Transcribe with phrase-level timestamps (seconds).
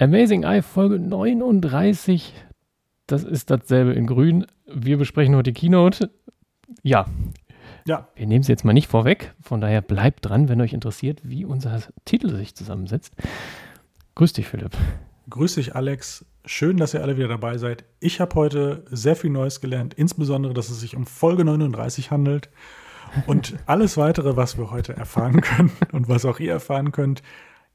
[0.00, 2.32] Amazing Eye Folge 39.
[3.08, 4.46] Das ist dasselbe in grün.
[4.64, 6.12] Wir besprechen heute die Keynote.
[6.84, 7.06] Ja.
[7.84, 8.06] Ja.
[8.14, 9.34] Wir nehmen es jetzt mal nicht vorweg.
[9.42, 13.12] Von daher bleibt dran, wenn euch interessiert, wie unser Titel sich zusammensetzt.
[14.14, 14.70] Grüß dich, Philipp.
[15.30, 16.24] Grüß dich, Alex.
[16.44, 17.84] Schön, dass ihr alle wieder dabei seid.
[17.98, 22.50] Ich habe heute sehr viel Neues gelernt, insbesondere, dass es sich um Folge 39 handelt.
[23.26, 27.24] Und alles weitere, was wir heute erfahren können und was auch ihr erfahren könnt,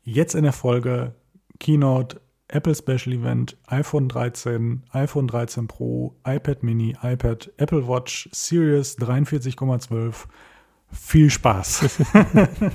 [0.04, 1.16] jetzt in der Folge
[1.64, 2.20] Keynote,
[2.50, 10.28] Apple Special Event, iPhone 13, iPhone 13 Pro, iPad Mini, iPad, Apple Watch, Series 43,12.
[10.92, 11.90] Viel Spaß.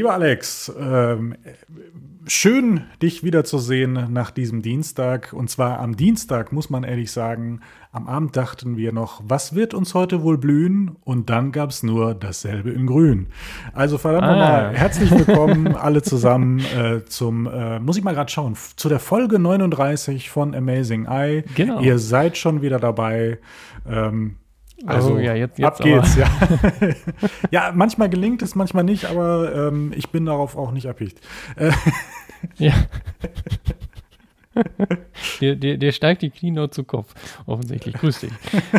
[0.00, 1.34] Lieber Alex, ähm,
[2.26, 5.34] schön, dich wiederzusehen nach diesem Dienstag.
[5.34, 7.60] Und zwar am Dienstag, muss man ehrlich sagen.
[7.92, 10.96] Am Abend dachten wir noch, was wird uns heute wohl blühen?
[11.04, 13.26] Und dann gab es nur dasselbe in Grün.
[13.74, 14.30] Also verdammt ah.
[14.30, 19.00] nochmal, herzlich willkommen alle zusammen äh, zum, äh, muss ich mal gerade schauen, zu der
[19.00, 21.44] Folge 39 von Amazing Eye.
[21.56, 21.80] Genau.
[21.80, 23.38] Ihr seid schon wieder dabei.
[23.86, 24.36] Ähm,
[24.86, 26.28] also, oh, ja, jetzt, jetzt ab geht's, ja.
[27.50, 31.20] ja, manchmal gelingt es, manchmal nicht, aber ähm, ich bin darauf auch nicht abhicht.
[32.58, 32.72] ja.
[35.40, 37.14] dir, dir, dir, steigt die Keynote zu Kopf,
[37.46, 37.94] offensichtlich.
[37.94, 38.32] Grüß dich.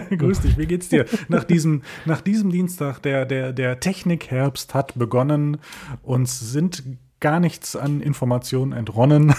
[0.18, 1.06] Grüß dich, wie geht's dir?
[1.28, 5.58] Nach diesem, nach diesem Dienstag, der, der, der Technikherbst hat begonnen.
[6.02, 6.84] Uns sind
[7.20, 9.34] gar nichts an Informationen entronnen.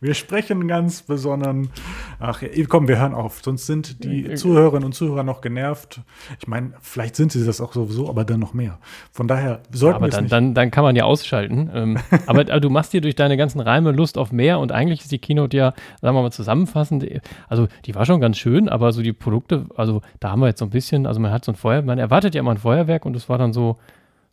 [0.00, 1.70] Wir sprechen ganz besonnen.
[2.18, 3.40] Ach, komm, wir hören auf.
[3.42, 6.00] Sonst sind die Zuhörerinnen und Zuhörer noch genervt.
[6.40, 8.78] Ich meine, vielleicht sind sie das auch sowieso, aber dann noch mehr.
[9.12, 11.70] Von daher sollten ja, wir dann, dann, dann kann man ja ausschalten.
[11.72, 15.00] Ähm, aber, aber, du machst dir durch deine ganzen Reime Lust auf mehr und eigentlich
[15.00, 17.06] ist die Keynote ja, sagen wir mal zusammenfassend,
[17.48, 20.58] also die war schon ganz schön, aber so die Produkte, also da haben wir jetzt
[20.58, 23.06] so ein bisschen, also man hat so ein Feuer, man erwartet ja immer ein Feuerwerk
[23.06, 23.78] und es war dann so,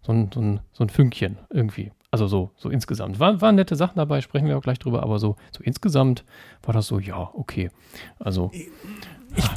[0.02, 1.92] so ein, so ein, so ein Fünkchen irgendwie.
[2.12, 3.20] Also so, so insgesamt.
[3.20, 6.26] War, waren nette Sachen dabei, sprechen wir auch gleich drüber, aber so, so insgesamt
[6.62, 7.72] war das so, ja, okay.
[8.20, 8.52] Also.
[8.54, 8.70] Ich,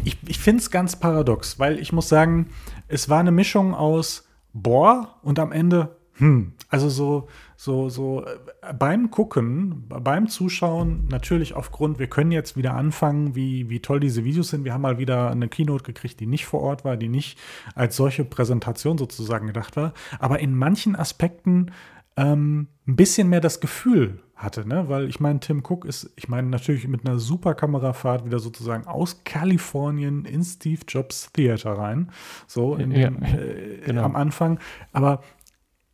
[0.05, 2.51] ich, ich finde es ganz paradox, weil ich muss sagen,
[2.87, 6.53] es war eine Mischung aus boah und am Ende, hm.
[6.69, 12.75] Also so, so, so äh, beim Gucken, beim Zuschauen, natürlich aufgrund, wir können jetzt wieder
[12.75, 14.65] anfangen, wie, wie toll diese Videos sind.
[14.65, 17.39] Wir haben mal wieder eine Keynote gekriegt, die nicht vor Ort war, die nicht
[17.75, 19.93] als solche Präsentation sozusagen gedacht war.
[20.21, 21.73] Aber in manchen Aspekten
[22.17, 24.89] ähm, ein bisschen mehr das Gefühl hatte, ne?
[24.89, 28.87] Weil ich meine, Tim Cook ist, ich meine, natürlich mit einer super Kamerafahrt wieder sozusagen
[28.87, 32.11] aus Kalifornien in Steve Jobs Theater rein.
[32.47, 34.03] So in ja, äh, genau.
[34.03, 34.59] am Anfang.
[34.93, 35.23] Aber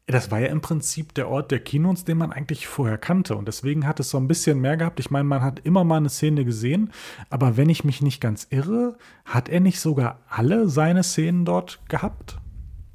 [0.07, 3.37] das war ja im Prinzip der Ort der Kinos, den man eigentlich vorher kannte.
[3.37, 5.01] Und deswegen hat es so ein bisschen mehr gehabt.
[5.01, 6.91] Ich meine, man hat immer mal eine Szene gesehen,
[7.29, 11.81] aber wenn ich mich nicht ganz irre, hat er nicht sogar alle seine Szenen dort
[11.89, 12.39] gehabt?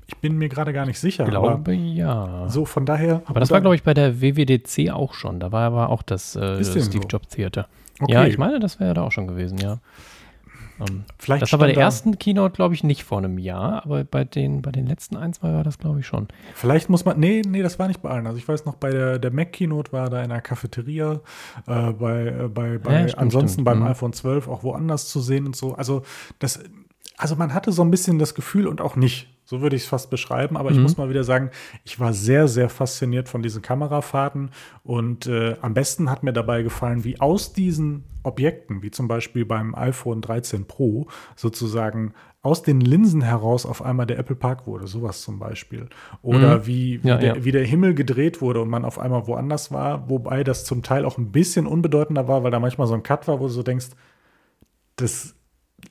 [0.07, 1.23] Ich bin mir gerade gar nicht sicher.
[1.23, 2.47] Ich glaube, ja.
[2.47, 3.23] So, von daher.
[3.25, 5.39] Aber das war, glaube ich, bei der WWDC auch schon.
[5.39, 6.99] Da war aber auch das äh, Steve so?
[6.99, 7.67] Jobs Theater.
[7.99, 8.13] Okay.
[8.13, 9.79] Ja, ich meine, das wäre da auch schon gewesen, ja.
[10.77, 13.85] Um, ähm, Vielleicht das war bei der ersten Keynote, glaube ich, nicht vor einem Jahr,
[13.85, 16.27] aber bei den, bei den letzten ein, zwei war das, glaube ich, schon.
[16.53, 18.27] Vielleicht muss man, nee, nee, das war nicht bei allen.
[18.27, 21.21] Also ich weiß noch, bei der, der Mac-Keynote war da in der Cafeteria,
[21.67, 23.65] äh, bei, äh, bei, bei ja, stimmt, ansonsten stimmt.
[23.65, 23.87] beim mhm.
[23.87, 25.75] iPhone 12 auch woanders zu sehen und so.
[25.75, 26.01] Also
[26.39, 26.59] das,
[27.17, 29.29] also man hatte so ein bisschen das Gefühl und auch nicht.
[29.45, 30.57] So würde ich es fast beschreiben.
[30.57, 30.75] Aber mhm.
[30.75, 31.51] ich muss mal wieder sagen,
[31.83, 34.49] ich war sehr, sehr fasziniert von diesen Kamerafahrten.
[34.83, 39.45] Und äh, am besten hat mir dabei gefallen, wie aus diesen Objekten, wie zum Beispiel
[39.45, 44.85] beim iPhone 13 Pro, sozusagen aus den Linsen heraus auf einmal der Apple Park wurde,
[44.85, 45.89] sowas zum Beispiel.
[46.21, 46.67] Oder mhm.
[46.67, 47.43] wie, wie, ja, der, ja.
[47.43, 51.05] wie, der, Himmel gedreht wurde und man auf einmal woanders war, wobei das zum Teil
[51.05, 53.63] auch ein bisschen unbedeutender war, weil da manchmal so ein Cut war, wo du so
[53.63, 53.87] denkst,
[54.95, 55.35] das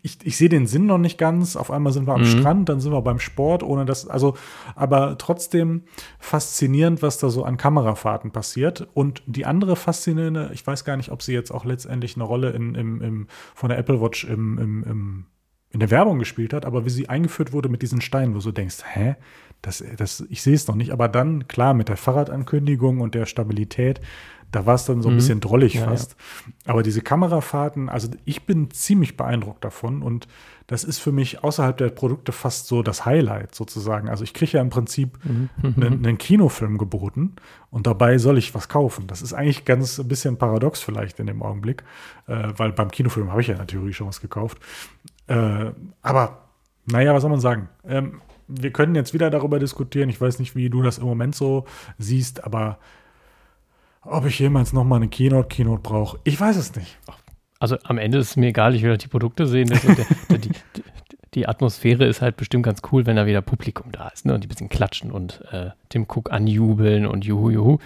[0.02, 1.56] ich, ich sehe den Sinn noch nicht ganz.
[1.56, 2.26] Auf einmal sind wir am mhm.
[2.26, 4.36] Strand, dann sind wir beim Sport, ohne das, also,
[4.74, 5.84] aber trotzdem
[6.18, 8.88] faszinierend, was da so an Kamerafahrten passiert.
[8.94, 12.50] Und die andere faszinierende, ich weiß gar nicht, ob sie jetzt auch letztendlich eine Rolle
[12.50, 15.26] in, im, im, von der Apple Watch im, im, im,
[15.70, 18.52] in der Werbung gespielt hat, aber wie sie eingeführt wurde mit diesen Steinen, wo du
[18.52, 19.16] denkst, hä?
[19.62, 23.24] Das, das, ich sehe es noch nicht, aber dann, klar, mit der Fahrradankündigung und der
[23.24, 24.02] Stabilität,
[24.54, 25.18] da war es dann so ein mhm.
[25.18, 26.16] bisschen drollig ja, fast.
[26.46, 26.52] Ja.
[26.72, 30.28] Aber diese Kamerafahrten, also ich bin ziemlich beeindruckt davon und
[30.66, 34.08] das ist für mich außerhalb der Produkte fast so das Highlight sozusagen.
[34.08, 35.50] Also ich kriege ja im Prinzip mhm.
[35.62, 37.34] einen, einen, Kinofilm geboten
[37.70, 39.06] und dabei soll ich was kaufen.
[39.06, 41.82] Das ist eigentlich ganz ein bisschen paradox vielleicht in dem Augenblick,
[42.26, 44.58] äh, weil beim Kinofilm habe ich ja natürlich schon was gekauft.
[45.26, 46.48] Äh, aber
[46.86, 47.68] naja, was soll man sagen?
[47.86, 50.08] Ähm, wir können jetzt wieder darüber diskutieren.
[50.08, 51.64] Ich weiß nicht, wie du das im Moment so
[51.98, 52.78] siehst, aber
[54.04, 56.98] Ob ich jemals noch mal eine Keynote Keynote brauche, ich weiß es nicht.
[57.58, 59.68] Also am Ende ist es mir egal, ich will halt die Produkte sehen.
[59.68, 59.78] Der,
[60.28, 60.50] der, die,
[61.34, 64.34] die, Atmosphäre ist halt bestimmt ganz cool, wenn da wieder Publikum da ist ne?
[64.34, 67.78] und die ein bisschen klatschen und äh, Tim Cook anjubeln und juhu, juhu.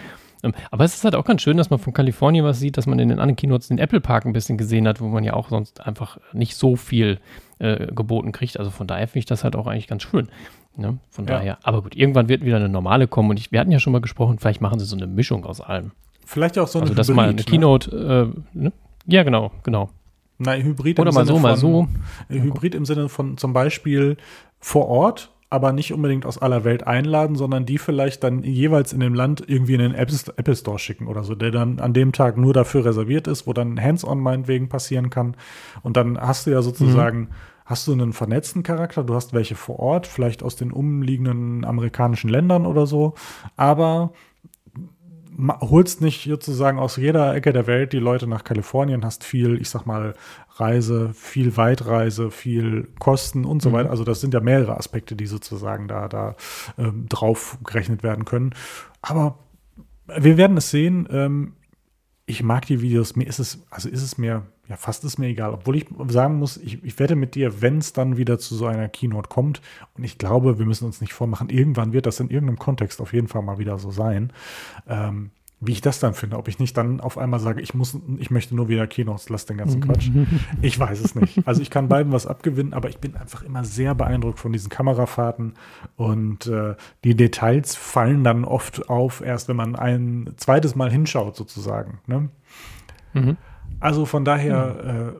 [0.43, 2.87] Ähm, aber es ist halt auch ganz schön, dass man von Kalifornien was sieht, dass
[2.87, 5.35] man in den anderen Keynotes den Apple Park ein bisschen gesehen hat, wo man ja
[5.35, 7.21] auch sonst einfach nicht so viel
[7.59, 8.59] äh, geboten kriegt.
[8.59, 10.29] Also von daher finde ich das halt auch eigentlich ganz schön.
[10.77, 10.99] Ne?
[11.11, 11.35] Von ja.
[11.35, 13.93] daher, aber gut, irgendwann wird wieder eine normale kommen und ich, wir hatten ja schon
[13.93, 15.91] mal gesprochen, vielleicht machen sie so eine Mischung aus allem.
[16.29, 17.43] Vielleicht auch so eine Also, dass mal eine ne?
[17.43, 18.73] Keynote, äh, ne?
[19.07, 19.89] ja, genau, genau.
[20.37, 21.89] Nein, Hybrid Oder mal Sinne so, mal so.
[22.29, 24.19] Hybrid im Sinne von zum Beispiel
[24.61, 29.01] vor Ort aber nicht unbedingt aus aller Welt einladen, sondern die vielleicht dann jeweils in
[29.01, 32.37] dem Land irgendwie in den Apple Store schicken oder so, der dann an dem Tag
[32.37, 35.37] nur dafür reserviert ist, wo dann Hands-on meinetwegen passieren kann.
[35.83, 37.29] Und dann hast du ja sozusagen, mhm.
[37.65, 42.29] hast du einen vernetzten Charakter, du hast welche vor Ort, vielleicht aus den umliegenden amerikanischen
[42.29, 43.15] Ländern oder so,
[43.57, 44.13] aber
[45.39, 49.71] holst nicht sozusagen aus jeder Ecke der Welt die Leute nach Kalifornien, hast viel, ich
[49.71, 50.15] sag mal,
[50.57, 53.75] Reise, viel Weitreise, viel Kosten und so mhm.
[53.75, 53.91] weiter.
[53.91, 56.35] Also das sind ja mehrere Aspekte, die sozusagen da, da
[56.77, 58.55] ähm, drauf gerechnet werden können.
[59.01, 59.39] Aber
[60.07, 61.07] wir werden es sehen.
[61.11, 61.55] Ähm,
[62.27, 65.29] ich mag die Videos, mir ist es, also ist es mir, ja, fast ist mir
[65.29, 65.53] egal.
[65.53, 68.67] Obwohl ich sagen muss, ich, ich wette mit dir, wenn es dann wieder zu so
[68.67, 69.63] einer Keynote kommt,
[69.97, 73.13] und ich glaube, wir müssen uns nicht vormachen, irgendwann wird das in irgendeinem Kontext auf
[73.13, 74.33] jeden Fall mal wieder so sein.
[74.87, 75.31] Ähm,
[75.61, 78.31] wie ich das dann finde, ob ich nicht dann auf einmal sage, ich muss, ich
[78.31, 80.09] möchte nur wieder Keynotes, lass den ganzen Quatsch.
[80.63, 81.47] Ich weiß es nicht.
[81.47, 84.69] Also ich kann beiden was abgewinnen, aber ich bin einfach immer sehr beeindruckt von diesen
[84.69, 85.55] Kamerafahrten
[85.97, 91.35] und äh, die Details fallen dann oft auf, erst wenn man ein zweites Mal hinschaut
[91.35, 91.99] sozusagen.
[92.07, 92.29] Ne?
[93.15, 93.37] Mhm.
[93.81, 95.15] Also von daher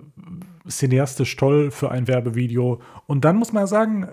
[0.67, 2.81] äh, cineastisch toll für ein Werbevideo.
[3.07, 4.09] Und dann muss man sagen, äh,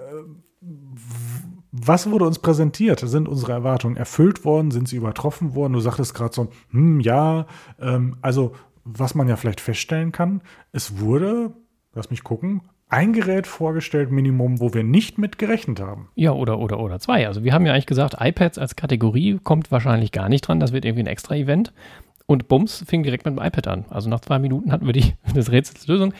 [1.71, 2.99] was wurde uns präsentiert?
[3.01, 4.71] Sind unsere Erwartungen erfüllt worden?
[4.71, 5.73] Sind sie übertroffen worden?
[5.73, 7.47] Du sagtest gerade so, hm, ja,
[7.79, 8.53] ähm, also
[8.85, 11.51] was man ja vielleicht feststellen kann, es wurde,
[11.93, 16.09] lass mich gucken, ein Gerät vorgestellt, Minimum, wo wir nicht mit gerechnet haben.
[16.13, 17.27] Ja, oder, oder, oder zwei.
[17.27, 20.59] Also wir haben ja eigentlich gesagt, iPads als Kategorie kommt wahrscheinlich gar nicht dran.
[20.59, 21.73] Das wird irgendwie ein extra Event.
[22.27, 23.85] Und Bums fing direkt mit dem iPad an.
[23.89, 25.49] Also nach zwei Minuten hatten wir die, das
[25.87, 26.13] Lösung.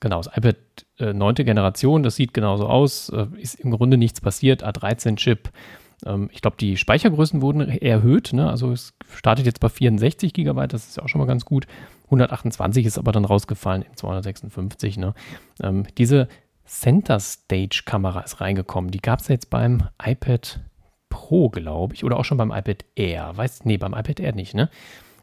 [0.00, 0.56] Genau, das iPad
[0.98, 5.50] äh, neunte Generation, das sieht genauso aus, äh, ist im Grunde nichts passiert, A13-Chip.
[6.04, 8.50] Ähm, ich glaube, die Speichergrößen wurden erhöht, ne?
[8.50, 11.66] also es startet jetzt bei 64 GB, das ist ja auch schon mal ganz gut.
[12.06, 14.98] 128 ist aber dann rausgefallen in 256.
[14.98, 15.14] Ne?
[15.62, 16.28] Ähm, diese
[16.66, 20.60] Center Stage Kamera ist reingekommen, die gab es jetzt beim iPad
[21.08, 23.36] Pro, glaube ich, oder auch schon beim iPad Air.
[23.36, 24.68] Weiß, nee, beim iPad Air nicht, ne?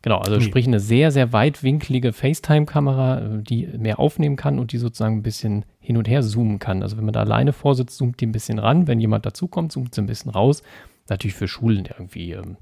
[0.01, 0.43] Genau, also nee.
[0.43, 5.23] sprich eine sehr, sehr weitwinklige FaceTime-Kamera, äh, die mehr aufnehmen kann und die sozusagen ein
[5.23, 6.81] bisschen hin und her zoomen kann.
[6.81, 8.87] Also wenn man da alleine vorsitzt, zoomt die ein bisschen ran.
[8.87, 10.63] Wenn jemand dazukommt, zoomt sie ein bisschen raus.
[11.07, 12.57] Natürlich für Schulen irgendwie ähm,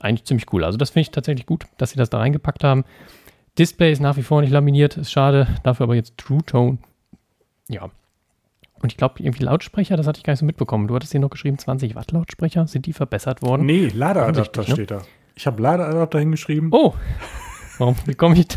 [0.00, 0.64] eigentlich ziemlich cool.
[0.64, 2.84] Also das finde ich tatsächlich gut, dass sie das da reingepackt haben.
[3.58, 5.48] Display ist nach wie vor nicht laminiert, ist schade.
[5.64, 6.78] Dafür aber jetzt True Tone.
[7.68, 7.90] Ja.
[8.80, 10.86] Und ich glaube, irgendwie Lautsprecher, das hatte ich gar nicht so mitbekommen.
[10.86, 12.66] Du hattest hier noch geschrieben, 20 Watt Lautsprecher.
[12.68, 13.66] Sind die verbessert worden?
[13.66, 14.70] Nee, Ladeadapter ne?
[14.70, 15.02] steht da.
[15.38, 16.70] Ich habe Ladeadapter hingeschrieben.
[16.72, 16.94] Oh,
[17.78, 17.94] warum?
[18.16, 18.48] Komme ich?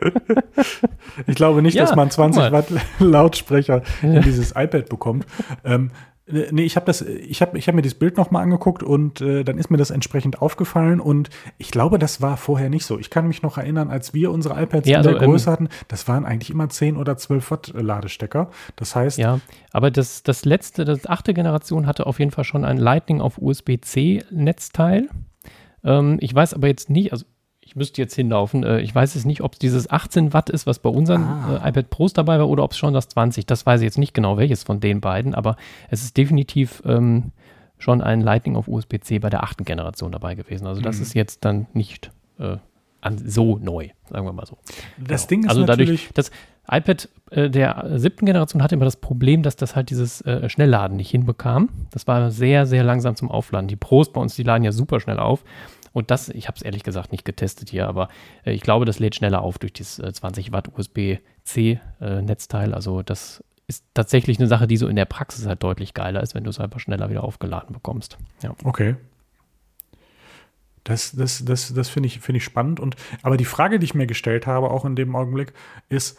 [1.26, 2.68] ich glaube nicht, ja, dass man 20 Watt
[3.00, 5.26] Lautsprecher in dieses iPad bekommt.
[5.64, 5.90] Ähm,
[6.32, 9.42] Nee, ich habe das, ich habe ich hab mir dieses Bild nochmal angeguckt und äh,
[9.42, 11.28] dann ist mir das entsprechend aufgefallen und
[11.58, 13.00] ich glaube, das war vorher nicht so.
[13.00, 15.52] Ich kann mich noch erinnern, als wir unsere iPads ja, in der also, Größe ähm,
[15.52, 18.48] hatten, das waren eigentlich immer 10 oder 12 Watt Ladestecker.
[18.76, 19.18] Das heißt.
[19.18, 19.40] Ja,
[19.72, 23.36] aber das, das letzte, das achte Generation hatte auf jeden Fall schon ein Lightning auf
[23.36, 25.08] USB-C Netzteil.
[25.84, 27.24] Ähm, ich weiß aber jetzt nicht, also
[27.70, 28.64] ich müsste jetzt hinlaufen.
[28.64, 31.60] Äh, ich weiß es nicht, ob es dieses 18 Watt ist, was bei unseren ah.
[31.64, 33.46] äh, iPad Pros dabei war, oder ob es schon das 20.
[33.46, 35.56] Das weiß ich jetzt nicht genau, welches von den beiden, aber
[35.88, 37.32] es ist definitiv ähm,
[37.78, 40.66] schon ein Lightning auf USB-C bei der achten Generation dabei gewesen.
[40.66, 41.02] Also das mhm.
[41.02, 42.56] ist jetzt dann nicht äh,
[43.24, 44.58] so neu, sagen wir mal so.
[44.98, 45.28] Das genau.
[45.28, 46.30] Ding ist also dadurch, das
[46.70, 50.96] iPad äh, der siebten Generation hatte immer das Problem, dass das halt dieses äh, Schnellladen
[50.96, 51.68] nicht hinbekam.
[51.90, 53.68] Das war sehr, sehr langsam zum Aufladen.
[53.68, 55.44] Die Pros bei uns, die laden ja super schnell auf.
[55.92, 58.08] Und das, ich habe es ehrlich gesagt nicht getestet hier, aber
[58.44, 62.70] äh, ich glaube, das lädt schneller auf durch dieses äh, 20 Watt USB-C-Netzteil.
[62.70, 66.22] Äh, also das ist tatsächlich eine Sache, die so in der Praxis halt deutlich geiler
[66.22, 68.18] ist, wenn du es einfach schneller wieder aufgeladen bekommst.
[68.42, 68.54] Ja.
[68.64, 68.96] Okay.
[70.84, 72.80] Das, das, das, das finde ich, find ich spannend.
[72.80, 75.52] Und, aber die Frage, die ich mir gestellt habe, auch in dem Augenblick,
[75.88, 76.18] ist,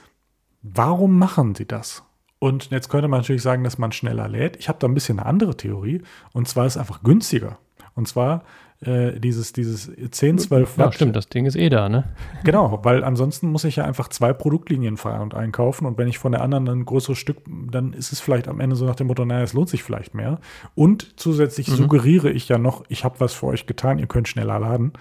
[0.62, 2.04] warum machen sie das?
[2.40, 4.58] Und jetzt könnte man natürlich sagen, dass man schneller lädt.
[4.58, 6.02] Ich habe da ein bisschen eine andere Theorie.
[6.34, 7.60] Und zwar ist es einfach günstiger.
[7.94, 8.44] Und zwar
[8.84, 10.86] äh, dieses, dieses 10, 12 Watt.
[10.88, 12.06] Ja, stimmt, das Ding ist eh da, ne?
[12.44, 16.18] Genau, weil ansonsten muss ich ja einfach zwei Produktlinien fahren und einkaufen und wenn ich
[16.18, 19.08] von der anderen ein größeres Stück, dann ist es vielleicht am Ende so nach dem
[19.08, 20.40] Motto, naja, es lohnt sich vielleicht mehr.
[20.74, 21.76] Und zusätzlich mhm.
[21.76, 24.94] suggeriere ich ja noch, ich habe was für euch getan, ihr könnt schneller laden.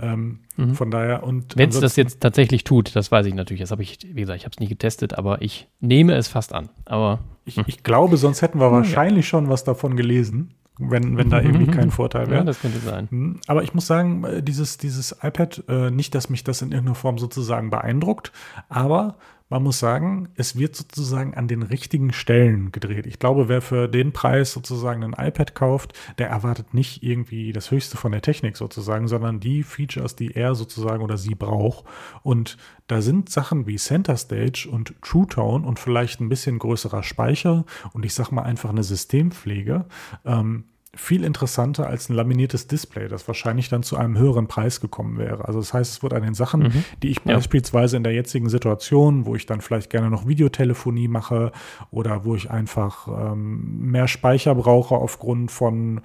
[0.00, 0.74] Ähm, mhm.
[0.74, 3.60] Von daher und wenn es das jetzt tatsächlich tut, das weiß ich natürlich.
[3.60, 6.52] Das habe ich, wie gesagt, ich habe es nie getestet, aber ich nehme es fast
[6.52, 6.70] an.
[6.86, 9.30] Aber ich, ich glaube, sonst hätten wir wahrscheinlich ja.
[9.30, 12.40] schon was davon gelesen wenn, wenn da irgendwie kein Vorteil wäre.
[12.40, 13.08] Ja, das könnte sein.
[13.10, 16.72] Hm, aber ich muss sagen, äh, dieses, dieses iPad, äh, nicht, dass mich das in
[16.72, 18.32] irgendeiner Form sozusagen beeindruckt,
[18.68, 19.16] aber
[19.52, 23.06] man muss sagen, es wird sozusagen an den richtigen Stellen gedreht.
[23.06, 27.70] Ich glaube, wer für den Preis sozusagen ein iPad kauft, der erwartet nicht irgendwie das
[27.70, 31.84] Höchste von der Technik sozusagen, sondern die Features, die er sozusagen oder sie braucht.
[32.22, 32.56] Und
[32.86, 37.66] da sind Sachen wie Center Stage und True Tone und vielleicht ein bisschen größerer Speicher
[37.92, 39.84] und ich sag mal einfach eine Systempflege.
[40.24, 45.16] Ähm, viel interessanter als ein laminiertes Display, das wahrscheinlich dann zu einem höheren Preis gekommen
[45.16, 45.46] wäre.
[45.46, 46.84] Also das heißt, es wird an den Sachen, mhm.
[47.02, 47.36] die ich ja.
[47.36, 51.52] beispielsweise in der jetzigen Situation, wo ich dann vielleicht gerne noch Videotelefonie mache
[51.90, 56.02] oder wo ich einfach ähm, mehr Speicher brauche aufgrund von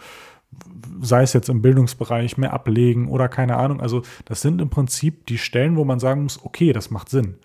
[1.02, 3.82] sei es jetzt im Bildungsbereich, mehr ablegen oder keine Ahnung.
[3.82, 7.36] Also das sind im Prinzip die Stellen, wo man sagen muss, okay, das macht Sinn.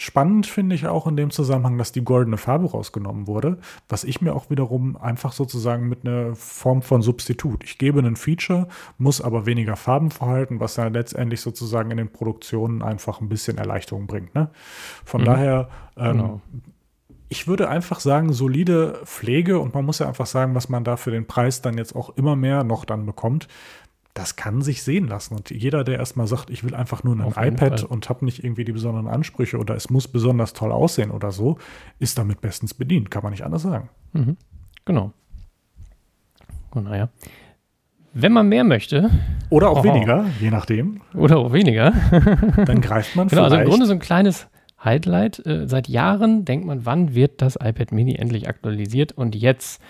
[0.00, 4.20] Spannend finde ich auch in dem Zusammenhang, dass die goldene Farbe rausgenommen wurde, was ich
[4.20, 7.64] mir auch wiederum einfach sozusagen mit einer Form von Substitut.
[7.64, 12.12] Ich gebe ein Feature, muss aber weniger Farben verhalten, was dann letztendlich sozusagen in den
[12.12, 14.36] Produktionen einfach ein bisschen Erleichterung bringt.
[14.36, 14.50] Ne?
[15.04, 15.26] Von mhm.
[15.26, 16.40] daher, ähm, genau.
[17.28, 20.96] ich würde einfach sagen, solide Pflege und man muss ja einfach sagen, was man da
[20.96, 23.48] für den Preis dann jetzt auch immer mehr noch dann bekommt
[24.18, 25.36] das kann sich sehen lassen.
[25.36, 27.88] Und jeder, der erstmal sagt, ich will einfach nur ein iPad Fall.
[27.88, 31.56] und habe nicht irgendwie die besonderen Ansprüche oder es muss besonders toll aussehen oder so,
[32.00, 33.12] ist damit bestens bedient.
[33.12, 33.90] Kann man nicht anders sagen.
[34.14, 34.36] Mhm.
[34.84, 35.12] Genau.
[36.70, 37.10] Und naja.
[38.12, 39.08] Wenn man mehr möchte.
[39.50, 41.00] Oder auch oh, weniger, je nachdem.
[41.14, 41.92] Oder auch weniger.
[42.66, 43.44] dann greift man genau.
[43.44, 44.48] Also im Grunde so ein kleines
[44.82, 45.46] Highlight.
[45.46, 49.12] Äh, seit Jahren denkt man, wann wird das iPad Mini endlich aktualisiert?
[49.12, 49.80] Und jetzt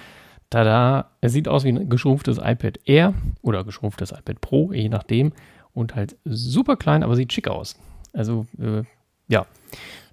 [0.51, 5.33] Tada, es sieht aus wie ein geschrumpftes iPad Air oder geschrumpftes iPad Pro, je nachdem.
[5.75, 7.79] Und halt super klein, aber sieht schick aus.
[8.13, 8.83] Also, äh,
[9.29, 9.47] ja,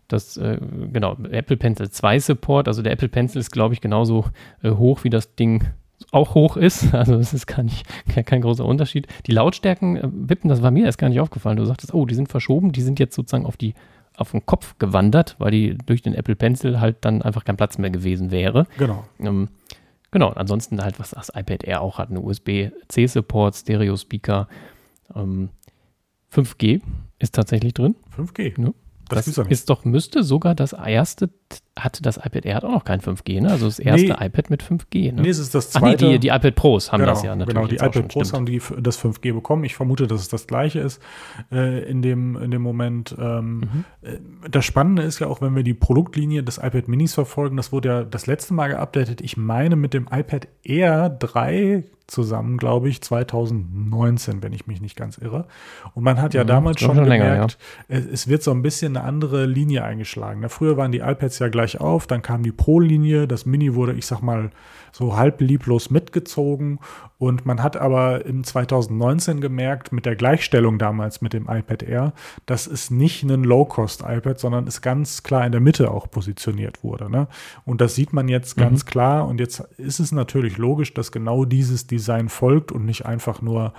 [0.07, 0.59] das, äh,
[0.91, 2.67] genau, Apple Pencil 2 Support.
[2.67, 4.25] Also der Apple Pencil ist, glaube ich, genauso
[4.61, 5.67] äh, hoch, wie das Ding
[6.11, 6.93] auch hoch ist.
[6.93, 7.85] Also es ist gar nicht,
[8.25, 9.07] kein großer Unterschied.
[9.25, 11.57] Die Lautstärken äh, wippen, das war mir erst gar nicht aufgefallen.
[11.57, 13.73] Du sagtest, oh, die sind verschoben, die sind jetzt sozusagen auf die
[14.17, 17.77] auf den Kopf gewandert, weil die durch den Apple Pencil halt dann einfach kein Platz
[17.77, 18.65] mehr gewesen wäre.
[18.77, 19.03] Genau.
[19.19, 19.49] Ähm,
[20.15, 24.47] Genau, ansonsten halt, was das iPad Air auch hat, eine USB-C-Support, Stereo-Speaker.
[25.13, 25.49] Ähm,
[26.33, 26.79] 5G
[27.19, 27.95] ist tatsächlich drin.
[28.15, 28.53] 5G?
[28.57, 28.73] Ja.
[29.09, 31.29] Das, das ist doch, müsste sogar das erste,
[31.77, 33.51] hatte das iPad Air hat auch noch kein 5G, ne?
[33.51, 35.21] Also das erste nee, iPad mit 5G, ne?
[35.23, 36.05] Nee, es ist das zweite.
[36.05, 37.55] Ach nee, die, die iPad Pros haben genau, das ja natürlich.
[37.55, 39.65] Genau, die iPad Pros haben die, das 5G bekommen.
[39.65, 41.01] Ich vermute, dass es das gleiche ist
[41.51, 43.15] äh, in, dem, in dem Moment.
[43.19, 43.85] Ähm, mhm.
[44.01, 47.73] Äh, das Spannende ist ja auch, wenn wir die Produktlinie des iPad Minis verfolgen, das
[47.73, 52.89] wurde ja das letzte Mal geupdatet, ich meine mit dem iPad Air 3 zusammen, glaube
[52.89, 55.47] ich, 2019, wenn ich mich nicht ganz irre.
[55.93, 57.57] Und man hat ja mhm, damals schon, schon gemerkt,
[57.89, 58.11] länger, ja.
[58.11, 60.41] es, wird so ein bisschen eine andere Linie eingeschlagen.
[60.41, 63.93] Na, früher waren die iPads ja gleich auf, dann kam die Pro-Linie, das Mini wurde,
[63.93, 64.51] ich sag mal,
[64.95, 66.79] so halb lieblos mitgezogen.
[67.17, 72.13] Und man hat aber im 2019 gemerkt, mit der Gleichstellung damals mit dem iPad Air,
[72.45, 77.09] dass es nicht ein Low-Cost-iPad, sondern es ganz klar in der Mitte auch positioniert wurde.
[77.09, 77.27] Ne?
[77.65, 78.89] Und das sieht man jetzt ganz mhm.
[78.89, 79.27] klar.
[79.27, 83.73] Und jetzt ist es natürlich logisch, dass genau dieses Design folgt und nicht einfach nur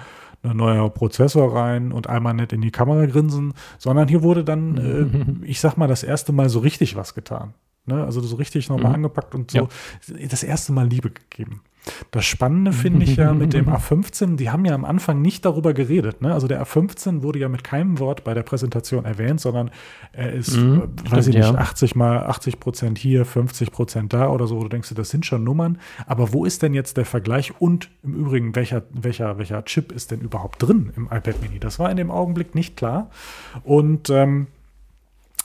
[0.46, 5.42] ein neuer Prozessor rein und einmal nett in die Kamera grinsen, sondern hier wurde dann,
[5.42, 7.54] äh, ich sag mal, das erste Mal so richtig was getan.
[7.86, 8.04] Ne?
[8.04, 8.96] Also so richtig nochmal mhm.
[8.96, 9.68] angepackt und so
[10.08, 10.26] ja.
[10.28, 11.62] das erste Mal Liebe gegeben.
[12.10, 15.74] Das Spannende finde ich ja mit dem A15, die haben ja am Anfang nicht darüber
[15.74, 16.22] geredet.
[16.22, 16.32] Ne?
[16.32, 19.70] Also der A15 wurde ja mit keinem Wort bei der Präsentation erwähnt, sondern
[20.12, 21.54] er ist, mhm, äh, weiß stimmt, ich nicht, ja.
[21.54, 24.60] 80 mal 80 Prozent hier, 50 Prozent da oder so.
[24.60, 25.78] Du denkst, das sind schon Nummern.
[26.06, 27.52] Aber wo ist denn jetzt der Vergleich?
[27.60, 31.58] Und im Übrigen, welcher, welcher, welcher Chip ist denn überhaupt drin im iPad Mini?
[31.58, 33.10] Das war in dem Augenblick nicht klar.
[33.64, 34.48] Und ähm,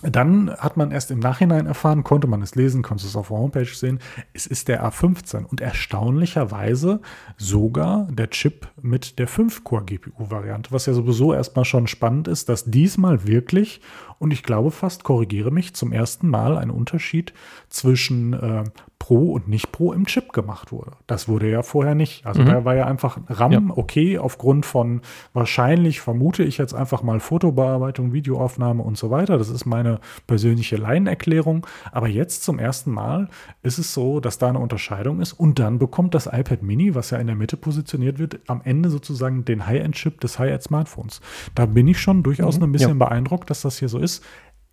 [0.03, 3.37] dann hat man erst im Nachhinein erfahren, konnte man es lesen, konnte es auf der
[3.37, 3.99] Homepage sehen,
[4.33, 7.01] es ist der A15 und erstaunlicherweise
[7.37, 13.27] sogar der Chip mit der 5-Core-GPU-Variante, was ja sowieso erstmal schon spannend ist, dass diesmal
[13.27, 13.81] wirklich,
[14.21, 17.33] und ich glaube fast, korrigiere mich, zum ersten Mal ein Unterschied
[17.69, 18.63] zwischen äh,
[19.01, 20.91] Pro und nicht Pro im Chip gemacht wurde.
[21.07, 22.23] Das wurde ja vorher nicht.
[22.23, 22.45] Also mhm.
[22.45, 23.61] da war ja einfach RAM ja.
[23.75, 25.01] okay aufgrund von
[25.33, 29.39] wahrscheinlich, vermute ich jetzt einfach mal Fotobearbeitung, Videoaufnahme und so weiter.
[29.39, 31.65] Das ist meine persönliche Laienerklärung.
[31.91, 33.27] Aber jetzt zum ersten Mal
[33.63, 35.33] ist es so, dass da eine Unterscheidung ist.
[35.33, 38.91] Und dann bekommt das iPad Mini, was ja in der Mitte positioniert wird, am Ende
[38.91, 41.21] sozusagen den High-End-Chip des High-End-Smartphones.
[41.55, 43.05] Da bin ich schon durchaus mhm, ein bisschen ja.
[43.05, 44.10] beeindruckt, dass das hier so ist.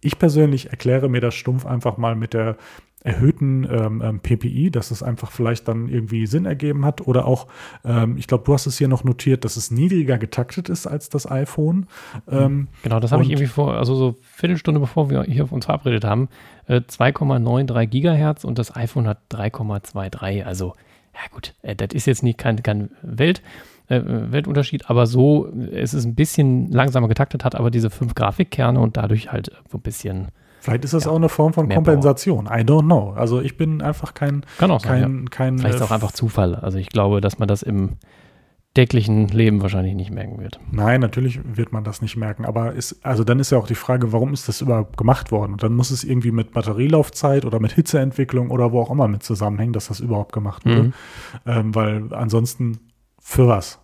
[0.00, 2.57] Ich persönlich erkläre mir das stumpf einfach mal mit der
[3.02, 7.47] erhöhten ähm, ähm PPI, dass es einfach vielleicht dann irgendwie Sinn ergeben hat oder auch,
[7.85, 11.09] ähm, ich glaube, du hast es hier noch notiert, dass es niedriger getaktet ist als
[11.09, 11.87] das iPhone.
[12.28, 15.66] Ähm, genau, das habe ich irgendwie vor, also so Viertelstunde bevor wir hier auf uns
[15.66, 16.28] verabredet haben,
[16.66, 20.42] äh, 2,93 Gigahertz und das iPhone hat 3,23.
[20.45, 20.75] Also,
[21.14, 23.42] ja gut, äh, das ist jetzt nicht kein, kein Welt.
[23.88, 28.78] Äh, Weltunterschied, aber so, es ist ein bisschen langsamer getaktet, hat aber diese fünf Grafikkerne
[28.78, 30.28] und dadurch halt so ein bisschen
[30.61, 32.47] Vielleicht ist das ja, auch eine Form von Kompensation.
[32.47, 32.59] Power.
[32.59, 33.14] I don't know.
[33.16, 34.45] Also ich bin einfach kein.
[34.59, 35.02] Kann auch sein.
[35.02, 35.25] Kein, ja.
[35.30, 36.57] kein, Vielleicht ist auch einfach Zufall.
[36.57, 37.97] Also ich glaube, dass man das im
[38.75, 40.61] täglichen Leben wahrscheinlich nicht merken wird.
[40.71, 42.45] Nein, natürlich wird man das nicht merken.
[42.45, 45.52] Aber ist, also dann ist ja auch die Frage, warum ist das überhaupt gemacht worden?
[45.52, 49.23] Und dann muss es irgendwie mit Batterielaufzeit oder mit Hitzeentwicklung oder wo auch immer mit
[49.23, 50.83] zusammenhängen, dass das überhaupt gemacht wurde.
[50.83, 50.92] Mhm.
[51.47, 52.78] Ähm, weil ansonsten
[53.28, 53.78] für was?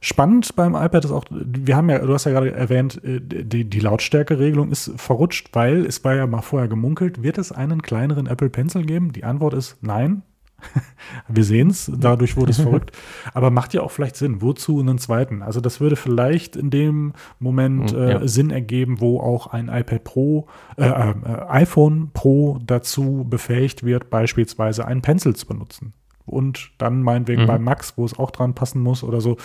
[0.00, 3.68] Spannend beim iPad ist auch, wir haben ja, du hast ja gerade erwähnt, äh, die,
[3.68, 8.26] die Lautstärkeregelung ist verrutscht, weil es war ja mal vorher gemunkelt, wird es einen kleineren
[8.26, 9.12] Apple Pencil geben?
[9.12, 10.22] Die Antwort ist nein.
[11.28, 12.92] wir sehen es, dadurch wurde es verrückt.
[13.34, 14.40] Aber macht ja auch vielleicht Sinn.
[14.40, 15.42] Wozu einen zweiten?
[15.42, 18.26] Also das würde vielleicht in dem Moment hm, äh, ja.
[18.26, 20.46] Sinn ergeben, wo auch ein iPad Pro,
[20.78, 21.14] äh, äh,
[21.48, 25.92] iPhone Pro dazu befähigt wird, beispielsweise einen Pencil zu benutzen
[26.28, 27.46] und dann meinetwegen mhm.
[27.46, 29.36] bei Max, wo es auch dran passen muss oder so,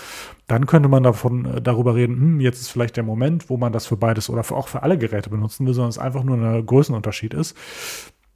[0.48, 3.74] dann könnte man davon äh, darüber reden, hm, jetzt ist vielleicht der Moment, wo man
[3.74, 6.38] das für beides oder für, auch für alle Geräte benutzen will, sondern es einfach nur
[6.38, 7.56] ein Größenunterschied ist.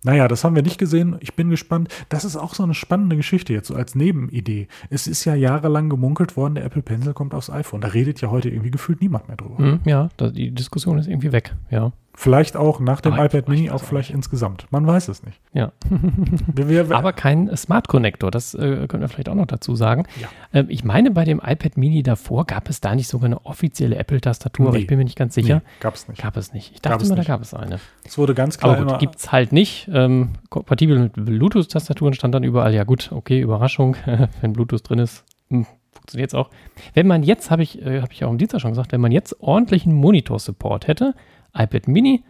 [0.04, 1.18] Naja, das haben wir nicht gesehen.
[1.20, 1.90] Ich bin gespannt.
[2.10, 4.68] Das ist auch so eine spannende Geschichte jetzt, so als Nebenidee.
[4.90, 7.82] Es ist ja jahrelang gemunkelt worden, der Apple Pencil kommt aufs iPhone.
[7.82, 9.60] Da redet ja heute irgendwie gefühlt niemand mehr drüber.
[9.60, 11.92] Mhm, ja, die Diskussion ist irgendwie weg, ja.
[12.20, 14.66] Vielleicht auch nach dem Aber iPad Mini, auch vielleicht insgesamt.
[14.72, 15.40] Man weiß es nicht.
[15.54, 15.72] Ja.
[16.48, 20.08] wir, wir, Aber kein Smart Connector, das äh, können wir vielleicht auch noch dazu sagen.
[20.20, 20.28] Ja.
[20.52, 23.98] Ähm, ich meine, bei dem iPad Mini davor gab es da nicht sogar eine offizielle
[23.98, 24.70] Apple-Tastatur, nee.
[24.70, 25.58] aber ich bin mir nicht ganz sicher.
[25.58, 26.20] Nee, gab es nicht.
[26.20, 26.74] Gab es nicht.
[26.74, 27.80] Ich dachte immer, da gab es eine.
[28.04, 28.80] Es wurde ganz klar.
[28.80, 29.88] Aber gibt es halt nicht.
[29.94, 32.74] Ähm, kompatibel mit Bluetooth-Tastaturen stand dann überall.
[32.74, 33.96] Ja, gut, okay, Überraschung,
[34.42, 35.24] wenn Bluetooth drin ist.
[35.52, 36.50] Hm, funktioniert es auch.
[36.96, 39.12] Wenn man jetzt, habe ich, äh, hab ich auch im Dienstag schon gesagt, wenn man
[39.12, 41.14] jetzt ordentlichen Monitor-Support hätte,
[41.58, 42.24] iPad Mini.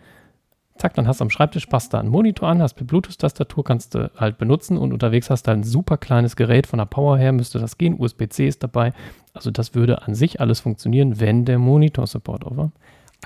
[0.77, 3.95] Zack, dann hast du am Schreibtisch, passt da einen Monitor an, hast mit Bluetooth-Tastatur, kannst
[3.95, 7.31] du halt benutzen und unterwegs hast du ein super kleines Gerät von der Power her,
[7.31, 7.99] müsste das gehen.
[7.99, 8.93] USB-C ist dabei.
[9.33, 12.71] Also das würde an sich alles funktionieren, wenn der Monitor-Support auf war.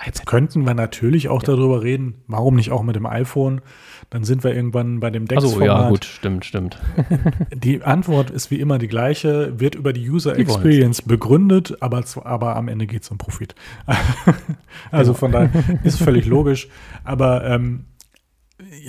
[0.06, 1.48] Jetzt könnten wir natürlich auch ja.
[1.48, 3.62] darüber reden, warum nicht auch mit dem iPhone?
[4.10, 5.70] Dann sind wir irgendwann bei dem Dex-Format.
[5.70, 6.80] Also ja, gut, stimmt, stimmt.
[7.54, 12.04] die Antwort ist wie immer die gleiche, wird über die User die Experience begründet, aber,
[12.24, 13.54] aber am Ende geht es um Profit.
[14.92, 15.20] also genau.
[15.20, 15.50] von daher
[15.84, 16.68] ist völlig logisch.
[17.04, 17.86] Aber ähm,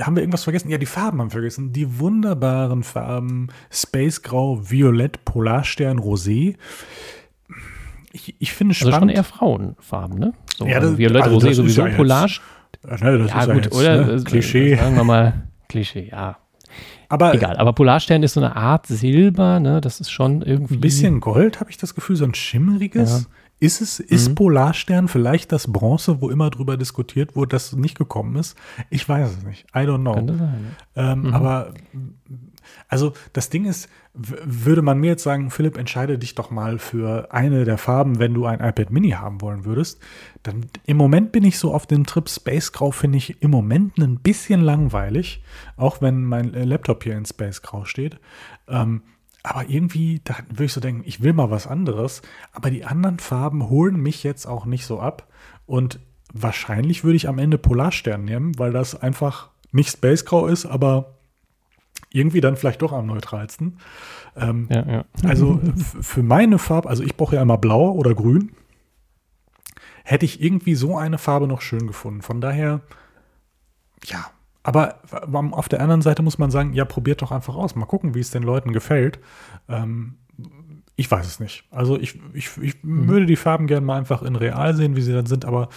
[0.00, 0.70] haben wir irgendwas vergessen?
[0.70, 1.72] Ja, die Farben haben wir vergessen.
[1.72, 6.56] Die wunderbaren Farben Space Grau, Violett, Polarstern, Rosé
[8.12, 8.94] ich, ich finde spannend.
[8.94, 10.32] Also schon eher Frauenfarben, ne?
[10.56, 12.40] So, ja, das, Violett, also Rosé sowieso, ja Collage.
[12.84, 14.06] Ja, ne, das ja, ist gut, ja jetzt, oder?
[14.06, 14.24] Ne?
[14.24, 14.76] Klischee.
[14.76, 16.38] Sagen wir mal Klischee, ja.
[17.08, 19.82] Aber, Egal, aber Polarstern ist so eine Art Silber, ne?
[19.82, 20.76] Das ist schon irgendwie.
[20.76, 23.10] Ein bisschen Gold, habe ich das Gefühl, so ein schimmeriges.
[23.10, 23.26] Ja.
[23.60, 24.34] Ist es, ist mhm.
[24.34, 28.56] Polarstern vielleicht das Bronze, wo immer drüber diskutiert wurde, das nicht gekommen ist?
[28.90, 29.66] Ich weiß es nicht.
[29.74, 30.14] I don't know.
[30.14, 31.34] Könnte sein, ähm, mhm.
[31.34, 31.74] Aber
[32.88, 37.32] also das Ding ist, würde man mir jetzt sagen, Philipp, entscheide dich doch mal für
[37.32, 40.00] eine der Farben, wenn du ein iPad Mini haben wollen würdest,
[40.42, 42.28] dann im Moment bin ich so auf dem Trip.
[42.28, 45.42] Space Grau, finde ich im Moment ein bisschen langweilig,
[45.76, 48.18] auch wenn mein Laptop hier in Space Grau steht.
[48.68, 49.02] Ähm,
[49.42, 52.22] aber irgendwie, da würde ich so denken, ich will mal was anderes,
[52.52, 55.28] aber die anderen Farben holen mich jetzt auch nicht so ab.
[55.64, 56.00] Und
[56.32, 61.14] wahrscheinlich würde ich am Ende Polarstern nehmen, weil das einfach nicht Space Grau ist, aber
[62.10, 63.78] irgendwie dann vielleicht doch am neutralsten.
[64.36, 65.04] Ähm, ja, ja.
[65.24, 65.60] Also
[66.00, 68.52] für meine Farbe, also ich brauche ja immer blau oder grün,
[70.04, 72.22] hätte ich irgendwie so eine Farbe noch schön gefunden.
[72.22, 72.80] Von daher,
[74.04, 74.26] ja.
[74.64, 75.00] Aber
[75.32, 77.74] auf der anderen Seite muss man sagen, ja, probiert doch einfach aus.
[77.74, 79.18] Mal gucken, wie es den Leuten gefällt.
[79.68, 80.18] Ähm,
[80.94, 81.64] ich weiß es nicht.
[81.70, 83.08] Also ich, ich, ich mhm.
[83.08, 85.68] würde die Farben gerne mal einfach in real sehen, wie sie dann sind, aber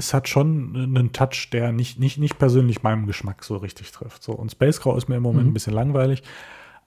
[0.00, 4.22] es hat schon einen Touch, der nicht, nicht, nicht persönlich meinem Geschmack so richtig trifft.
[4.22, 5.50] So, und Space Grau ist mir im Moment mhm.
[5.50, 6.22] ein bisschen langweilig,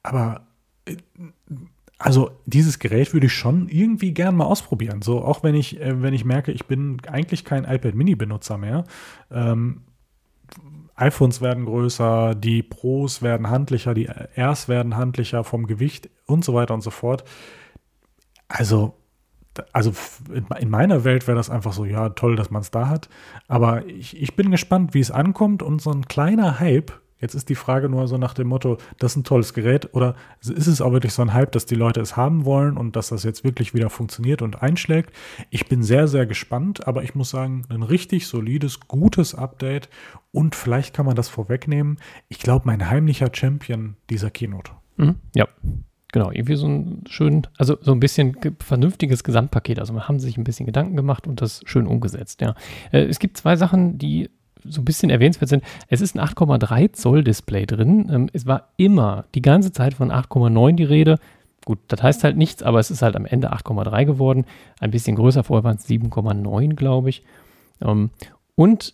[0.02, 0.42] aber
[0.86, 0.98] äh,
[2.00, 5.02] also dieses Gerät würde ich schon irgendwie gern mal ausprobieren.
[5.02, 8.84] So, auch wenn ich, äh, wenn ich merke, ich bin eigentlich kein iPad Mini-Benutzer mehr.
[9.32, 9.82] Ähm,
[10.96, 16.54] iPhones werden größer, die Pros werden handlicher, die Airs werden handlicher vom Gewicht und so
[16.54, 17.24] weiter und so fort.
[18.48, 18.96] Also
[19.72, 19.94] also
[20.60, 23.10] in meiner Welt wäre das einfach so, ja, toll, dass man es da hat.
[23.48, 26.92] Aber ich, ich bin gespannt, wie es ankommt und so ein kleiner Hype.
[27.20, 30.16] Jetzt ist die Frage nur so nach dem Motto, das ist ein tolles Gerät oder
[30.42, 33.10] ist es auch wirklich so ein Hype, dass die Leute es haben wollen und dass
[33.10, 35.14] das jetzt wirklich wieder funktioniert und einschlägt?
[35.50, 39.88] Ich bin sehr, sehr gespannt, aber ich muss sagen, ein richtig solides, gutes Update
[40.32, 41.98] und vielleicht kann man das vorwegnehmen.
[42.28, 44.74] Ich glaube, mein heimlicher Champion dieser Keynote.
[44.98, 45.48] Mhm, ja,
[46.14, 49.80] Genau, irgendwie so ein schön, also so ein bisschen vernünftiges Gesamtpaket.
[49.80, 52.54] Also man haben sich ein bisschen Gedanken gemacht und das schön umgesetzt, ja.
[52.92, 54.30] Äh, es gibt zwei Sachen, die
[54.64, 55.64] so ein bisschen erwähnenswert sind.
[55.88, 58.12] Es ist ein 8,3 Zoll Display drin.
[58.14, 61.18] Ähm, es war immer die ganze Zeit von 8,9 die Rede.
[61.66, 64.46] Gut, das heißt halt nichts, aber es ist halt am Ende 8,3 geworden.
[64.80, 67.24] Ein bisschen größer, vorher waren es 7,9, glaube ich.
[67.82, 68.12] Ähm,
[68.54, 68.94] und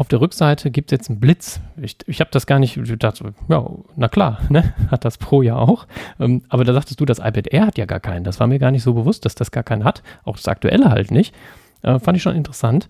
[0.00, 1.60] auf der Rückseite gibt es jetzt einen Blitz.
[1.76, 4.72] Ich, ich habe das gar nicht gedacht, ja, na klar, ne?
[4.90, 5.86] hat das Pro ja auch.
[6.18, 8.24] Ähm, aber da sagtest du, das iPad Air hat ja gar keinen.
[8.24, 10.02] Das war mir gar nicht so bewusst, dass das gar keinen hat.
[10.24, 11.34] Auch das aktuelle halt nicht.
[11.82, 12.88] Äh, fand ich schon interessant.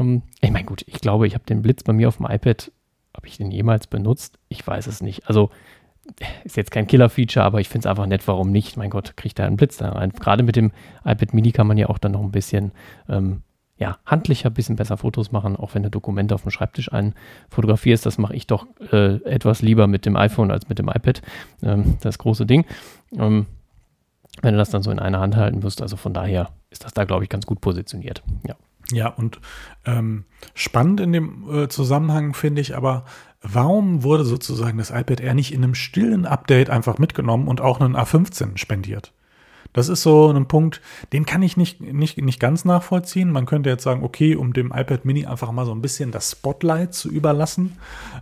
[0.00, 2.72] Ähm, ich meine, gut, ich glaube, ich habe den Blitz bei mir auf dem iPad,
[3.16, 4.40] habe ich den jemals benutzt?
[4.48, 5.28] Ich weiß es nicht.
[5.28, 5.50] Also
[6.42, 8.76] ist jetzt kein Killer-Feature, aber ich finde es einfach nett, warum nicht?
[8.76, 10.10] Mein Gott, kriegt da einen Blitz da rein.
[10.10, 10.72] Gerade mit dem
[11.04, 12.72] iPad Mini kann man ja auch dann noch ein bisschen
[13.08, 13.42] ähm,
[13.78, 18.04] ja, handlicher, bisschen besser Fotos machen, auch wenn du Dokumente auf dem Schreibtisch einfotografierst.
[18.04, 21.22] Das mache ich doch äh, etwas lieber mit dem iPhone als mit dem iPad.
[21.62, 22.64] Ähm, das große Ding.
[23.16, 23.46] Ähm,
[24.42, 26.92] wenn du das dann so in einer Hand halten wirst, also von daher ist das
[26.92, 28.22] da, glaube ich, ganz gut positioniert.
[28.46, 28.56] Ja.
[28.90, 29.38] Ja, und
[29.84, 33.04] ähm, spannend in dem äh, Zusammenhang finde ich aber,
[33.42, 37.80] warum wurde sozusagen das iPad Air nicht in einem stillen Update einfach mitgenommen und auch
[37.80, 39.12] einen A15 spendiert?
[39.78, 40.80] Das ist so ein Punkt,
[41.12, 43.30] den kann ich nicht, nicht, nicht ganz nachvollziehen.
[43.30, 46.32] Man könnte jetzt sagen, okay, um dem iPad Mini einfach mal so ein bisschen das
[46.32, 47.76] Spotlight zu überlassen.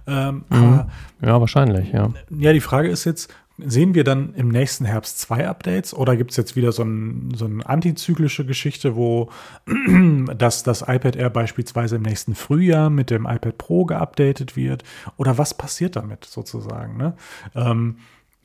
[0.07, 0.57] Ähm, mhm.
[0.57, 0.88] aber,
[1.23, 2.11] ja, wahrscheinlich, ja.
[2.31, 6.33] Ja, die Frage ist jetzt, Sehen wir dann im nächsten Herbst zwei Updates oder gibt
[6.33, 9.31] es jetzt wieder so, ein, so eine antizyklische Geschichte, wo
[10.37, 14.85] das, das iPad Air beispielsweise im nächsten Frühjahr mit dem iPad Pro geupdatet wird?
[15.16, 16.99] Oder was passiert damit sozusagen?
[16.99, 17.14] Ne?
[17.55, 17.97] Ähm,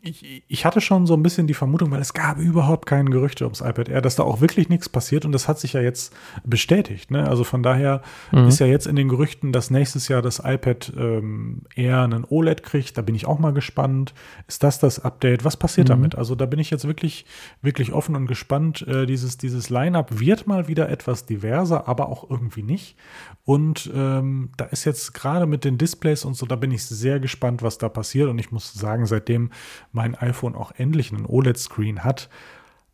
[0.03, 3.43] ich, ich hatte schon so ein bisschen die Vermutung, weil es gab überhaupt keine Gerüchte
[3.43, 6.13] ums iPad Air, dass da auch wirklich nichts passiert und das hat sich ja jetzt
[6.43, 7.11] bestätigt.
[7.11, 7.27] Ne?
[7.27, 8.47] Also von daher mhm.
[8.47, 12.63] ist ja jetzt in den Gerüchten, dass nächstes Jahr das iPad ähm, Air einen OLED
[12.63, 12.97] kriegt.
[12.97, 14.15] Da bin ich auch mal gespannt.
[14.47, 15.45] Ist das das Update?
[15.45, 15.93] Was passiert mhm.
[15.93, 16.15] damit?
[16.15, 17.25] Also da bin ich jetzt wirklich,
[17.61, 18.81] wirklich offen und gespannt.
[18.87, 22.95] Äh, dieses, dieses Line-up wird mal wieder etwas diverser, aber auch irgendwie nicht.
[23.43, 27.19] Und ähm, da ist jetzt gerade mit den Displays und so, da bin ich sehr
[27.19, 28.29] gespannt, was da passiert.
[28.29, 29.51] Und ich muss sagen, seitdem
[29.91, 32.29] mein iPhone auch endlich einen OLED-Screen hat,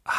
[0.05, 0.12] ah,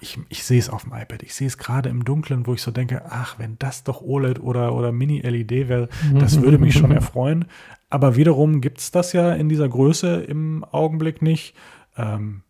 [0.00, 1.22] ich, ich sehe es auf dem iPad.
[1.22, 4.40] Ich sehe es gerade im Dunkeln, wo ich so denke, ach, wenn das doch OLED
[4.40, 7.46] oder, oder Mini-LED wäre, das würde mich schon erfreuen.
[7.90, 11.54] Aber wiederum gibt es das ja in dieser Größe im Augenblick nicht.
[11.96, 12.42] Ähm,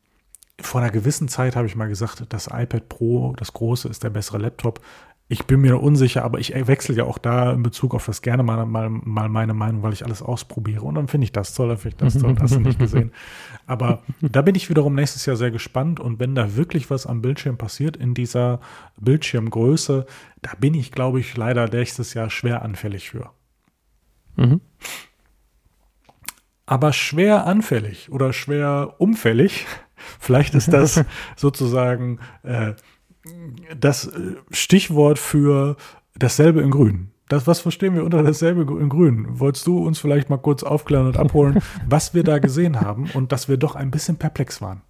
[0.60, 4.10] vor einer gewissen Zeit habe ich mal gesagt, das iPad Pro, das große, ist der
[4.10, 4.80] bessere Laptop.
[5.26, 8.42] Ich bin mir unsicher, aber ich wechsle ja auch da in Bezug auf das gerne
[8.42, 10.82] mal, mal, mal meine Meinung, weil ich alles ausprobiere.
[10.82, 13.10] Und dann finde ich das toll, dann finde ich das toll, hast du nicht gesehen.
[13.66, 15.98] Aber da bin ich wiederum nächstes Jahr sehr gespannt.
[15.98, 18.60] Und wenn da wirklich was am Bildschirm passiert, in dieser
[19.00, 20.04] Bildschirmgröße,
[20.42, 23.30] da bin ich, glaube ich, leider nächstes Jahr schwer anfällig für.
[24.36, 24.60] Mhm.
[26.66, 29.66] Aber schwer anfällig oder schwer umfällig,
[30.20, 31.02] vielleicht ist das
[31.36, 32.74] sozusagen äh,
[33.78, 35.76] das äh, Stichwort für
[36.16, 37.10] dasselbe in Grün.
[37.28, 39.26] Das, was verstehen wir unter dasselbe in Grün?
[39.40, 43.32] Wolltest du uns vielleicht mal kurz aufklären und abholen, was wir da gesehen haben und
[43.32, 44.82] dass wir doch ein bisschen perplex waren?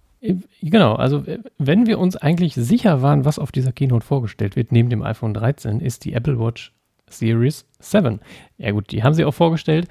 [0.61, 1.23] Genau, also
[1.57, 5.33] wenn wir uns eigentlich sicher waren, was auf dieser Keynote vorgestellt wird, neben dem iPhone
[5.33, 6.73] 13, ist die Apple Watch
[7.07, 8.19] Series 7.
[8.57, 9.87] Ja gut, die haben sie auch vorgestellt,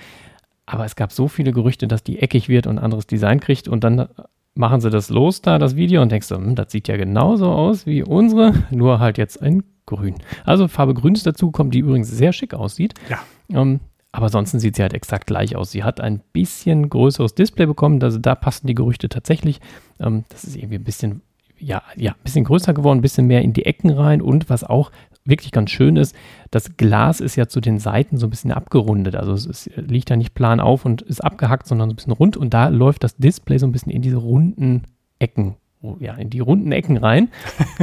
[0.66, 3.84] aber es gab so viele Gerüchte, dass die eckig wird und anderes Design kriegt und
[3.84, 4.08] dann
[4.54, 7.50] machen sie das los da, das Video, und denkst du, hm, das sieht ja genauso
[7.50, 10.14] aus wie unsere, nur halt jetzt ein Grün.
[10.44, 12.94] Also Farbe Grün ist dazugekommen, die übrigens sehr schick aussieht.
[13.08, 13.18] Ja.
[13.50, 13.80] Ähm,
[14.12, 15.72] aber ansonsten sieht sie halt exakt gleich aus.
[15.72, 19.60] Sie hat ein bisschen größeres Display bekommen, also da passen die Gerüchte tatsächlich.
[19.98, 21.22] Ähm, das ist irgendwie ein bisschen,
[21.58, 24.62] ja, ja, ein bisschen größer geworden, ein bisschen mehr in die Ecken rein und was
[24.62, 24.92] auch
[25.24, 26.14] wirklich ganz schön ist,
[26.50, 29.16] das Glas ist ja zu den Seiten so ein bisschen abgerundet.
[29.16, 32.12] Also es ist, liegt ja nicht plan auf und ist abgehackt, sondern so ein bisschen
[32.12, 32.36] rund.
[32.36, 34.82] Und da läuft das Display so ein bisschen in diese runden
[35.18, 35.54] Ecken,
[36.00, 37.28] ja, in die runden Ecken rein.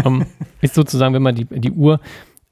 [0.03, 0.25] um, ähm,
[0.61, 1.99] ist sozusagen, wenn man die, die Uhr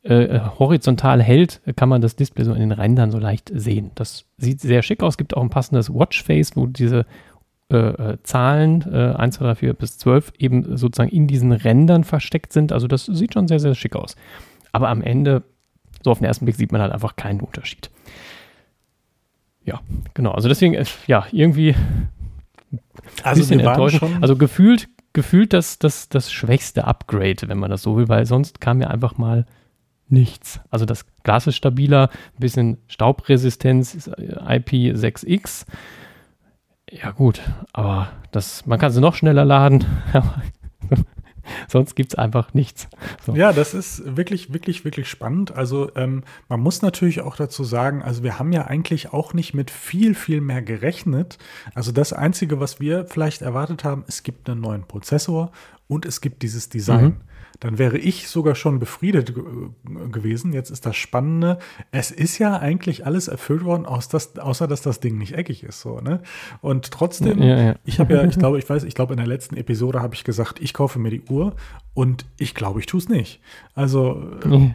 [0.02, 3.92] äh, horizontal hält, kann man das Display so in den Rändern so leicht sehen.
[3.96, 5.14] Das sieht sehr schick aus.
[5.14, 7.06] Es gibt auch ein passendes Watchface, wo diese
[7.72, 12.04] äh, äh Zahlen äh, 1, 2, 3, 4 bis 12 eben sozusagen in diesen Rändern
[12.04, 12.72] versteckt sind.
[12.72, 14.16] Also das sieht schon sehr, sehr schick aus.
[14.72, 15.44] Aber am Ende,
[16.04, 17.90] so auf den ersten Blick, sieht man halt einfach keinen Unterschied.
[19.64, 19.82] Ja,
[20.14, 20.32] genau.
[20.32, 21.76] Also deswegen, ja, irgendwie
[23.24, 24.22] also bisschen enttäuschend.
[24.22, 28.62] Also gefühlt gefühlt das, das, das schwächste Upgrade, wenn man das so will, weil sonst
[28.62, 29.46] kam ja einfach mal
[30.08, 30.60] nichts.
[30.70, 35.66] Also das Glas ist stabiler, ein bisschen Staubresistenz, IP6X.
[36.92, 37.42] Ja gut,
[37.74, 39.86] aber das, man kann sie noch schneller laden.
[41.68, 42.88] Sonst gibt es einfach nichts.
[43.26, 43.36] So.
[43.36, 45.56] Ja, das ist wirklich, wirklich, wirklich spannend.
[45.56, 49.54] Also ähm, man muss natürlich auch dazu sagen, also wir haben ja eigentlich auch nicht
[49.54, 51.38] mit viel, viel mehr gerechnet.
[51.74, 55.52] Also das Einzige, was wir vielleicht erwartet haben, es gibt einen neuen Prozessor
[55.88, 57.06] und es gibt dieses Design.
[57.06, 57.16] Mhm
[57.60, 59.34] dann wäre ich sogar schon befriedet
[60.12, 60.54] gewesen.
[60.54, 61.60] Jetzt ist das Spannende,
[61.92, 65.82] es ist ja eigentlich alles erfüllt worden, außer dass das Ding nicht eckig ist.
[65.82, 66.22] So, ne?
[66.62, 67.76] Und trotzdem, ja, ja.
[67.86, 70.24] ich habe ja, ich glaube, ich weiß, ich glaube, in der letzten Episode habe ich
[70.24, 71.56] gesagt, ich kaufe mir die Uhr
[72.00, 73.42] und ich glaube, ich tue es nicht.
[73.76, 74.24] Also,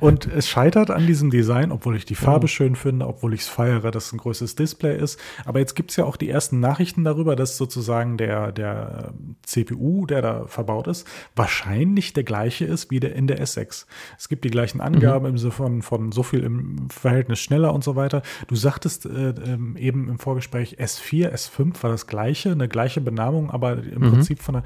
[0.01, 3.49] und es scheitert an diesem Design, obwohl ich die Farbe schön finde, obwohl ich es
[3.49, 5.19] feiere, dass es ein größeres Display ist.
[5.47, 10.05] Aber jetzt gibt es ja auch die ersten Nachrichten darüber, dass sozusagen der, der CPU,
[10.05, 13.87] der da verbaut ist, wahrscheinlich der gleiche ist wie der in der S6.
[14.19, 15.31] Es gibt die gleichen Angaben mhm.
[15.31, 18.21] im Sinne von, von so viel im Verhältnis schneller und so weiter.
[18.49, 23.51] Du sagtest äh, ähm, eben im Vorgespräch, S4, S5 war das gleiche, eine gleiche Benamung,
[23.51, 24.11] aber im mhm.
[24.11, 24.63] Prinzip von der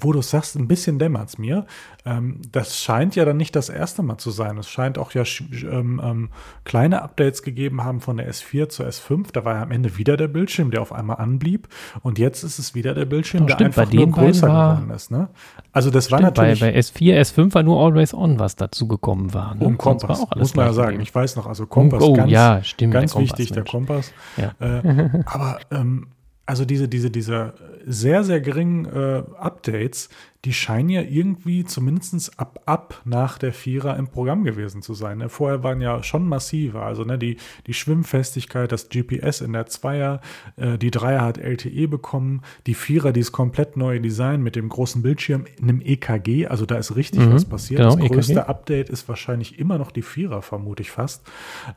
[0.00, 1.66] wo du sagst, ein bisschen dämmert es mir.
[2.04, 4.58] Ähm, das scheint ja dann nicht das erste Mal zu sein.
[4.58, 5.22] Es scheint auch ja
[5.62, 6.30] ähm, ähm,
[6.64, 9.28] kleine Updates gegeben haben von der S4 zur S5.
[9.32, 11.68] Da war ja am Ende wieder der Bildschirm, der auf einmal anblieb.
[12.02, 14.90] Und jetzt ist es wieder der Bildschirm, Doch, der stimmt, einfach nur größer war, geworden
[14.90, 15.10] ist.
[15.10, 15.28] Ne?
[15.72, 16.60] Also das stimmt, war natürlich.
[16.60, 19.54] Bei, bei, S4, S5 war nur Always On, was dazu gekommen war.
[19.54, 19.64] Ne?
[19.64, 21.00] Und Kompass, muss man ja sagen.
[21.00, 24.12] Ich weiß noch, also Kompass, oh, ganz, ja, stimmt, ganz der wichtig, der Kompass.
[24.36, 24.54] Ja.
[24.58, 26.08] Äh, aber ähm,
[26.48, 27.52] also diese, diese, diese
[27.84, 30.08] sehr, sehr geringen äh, Updates,
[30.46, 35.18] die scheinen ja irgendwie zumindest ab, ab nach der Vierer im Programm gewesen zu sein.
[35.18, 35.28] Ne?
[35.28, 40.22] Vorher waren ja schon massive, also ne, die, die Schwimmfestigkeit, das GPS in der Zweier,
[40.56, 45.02] äh, die Dreier hat LTE bekommen, die Vierer, dieses komplett neue Design mit dem großen
[45.02, 47.82] Bildschirm in einem EKG, also da ist richtig mhm, was passiert.
[47.82, 48.48] Genau, das größte EKG.
[48.48, 51.26] Update ist wahrscheinlich immer noch die Vierer, vermute ich fast.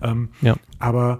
[0.01, 0.55] Ähm, ja.
[0.79, 1.19] Aber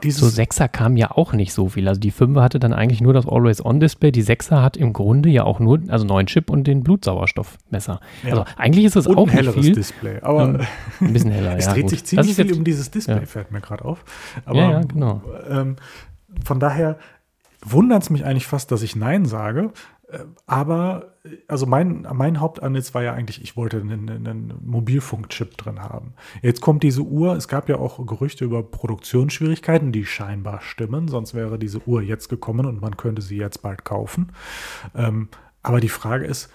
[0.00, 1.88] dieses so Sechser kam ja auch nicht so viel.
[1.88, 4.12] Also die Fünfer hatte dann eigentlich nur das Always-On-Display.
[4.12, 8.00] Die Sechser hat im Grunde ja auch nur, also neuen Chip und den Blutsauerstoffmesser.
[8.24, 8.30] Ja.
[8.30, 9.74] Also eigentlich ist es auch ein helleres viel.
[9.74, 10.60] Display, aber ähm,
[11.00, 11.56] ein bisschen heller.
[11.58, 11.90] es ja, dreht gut.
[11.90, 13.26] sich ziemlich viel um dieses Display, ja.
[13.26, 14.04] fällt mir gerade auf.
[14.44, 15.22] Aber, ja, ja, genau.
[15.48, 15.76] Ähm,
[16.44, 16.98] von daher
[17.64, 19.72] wundert es mich eigentlich fast, dass ich Nein sage.
[20.46, 21.14] Aber,
[21.48, 26.14] also mein, mein Hauptansatz war ja eigentlich, ich wollte einen, einen Mobilfunkchip drin haben.
[26.42, 31.34] Jetzt kommt diese Uhr, es gab ja auch Gerüchte über Produktionsschwierigkeiten, die scheinbar stimmen, sonst
[31.34, 34.32] wäre diese Uhr jetzt gekommen und man könnte sie jetzt bald kaufen.
[34.94, 35.28] Ähm,
[35.62, 36.50] aber die Frage ist,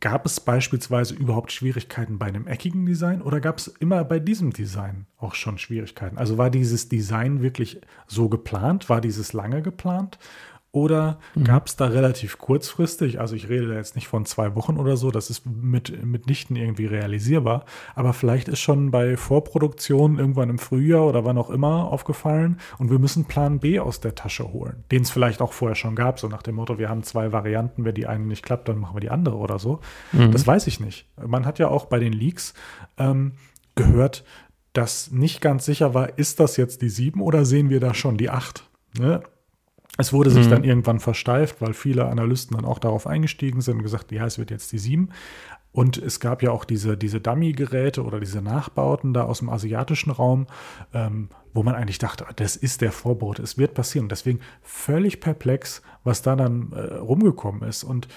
[0.00, 4.52] gab es beispielsweise überhaupt Schwierigkeiten bei einem eckigen Design oder gab es immer bei diesem
[4.52, 6.18] Design auch schon Schwierigkeiten?
[6.18, 8.88] Also war dieses Design wirklich so geplant?
[8.88, 10.18] War dieses lange geplant?
[10.72, 11.44] Oder mhm.
[11.44, 14.96] gab es da relativ kurzfristig, also ich rede da jetzt nicht von zwei Wochen oder
[14.96, 17.64] so, das ist mit, mitnichten irgendwie realisierbar,
[17.96, 22.88] aber vielleicht ist schon bei Vorproduktion irgendwann im Frühjahr oder wann auch immer aufgefallen und
[22.88, 26.20] wir müssen Plan B aus der Tasche holen, den es vielleicht auch vorher schon gab,
[26.20, 28.94] so nach dem Motto, wir haben zwei Varianten, wenn die eine nicht klappt, dann machen
[28.94, 29.80] wir die andere oder so.
[30.12, 30.30] Mhm.
[30.30, 31.08] Das weiß ich nicht.
[31.20, 32.54] Man hat ja auch bei den Leaks
[32.96, 33.32] ähm,
[33.74, 34.22] gehört,
[34.72, 38.16] dass nicht ganz sicher war, ist das jetzt die sieben oder sehen wir da schon
[38.16, 38.68] die acht?
[38.96, 39.22] Ne?
[40.00, 40.50] Es wurde sich mhm.
[40.50, 44.38] dann irgendwann versteift, weil viele Analysten dann auch darauf eingestiegen sind und gesagt, ja, es
[44.38, 45.10] wird jetzt die 7.
[45.72, 50.10] Und es gab ja auch diese, diese Dummy-Geräte oder diese Nachbauten da aus dem asiatischen
[50.10, 50.46] Raum,
[50.94, 54.08] ähm, wo man eigentlich dachte, das ist der Vorbote, es wird passieren.
[54.08, 57.84] Deswegen völlig perplex, was da dann äh, rumgekommen ist.
[57.84, 58.08] Und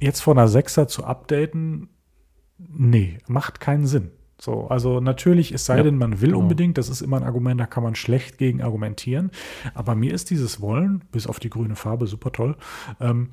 [0.00, 1.88] jetzt von einer 6er zu updaten,
[2.56, 4.10] nee, macht keinen Sinn.
[4.40, 6.40] So, also natürlich, es sei ja, denn, man will genau.
[6.40, 9.32] unbedingt, das ist immer ein Argument, da kann man schlecht gegen argumentieren.
[9.74, 12.56] Aber mir ist dieses Wollen, bis auf die grüne Farbe, super toll,
[13.00, 13.30] ähm,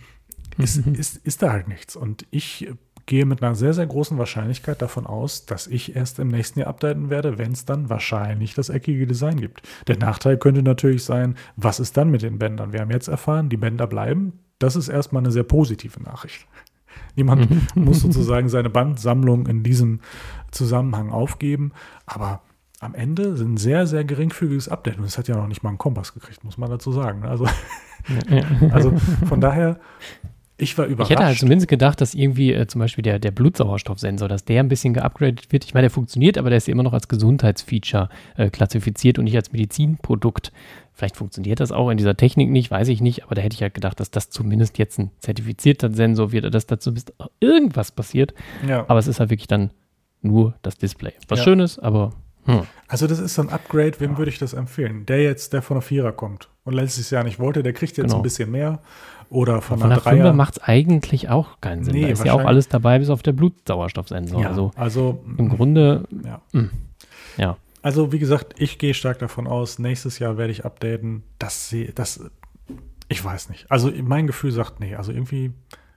[0.57, 1.95] ist, ist, ist da halt nichts.
[1.95, 2.67] Und ich
[3.05, 6.69] gehe mit einer sehr, sehr großen Wahrscheinlichkeit davon aus, dass ich erst im nächsten Jahr
[6.69, 9.61] updaten werde, wenn es dann wahrscheinlich das eckige Design gibt.
[9.87, 12.73] Der Nachteil könnte natürlich sein, was ist dann mit den Bändern?
[12.73, 14.39] Wir haben jetzt erfahren, die Bänder bleiben.
[14.57, 16.47] Das ist erstmal eine sehr positive Nachricht.
[17.15, 19.99] Niemand muss sozusagen seine Bandsammlung in diesem
[20.55, 21.71] Zusammenhang aufgeben.
[22.05, 22.41] Aber
[22.79, 24.97] am Ende sind ein sehr, sehr geringfügiges Update.
[24.97, 27.25] Und es hat ja noch nicht mal einen Kompass gekriegt, muss man dazu sagen.
[27.25, 27.47] Also,
[28.71, 28.93] also
[29.27, 29.79] von daher,
[30.57, 31.11] ich war überrascht.
[31.11, 34.61] Ich hätte halt zumindest gedacht, dass irgendwie äh, zum Beispiel der, der Blutsauerstoffsensor, dass der
[34.61, 35.65] ein bisschen geupgradet wird.
[35.65, 39.25] Ich meine, der funktioniert, aber der ist ja immer noch als Gesundheitsfeature äh, klassifiziert und
[39.25, 40.53] nicht als Medizinprodukt.
[40.93, 43.61] Vielleicht funktioniert das auch in dieser Technik nicht, weiß ich nicht, aber da hätte ich
[43.61, 46.93] halt gedacht, dass das zumindest jetzt ein zertifizierter Sensor wird, dass dazu
[47.41, 48.33] irgendwas passiert.
[48.65, 48.85] Ja.
[48.87, 49.71] Aber es ist halt wirklich dann
[50.25, 51.13] nur das Display.
[51.27, 51.45] Was ja.
[51.45, 52.11] Schönes, aber
[52.45, 52.61] Hm.
[52.87, 54.17] Also das ist so ein Upgrade, wem ja.
[54.17, 55.05] würde ich das empfehlen?
[55.05, 58.07] Der jetzt, der von der Vierer kommt und letztes Jahr nicht wollte, der kriegt jetzt
[58.07, 58.17] genau.
[58.17, 58.79] ein bisschen mehr.
[59.31, 60.33] Oder von, von der Dreier.
[60.33, 61.95] macht es eigentlich auch keinen Sinn.
[61.95, 64.39] Nee, da ist ja auch alles dabei, bis auf der Blutsauerstoffsensor.
[64.39, 66.41] Ja, also, also im Grunde, ja.
[66.51, 66.69] Mh, hm,
[67.37, 67.57] ja.
[67.81, 71.91] Also wie gesagt, ich gehe stark davon aus, nächstes Jahr werde ich updaten, dass sie,
[71.95, 72.23] das,
[73.09, 73.65] ich weiß nicht.
[73.71, 75.53] Also mein Gefühl sagt, nee, also irgendwie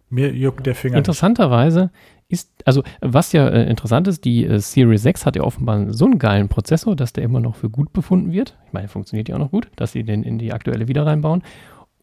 [0.09, 0.97] mir juckt der Finger.
[0.97, 1.91] Interessanterweise
[2.29, 6.05] ist, also was ja äh, interessant ist, die äh, Series 6 hat ja offenbar so
[6.05, 8.57] einen geilen Prozessor, dass der immer noch für gut befunden wird.
[8.67, 11.43] Ich meine, funktioniert ja auch noch gut, dass sie den in die aktuelle wieder reinbauen.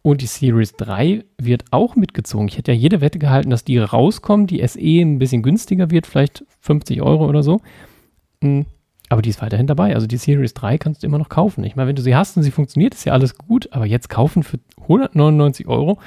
[0.01, 2.47] Und die Series 3 wird auch mitgezogen.
[2.47, 6.05] Ich hätte ja jede Wette gehalten, dass die rauskommen, die SE ein bisschen günstiger wird,
[6.05, 7.61] vielleicht 50 Euro oder so.
[8.43, 8.65] Hm,
[9.09, 9.95] aber die ist weiterhin dabei.
[9.95, 11.63] Also die Series 3 kannst du immer noch kaufen.
[11.63, 13.71] Ich meine, wenn du sie hast und sie funktioniert, ist ja alles gut.
[13.71, 15.99] Aber jetzt kaufen für 199 Euro,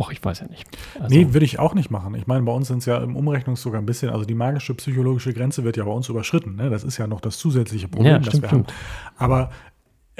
[0.00, 0.64] Och, ich weiß ja nicht.
[1.00, 2.14] Also, nee, würde ich auch nicht machen.
[2.14, 5.34] Ich meine, bei uns sind es ja im Umrechnungszug ein bisschen, also die magische psychologische
[5.34, 6.54] Grenze wird ja bei uns überschritten.
[6.54, 6.70] Ne?
[6.70, 8.66] Das ist ja noch das zusätzliche Problem, ja, stimmt, das wir haben.
[9.16, 9.50] Aber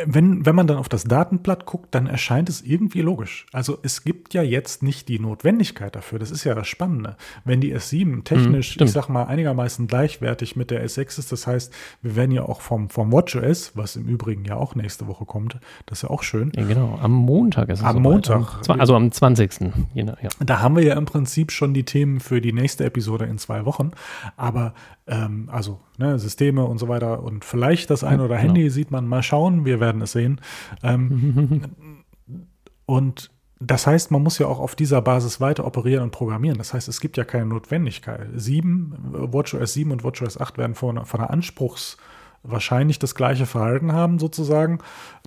[0.05, 3.47] wenn, wenn man dann auf das Datenblatt guckt, dann erscheint es irgendwie logisch.
[3.53, 6.19] Also es gibt ja jetzt nicht die Notwendigkeit dafür.
[6.19, 7.17] Das ist ja das Spannende.
[7.45, 11.47] Wenn die S7 technisch, mhm, ich sag mal, einigermaßen gleichwertig mit der S6 ist, das
[11.47, 15.25] heißt, wir werden ja auch vom, vom WatchOS, was im Übrigen ja auch nächste Woche
[15.25, 16.53] kommt, das ist ja auch schön.
[16.55, 16.99] Ja, genau.
[17.03, 18.69] Am Montag ist es Am so Montag.
[18.69, 19.61] Am, also am 20.
[19.95, 20.15] Ja.
[20.39, 23.65] Da haben wir ja im Prinzip schon die Themen für die nächste Episode in zwei
[23.65, 23.91] Wochen.
[24.37, 24.75] Aber
[25.09, 28.49] ähm, also ne, Systeme und so weiter und vielleicht das ein oder genau.
[28.49, 30.41] Handy sieht man mal schauen, wir werden es sehen.
[30.83, 31.63] Ähm,
[32.87, 36.59] und das heißt, man muss ja auch auf dieser Basis weiter operieren und programmieren.
[36.59, 38.29] Das heißt, es gibt ja keine Notwendigkeit.
[38.35, 38.95] 7,
[39.33, 41.97] WatchOS 7 und WatchOS 8 werden von, von der Anspruchs-
[42.45, 44.79] wahrscheinlich das gleiche Verhalten haben sozusagen.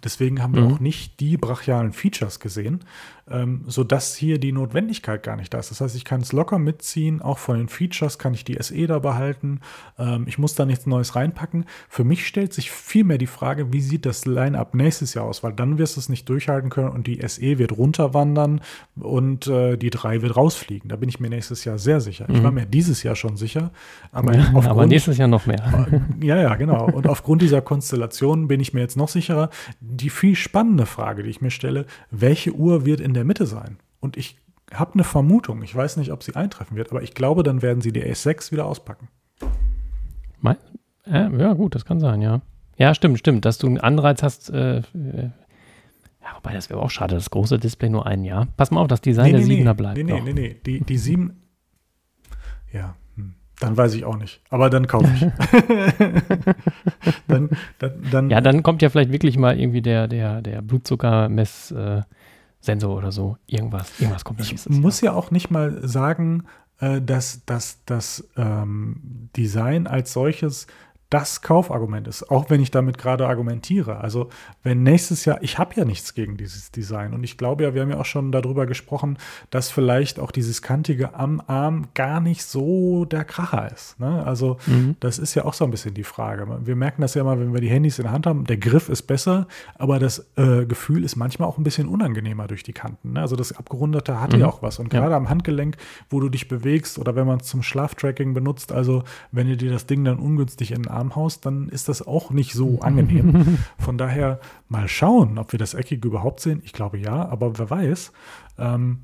[0.03, 0.73] Deswegen haben wir mhm.
[0.73, 2.85] auch nicht die brachialen Features gesehen
[3.29, 5.71] ähm, sodass hier die Notwendigkeit gar nicht da ist.
[5.71, 8.87] Das heißt, ich kann es locker mitziehen, auch von den Features kann ich die SE
[8.87, 9.59] da behalten.
[9.97, 11.65] Ähm, ich muss da nichts Neues reinpacken.
[11.89, 15.43] Für mich stellt sich vielmehr die Frage, wie sieht das Line-Up nächstes Jahr aus?
[15.43, 18.61] Weil dann wirst du es nicht durchhalten können und die SE wird runterwandern
[18.99, 20.89] und äh, die 3 wird rausfliegen.
[20.89, 22.25] Da bin ich mir nächstes Jahr sehr sicher.
[22.27, 22.35] Mhm.
[22.35, 23.71] Ich war mir dieses Jahr schon sicher,
[24.11, 25.87] aber, ja, aber nächstes Jahr noch mehr.
[26.21, 26.85] ja, ja, genau.
[26.85, 29.49] Und aufgrund dieser Konstellation bin ich mir jetzt noch sicherer.
[29.79, 33.45] Die viel spannende Frage, die ich mir stelle, welche Uhr wird in der der Mitte
[33.45, 33.77] sein.
[33.99, 34.37] Und ich
[34.73, 37.81] habe eine Vermutung, ich weiß nicht, ob sie eintreffen wird, aber ich glaube, dann werden
[37.81, 39.09] sie die S6 wieder auspacken.
[40.39, 40.57] Mein,
[41.05, 42.41] äh, ja, gut, das kann sein, ja.
[42.77, 44.49] Ja, stimmt, stimmt, dass du einen Anreiz hast.
[44.49, 45.29] Äh, äh,
[46.23, 48.47] ja, wobei das wäre auch schade, das große Display nur ein Jahr.
[48.57, 49.97] Pass mal auf, dass Design nee, nee, der 7er bleibt.
[49.97, 51.39] Nee, nee, nee, nee, die, die 7.
[52.73, 54.41] Ja, hm, dann weiß ich auch nicht.
[54.49, 55.21] Aber dann kaufe ich.
[57.27, 61.71] dann, dann, dann, ja, dann kommt ja vielleicht wirklich mal irgendwie der, der, der Blutzuckermess.
[61.71, 62.01] Äh,
[62.61, 63.37] Sensor oder so.
[63.47, 66.45] Irgendwas, irgendwas kommt Ich muss ja auch nicht mal sagen,
[66.79, 70.67] äh, dass, dass das ähm, Design als solches
[71.11, 73.99] das Kaufargument ist, auch wenn ich damit gerade argumentiere.
[73.99, 74.29] Also
[74.63, 77.81] wenn nächstes Jahr, ich habe ja nichts gegen dieses Design und ich glaube ja, wir
[77.81, 79.17] haben ja auch schon darüber gesprochen,
[79.49, 83.99] dass vielleicht auch dieses kantige am Arm gar nicht so der Kracher ist.
[83.99, 84.25] Ne?
[84.25, 84.95] Also mhm.
[85.01, 86.47] das ist ja auch so ein bisschen die Frage.
[86.65, 88.87] Wir merken das ja immer, wenn wir die Handys in der Hand haben, der Griff
[88.87, 93.13] ist besser, aber das äh, Gefühl ist manchmal auch ein bisschen unangenehmer durch die Kanten.
[93.13, 93.19] Ne?
[93.19, 94.43] Also das Abgerundete hatte mhm.
[94.43, 95.17] ja auch was und gerade ja.
[95.17, 95.75] am Handgelenk,
[96.09, 99.71] wo du dich bewegst oder wenn man es zum Schlaftracking benutzt, also wenn ihr dir
[99.71, 103.57] das Ding dann ungünstig in den Arm Armhaus, dann ist das auch nicht so angenehm.
[103.79, 106.61] Von daher mal schauen, ob wir das Eckige überhaupt sehen.
[106.63, 108.11] Ich glaube ja, aber wer weiß.
[108.57, 108.99] Ähm,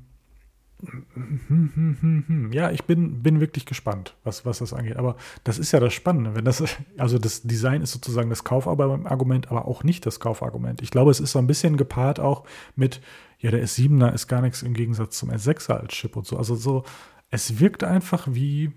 [2.52, 4.96] ja, ich bin, bin wirklich gespannt, was, was das angeht.
[4.96, 6.36] Aber das ist ja das Spannende.
[6.36, 6.62] Wenn das,
[6.96, 10.80] also das Design ist sozusagen das Kaufargument, aber auch nicht das Kaufargument.
[10.82, 12.44] Ich glaube, es ist so ein bisschen gepaart auch
[12.76, 13.00] mit,
[13.40, 16.36] ja, der S7er ist gar nichts im Gegensatz zum S6er als Chip und so.
[16.36, 16.84] Also so,
[17.30, 18.72] es wirkt einfach wie,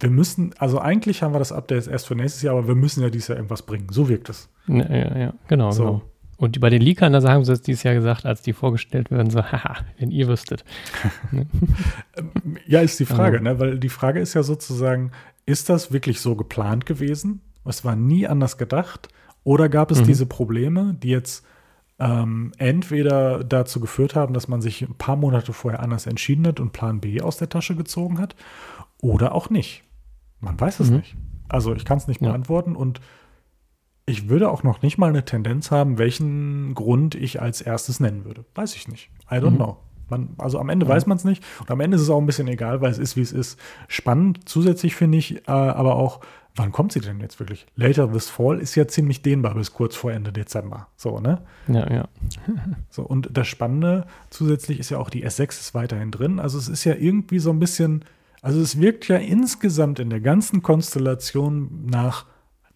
[0.00, 3.02] wir müssen, also eigentlich haben wir das Update erst für nächstes Jahr, aber wir müssen
[3.02, 3.88] ja dieses Jahr irgendwas bringen.
[3.90, 4.48] So wirkt es.
[4.66, 5.84] Ja, ja, ja genau, so.
[5.84, 6.02] genau.
[6.38, 9.28] Und bei den Leakern, da haben sie es dieses Jahr gesagt, als die vorgestellt werden,
[9.28, 10.64] so, haha, wenn ihr wüsstet.
[12.66, 13.44] ja, ist die Frage, also.
[13.44, 13.60] ne?
[13.60, 15.12] weil die Frage ist ja sozusagen,
[15.44, 17.42] ist das wirklich so geplant gewesen?
[17.66, 19.08] Es war nie anders gedacht?
[19.44, 20.06] Oder gab es mhm.
[20.06, 21.44] diese Probleme, die jetzt
[21.98, 26.58] ähm, entweder dazu geführt haben, dass man sich ein paar Monate vorher anders entschieden hat
[26.58, 28.34] und Plan B aus der Tasche gezogen hat?
[29.02, 29.82] Oder auch nicht?
[30.40, 30.98] Man weiß es mhm.
[30.98, 31.16] nicht.
[31.48, 32.28] Also ich kann es nicht ja.
[32.28, 33.00] beantworten und
[34.06, 38.24] ich würde auch noch nicht mal eine Tendenz haben, welchen Grund ich als erstes nennen
[38.24, 38.44] würde.
[38.54, 39.10] Weiß ich nicht.
[39.30, 39.56] I don't mhm.
[39.56, 39.76] know.
[40.08, 40.92] Man, also am Ende ja.
[40.92, 42.98] weiß man es nicht und am Ende ist es auch ein bisschen egal, weil es
[42.98, 43.58] ist, wie es ist.
[43.86, 46.20] Spannend zusätzlich finde ich äh, aber auch,
[46.56, 47.66] wann kommt sie denn jetzt wirklich?
[47.76, 50.88] Later this fall ist ja ziemlich dehnbar bis kurz vor Ende Dezember.
[50.96, 51.42] So, ne?
[51.68, 52.08] Ja, ja.
[52.90, 56.40] so, und das Spannende zusätzlich ist ja auch, die S6 ist weiterhin drin.
[56.40, 58.04] Also es ist ja irgendwie so ein bisschen
[58.42, 62.26] also es wirkt ja insgesamt in der ganzen Konstellation nach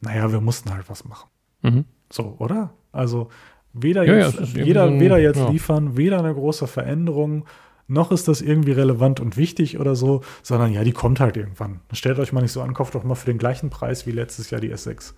[0.05, 1.29] naja, wir mussten halt was machen.
[1.63, 1.85] Mhm.
[2.11, 2.75] So, oder?
[2.93, 3.29] Also
[3.73, 5.49] weder ja, jetzt, ja, jeder, so weder jetzt ja.
[5.49, 7.47] liefern, weder eine große Veränderung,
[7.87, 11.81] noch ist das irgendwie relevant und wichtig oder so, sondern ja, die kommt halt irgendwann.
[11.93, 14.51] Stellt euch mal nicht so an, kauft doch mal für den gleichen Preis wie letztes
[14.51, 15.15] Jahr die S6.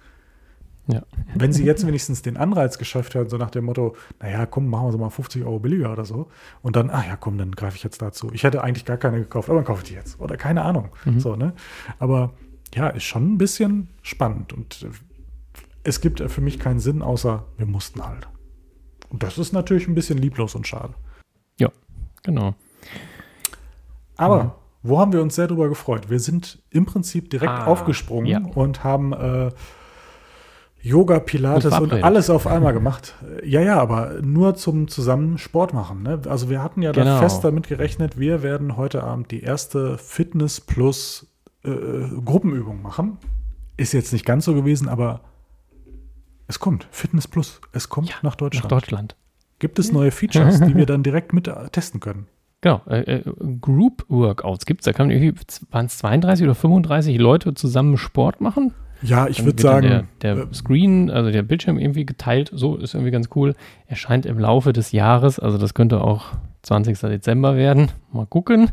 [0.88, 1.02] Ja.
[1.34, 4.86] Wenn sie jetzt wenigstens den Anreiz geschafft hätten, so nach dem Motto, naja, komm, machen
[4.86, 6.28] wir so mal 50 Euro billiger oder so.
[6.62, 8.30] Und dann, ah ja, komm, dann greife ich jetzt dazu.
[8.32, 10.20] Ich hätte eigentlich gar keine gekauft, aber dann kaufe ich die jetzt.
[10.20, 10.90] Oder keine Ahnung.
[11.04, 11.20] Mhm.
[11.20, 11.54] So, ne?
[11.98, 12.34] Aber
[12.74, 14.52] ja, ist schon ein bisschen spannend.
[14.52, 14.90] Und äh,
[15.82, 18.28] es gibt für mich keinen Sinn, außer wir mussten halt.
[19.08, 20.94] Und das ist natürlich ein bisschen lieblos und schade.
[21.58, 21.70] Ja,
[22.22, 22.54] genau.
[24.16, 24.50] Aber mhm.
[24.82, 26.10] wo haben wir uns sehr drüber gefreut?
[26.10, 28.40] Wir sind im Prinzip direkt ah, aufgesprungen ja.
[28.54, 29.50] und haben äh,
[30.86, 33.16] Yoga, Pilates und alles auf einmal gemacht.
[33.44, 36.04] Ja, ja, aber nur zum zusammen Sport machen.
[36.04, 36.20] Ne?
[36.28, 37.06] Also wir hatten ja genau.
[37.06, 41.26] da fest damit gerechnet, wir werden heute Abend die erste Fitness Plus
[41.64, 41.70] äh,
[42.24, 43.18] Gruppenübung machen.
[43.76, 45.22] Ist jetzt nicht ganz so gewesen, aber
[46.46, 46.86] es kommt.
[46.92, 47.60] Fitness Plus.
[47.72, 48.70] Es kommt ja, nach Deutschland.
[48.70, 49.16] Nach Deutschland.
[49.58, 52.28] Gibt es neue Features, die wir dann direkt mit äh, testen können?
[52.60, 53.22] Genau, äh, äh
[53.60, 54.84] Group Workouts gibt es.
[54.84, 55.40] Da kann man irgendwie,
[55.72, 58.72] waren es 32 oder 35 Leute zusammen Sport machen?
[59.06, 59.88] Ja, ich würde sagen.
[60.20, 63.54] Der, der äh, Screen, also der Bildschirm irgendwie geteilt, so ist irgendwie ganz cool.
[63.86, 66.32] Erscheint im Laufe des Jahres, also das könnte auch
[66.62, 66.98] 20.
[66.98, 67.92] Dezember werden.
[68.12, 68.70] Mal gucken.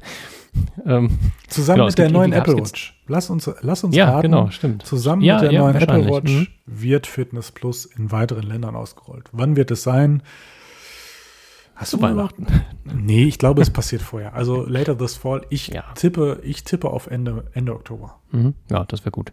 [0.86, 1.18] Ähm,
[1.48, 3.00] Zusammen genau, mit der neuen Apple Watch.
[3.08, 4.24] Lass uns, lass uns ja, raten.
[4.24, 4.86] genau, stimmt.
[4.86, 6.48] Zusammen ja, mit der ja, neuen Apple Watch mhm.
[6.66, 9.30] wird Fitness Plus in weiteren Ländern ausgerollt.
[9.32, 10.24] Wann wird es sein?
[11.76, 12.48] Hast du Weihnachten?
[12.96, 14.34] Nee, ich glaube, es passiert vorher.
[14.34, 15.46] Also later this fall.
[15.50, 15.84] Ich ja.
[15.96, 18.20] tippe, ich tippe auf Ende, Ende Oktober.
[18.32, 18.54] Mhm.
[18.70, 19.32] Ja, das wäre gut.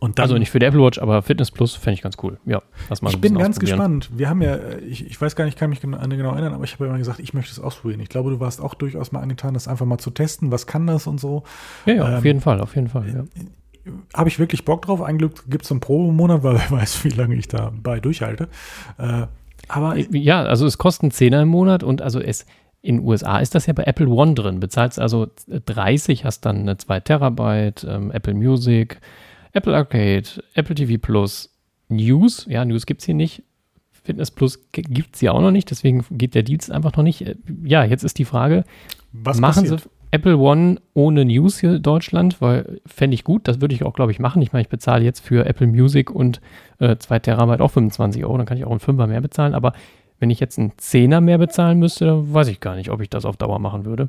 [0.00, 2.38] Dann, also nicht für die Apple Watch, aber Fitness Plus fände ich ganz cool.
[2.46, 4.08] Ja, lass mal Ich bin ganz gespannt.
[4.12, 6.64] Wir haben ja, ich, ich weiß gar nicht, ich kann mich genau, genau erinnern, aber
[6.64, 8.00] ich habe ja immer gesagt, ich möchte es ausprobieren.
[8.00, 10.50] Ich glaube, du warst auch durchaus mal angetan, das einfach mal zu testen.
[10.50, 11.42] Was kann das und so?
[11.84, 13.08] Ja, ja ähm, auf jeden Fall, auf jeden Fall.
[13.08, 13.92] Ja.
[14.14, 15.02] Habe ich wirklich Bock drauf.
[15.02, 18.48] Ein Glück gibt es einen Probemonat, weil wer weiß, wie lange ich dabei durchhalte.
[18.96, 19.26] Äh,
[19.68, 22.46] aber ja, also es kostet einen Zehner im Monat und also es
[22.82, 24.60] in den USA ist das ja bei Apple One drin.
[24.60, 29.00] Bezahlst also 30, hast dann eine 2 Terabyte, ähm, Apple Music,
[29.52, 30.24] Apple Arcade,
[30.54, 31.50] Apple TV Plus,
[31.88, 33.42] News, ja, News gibt es hier nicht.
[34.02, 37.36] Fitness Plus gibt es hier auch noch nicht, deswegen geht der Dienst einfach noch nicht.
[37.64, 38.64] Ja, jetzt ist die Frage,
[39.12, 39.80] Was machen passiert?
[39.82, 42.40] sie Apple One ohne News hier in Deutschland?
[42.40, 44.40] Weil fände ich gut, das würde ich auch, glaube ich, machen.
[44.42, 46.40] Ich meine, ich bezahle jetzt für Apple Music und
[46.78, 49.54] äh, 2 Terabyte auch 25 Euro, dann kann ich auch einen Fünfer mehr bezahlen.
[49.54, 49.74] Aber
[50.18, 53.10] wenn ich jetzt einen Zehner mehr bezahlen müsste, dann weiß ich gar nicht, ob ich
[53.10, 54.08] das auf Dauer machen würde.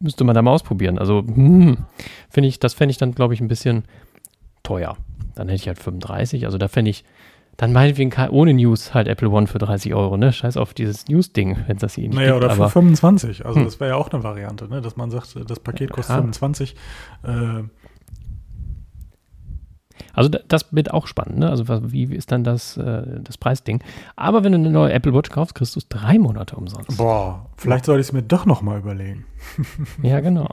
[0.00, 0.98] Müsste man da mal ausprobieren.
[0.98, 1.76] Also, hm,
[2.30, 3.84] finde ich, das fände ich dann, glaube ich, ein bisschen
[4.62, 4.96] teuer.
[5.34, 6.46] Dann hätte ich halt 35.
[6.46, 7.04] Also da fände ich,
[7.56, 10.32] dann meinetwegen ohne News halt Apple One für 30 Euro, ne?
[10.32, 12.42] Scheiß auf dieses News-Ding, wenn es das hier nicht naja, gibt.
[12.42, 13.44] Naja, oder für 25.
[13.44, 13.64] Also hm.
[13.64, 14.80] das wäre ja auch eine Variante, ne?
[14.80, 16.20] Dass man sagt, das Paket kostet ja.
[16.20, 16.76] 25.
[17.24, 17.28] Äh,
[20.18, 21.48] also das wird auch spannend, ne?
[21.48, 23.84] Also wie ist dann das, äh, das Preisding?
[24.16, 26.98] Aber wenn du eine neue Apple Watch kaufst, kriegst du es drei Monate umsonst.
[26.98, 29.26] Boah, vielleicht soll ich es mir doch noch mal überlegen.
[30.02, 30.52] ja, genau.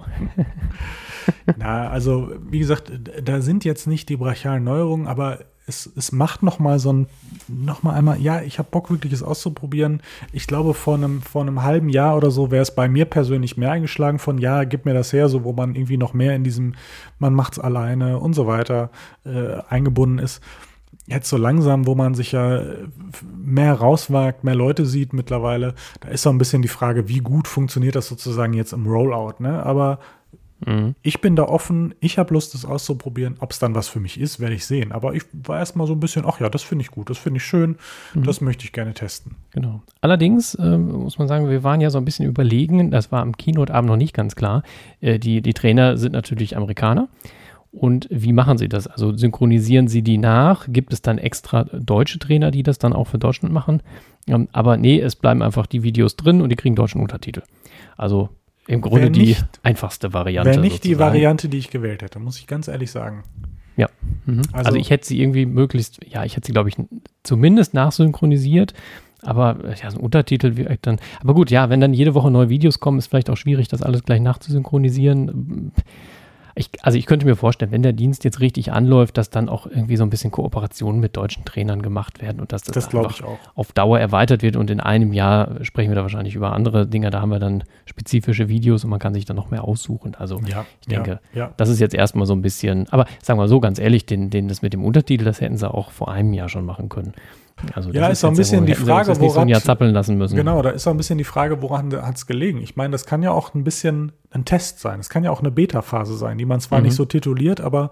[1.57, 2.91] Na, also wie gesagt,
[3.24, 7.07] da sind jetzt nicht die brachialen Neuerungen, aber es, es macht noch mal so ein,
[7.47, 10.01] noch mal einmal, ja, ich habe Bock, wirklich es auszuprobieren.
[10.32, 13.57] Ich glaube, vor einem, vor einem halben Jahr oder so wäre es bei mir persönlich
[13.57, 16.43] mehr eingeschlagen von, ja, gib mir das her, so wo man irgendwie noch mehr in
[16.43, 16.76] diesem,
[17.20, 18.91] man macht's alleine und so weiter
[19.26, 20.41] äh, eingebunden ist.
[21.07, 22.63] Jetzt so langsam, wo man sich ja
[23.36, 27.47] mehr rauswagt, mehr Leute sieht mittlerweile, da ist so ein bisschen die Frage, wie gut
[27.47, 29.63] funktioniert das sozusagen jetzt im Rollout, ne?
[29.63, 29.99] Aber
[30.65, 30.95] Mhm.
[31.01, 33.35] Ich bin da offen, ich habe Lust, das auszuprobieren.
[33.39, 34.91] Ob es dann was für mich ist, werde ich sehen.
[34.91, 37.37] Aber ich war erstmal so ein bisschen, ach ja, das finde ich gut, das finde
[37.37, 37.77] ich schön,
[38.13, 38.23] mhm.
[38.23, 39.35] das möchte ich gerne testen.
[39.51, 39.81] Genau.
[40.01, 43.35] Allerdings äh, muss man sagen, wir waren ja so ein bisschen überlegen, das war am
[43.35, 44.63] Keynote-Abend noch nicht ganz klar.
[45.01, 47.09] Äh, die, die Trainer sind natürlich Amerikaner.
[47.71, 48.87] Und wie machen sie das?
[48.87, 50.65] Also synchronisieren sie die nach?
[50.69, 53.81] Gibt es dann extra deutsche Trainer, die das dann auch für Deutschland machen?
[54.27, 57.43] Ähm, aber nee, es bleiben einfach die Videos drin und die kriegen deutschen Untertitel.
[57.97, 58.29] Also
[58.68, 60.51] im Grunde nicht, die einfachste Variante.
[60.51, 60.93] Wäre nicht sozusagen.
[60.93, 63.24] die Variante, die ich gewählt hätte, muss ich ganz ehrlich sagen.
[63.78, 63.89] Ja.
[64.26, 64.41] Mhm.
[64.51, 66.76] Also, also, ich hätte sie irgendwie möglichst, ja, ich hätte sie, glaube ich,
[67.24, 68.74] zumindest nachsynchronisiert.
[69.22, 70.99] Aber ja, so ein Untertitel wirkt dann.
[71.22, 73.82] Aber gut, ja, wenn dann jede Woche neue Videos kommen, ist vielleicht auch schwierig, das
[73.82, 75.72] alles gleich nachzusynchronisieren
[76.55, 79.67] ich, also ich könnte mir vorstellen, wenn der Dienst jetzt richtig anläuft, dass dann auch
[79.67, 83.21] irgendwie so ein bisschen Kooperationen mit deutschen Trainern gemacht werden und dass das, das einfach
[83.55, 87.09] auf Dauer erweitert wird und in einem Jahr sprechen wir da wahrscheinlich über andere Dinge,
[87.09, 90.15] da haben wir dann spezifische Videos und man kann sich dann noch mehr aussuchen.
[90.15, 91.53] Also ja, ich denke, ja, ja.
[91.57, 94.47] das ist jetzt erstmal so ein bisschen, aber sagen wir so ganz ehrlich, den, den,
[94.47, 97.13] das mit dem Untertitel, das hätten sie auch vor einem Jahr schon machen können.
[97.73, 99.47] Also ja, ist so ein bisschen die Frage, woran.
[99.47, 100.35] Jahr zappeln lassen müssen.
[100.35, 102.61] Genau, da ist auch ein bisschen die Frage, woran hat es gelegen.
[102.61, 104.99] Ich meine, das kann ja auch ein bisschen ein Test sein.
[104.99, 106.85] Es kann ja auch eine Beta-Phase sein, die man zwar mhm.
[106.85, 107.91] nicht so tituliert, aber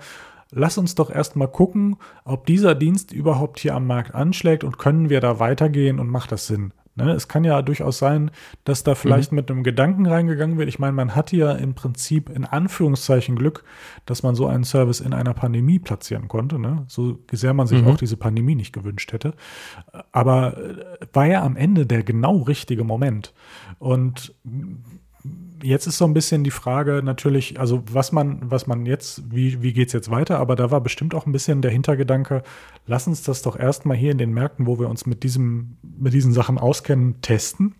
[0.52, 1.96] lass uns doch erstmal gucken,
[2.26, 6.32] ob dieser Dienst überhaupt hier am Markt anschlägt und können wir da weitergehen und macht
[6.32, 6.74] das Sinn.
[6.96, 7.12] Ne?
[7.12, 8.32] Es kann ja durchaus sein,
[8.64, 9.38] dass da vielleicht mhm.
[9.38, 10.70] mit einem Gedanken reingegangen wird.
[10.70, 13.64] Ich meine, man hatte ja im Prinzip in Anführungszeichen Glück,
[14.06, 16.60] dass man so einen Service in einer Pandemie platzieren konnte.
[16.60, 16.86] Ne?
[16.88, 17.88] So sehr man sich mhm.
[17.88, 19.34] auch diese Pandemie nicht gewünscht hätte.
[20.12, 23.34] Aber äh, war ja am Ende der genau richtige Moment.
[23.80, 24.34] Und
[25.64, 29.62] jetzt ist so ein bisschen die Frage natürlich, also was man, was man jetzt, wie,
[29.62, 32.44] wie geht es jetzt weiter, aber da war bestimmt auch ein bisschen der Hintergedanke,
[32.86, 36.14] lass uns das doch erstmal hier in den Märkten, wo wir uns mit diesem, mit
[36.14, 37.76] diesen Sachen auskennen, testen,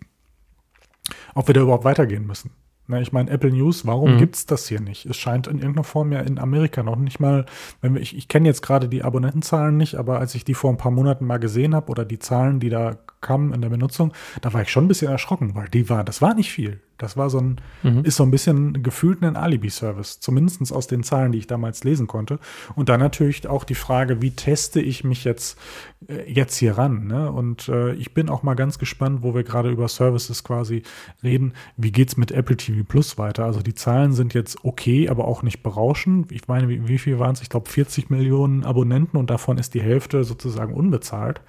[1.34, 2.50] ob wir da überhaupt weitergehen müssen.
[2.86, 4.18] Na, ich meine, Apple News, warum mhm.
[4.18, 5.06] gibt es das hier nicht?
[5.06, 7.46] Es scheint in irgendeiner Form ja in Amerika noch nicht mal,
[7.80, 10.70] wenn wir, ich, ich kenne jetzt gerade die Abonnentenzahlen nicht, aber als ich die vor
[10.70, 14.12] ein paar Monaten mal gesehen habe oder die Zahlen, die da kamen in der Benutzung,
[14.40, 16.80] da war ich schon ein bisschen erschrocken, weil die war, das war nicht viel.
[16.98, 18.04] Das war so ein, mhm.
[18.04, 22.06] ist so ein bisschen gefühlt ein Alibi-Service, zumindest aus den Zahlen, die ich damals lesen
[22.06, 22.38] konnte.
[22.76, 25.58] Und dann natürlich auch die Frage, wie teste ich mich jetzt,
[26.06, 27.08] äh, jetzt hier ran?
[27.08, 27.32] Ne?
[27.32, 30.84] Und äh, ich bin auch mal ganz gespannt, wo wir gerade über Services quasi
[31.24, 31.54] reden.
[31.76, 33.44] Wie geht es mit Apple TV Plus weiter?
[33.44, 36.30] Also die Zahlen sind jetzt okay, aber auch nicht berauschend.
[36.30, 37.42] Ich meine, wie, wie viel waren es?
[37.42, 41.40] Ich glaube 40 Millionen Abonnenten und davon ist die Hälfte sozusagen unbezahlt.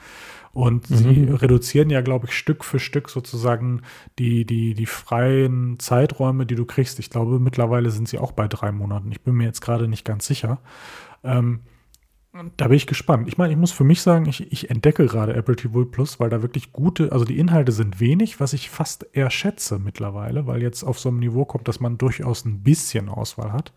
[0.56, 0.96] Und mhm.
[0.96, 3.82] sie reduzieren ja, glaube ich, Stück für Stück sozusagen
[4.18, 6.98] die, die, die freien Zeiträume, die du kriegst.
[6.98, 9.12] Ich glaube, mittlerweile sind sie auch bei drei Monaten.
[9.12, 10.60] Ich bin mir jetzt gerade nicht ganz sicher.
[11.26, 11.60] Ähm,
[12.56, 13.28] da bin ich gespannt.
[13.28, 16.30] Ich meine, ich muss für mich sagen, ich, ich entdecke gerade Apple TV Plus, weil
[16.30, 20.62] da wirklich gute, also die Inhalte sind wenig, was ich fast eher schätze mittlerweile, weil
[20.62, 23.74] jetzt auf so einem Niveau kommt, dass man durchaus ein bisschen Auswahl hat.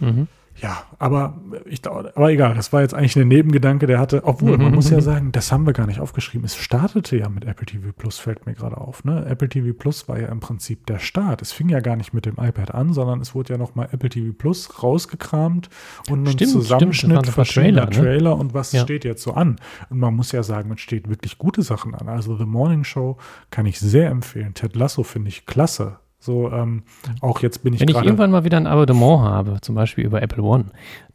[0.00, 0.28] Mhm.
[0.64, 4.74] Ja, aber ich aber egal, das war jetzt eigentlich ein Nebengedanke, der hatte, obwohl, man
[4.74, 6.46] muss ja sagen, das haben wir gar nicht aufgeschrieben.
[6.46, 9.04] Es startete ja mit Apple TV Plus, fällt mir gerade auf.
[9.04, 9.26] Ne?
[9.26, 11.42] Apple TV Plus war ja im Prinzip der Start.
[11.42, 14.08] Es fing ja gar nicht mit dem iPad an, sondern es wurde ja nochmal Apple
[14.08, 15.68] TV Plus rausgekramt
[16.08, 18.08] und ein Zusammenschnitt stimmt, verschiedener Trailer, ne?
[18.08, 18.80] Trailer und was ja.
[18.80, 19.56] steht jetzt so an.
[19.90, 22.08] Und man muss ja sagen, es steht wirklich gute Sachen an.
[22.08, 23.18] Also The Morning Show
[23.50, 24.54] kann ich sehr empfehlen.
[24.54, 25.98] Ted Lasso finde ich klasse.
[26.24, 26.84] So, ähm,
[27.20, 30.22] auch jetzt bin ich Wenn ich irgendwann mal wieder ein Abonnement habe, zum Beispiel über
[30.22, 30.66] Apple One,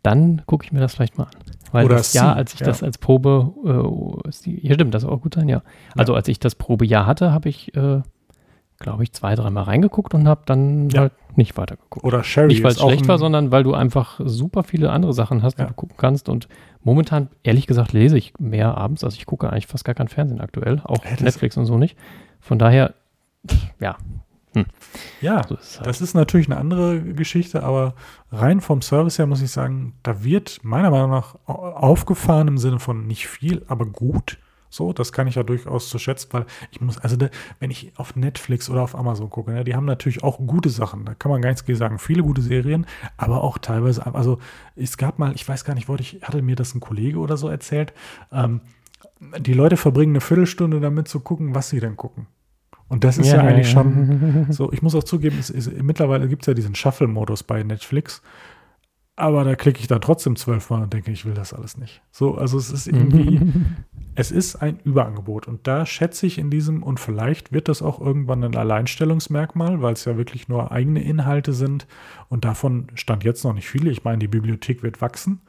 [0.03, 1.31] dann gucke ich mir das vielleicht mal an.
[1.71, 2.67] Weil Oder das Jahr, als ich ja.
[2.67, 5.63] das als Probe, äh, hier stimmt, das auch gut sein, ja.
[5.97, 6.17] Also ja.
[6.17, 8.01] als ich das Probejahr hatte, habe ich, äh,
[8.77, 11.01] glaube ich, zwei, dreimal reingeguckt und habe dann ja.
[11.01, 12.05] halt nicht weitergeguckt.
[12.05, 12.49] Oder Sherry.
[12.49, 15.65] Nicht, weil es schlecht war, sondern weil du einfach super viele andere Sachen hast, die
[15.65, 16.29] du gucken kannst.
[16.29, 16.47] Und
[16.83, 19.03] momentan, ehrlich gesagt, lese ich mehr abends.
[19.03, 21.97] Also ich gucke eigentlich fast gar kein Fernsehen aktuell, auch Netflix und so nicht.
[22.39, 22.93] Von daher,
[23.79, 23.97] ja,
[24.59, 24.65] hm.
[25.21, 25.87] Ja, so ist halt.
[25.87, 27.93] das ist natürlich eine andere Geschichte, aber
[28.31, 32.79] rein vom Service her muss ich sagen, da wird meiner Meinung nach aufgefahren im Sinne
[32.79, 34.37] von nicht viel, aber gut.
[34.71, 37.29] So, das kann ich ja durchaus zu schätzen, weil ich muss, also da,
[37.59, 41.05] wenn ich auf Netflix oder auf Amazon gucke, ne, die haben natürlich auch gute Sachen,
[41.05, 42.85] da kann man gar nichts gegen sagen, viele gute Serien,
[43.17, 44.37] aber auch teilweise, also
[44.75, 47.35] es gab mal, ich weiß gar nicht, wollte ich, hatte mir das ein Kollege oder
[47.35, 47.93] so erzählt,
[48.31, 48.61] ähm,
[49.39, 52.27] die Leute verbringen eine Viertelstunde damit zu gucken, was sie denn gucken.
[52.89, 53.73] Und das ist ja, ja eigentlich ja.
[53.73, 57.63] schon so, ich muss auch zugeben, es ist, mittlerweile gibt es ja diesen Shuffle-Modus bei
[57.63, 58.21] Netflix.
[59.15, 62.01] Aber da klicke ich dann trotzdem zwölfmal und denke, ich will das alles nicht.
[62.09, 63.41] So, also es ist irgendwie,
[64.15, 65.45] es ist ein Überangebot.
[65.45, 69.91] Und da schätze ich in diesem, und vielleicht wird das auch irgendwann ein Alleinstellungsmerkmal, weil
[69.91, 71.85] es ja wirklich nur eigene Inhalte sind.
[72.29, 73.91] Und davon stand jetzt noch nicht viele.
[73.91, 75.41] Ich meine, die Bibliothek wird wachsen.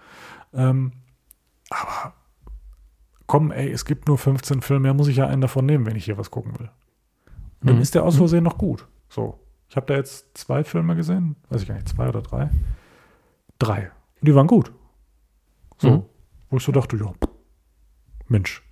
[0.53, 0.91] Ähm,
[1.71, 2.15] aber
[3.29, 5.95] komm, ey, es gibt nur 15 Filme, mehr muss ich ja einen davon nehmen, wenn
[5.95, 6.71] ich hier was gucken will.
[7.61, 7.83] Und dann mhm.
[7.83, 8.87] ist der aus Versehen noch gut.
[9.09, 9.39] So.
[9.69, 12.51] Ich habe da jetzt zwei Filme gesehen, weiß ich gar nicht, zwei oder drei.
[13.59, 13.91] Drei.
[14.21, 14.73] Und die waren gut.
[15.79, 15.91] So.
[15.91, 16.03] Mhm.
[16.49, 17.13] Wo ich so dachte, ja,
[18.27, 18.63] Mensch.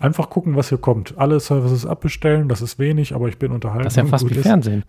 [0.00, 1.16] Einfach gucken, was hier kommt.
[1.16, 3.84] Alle Services abbestellen, das ist wenig, aber ich bin unterhalten.
[3.84, 4.42] Das ist ja fast wie ist.
[4.42, 4.84] Fernsehen.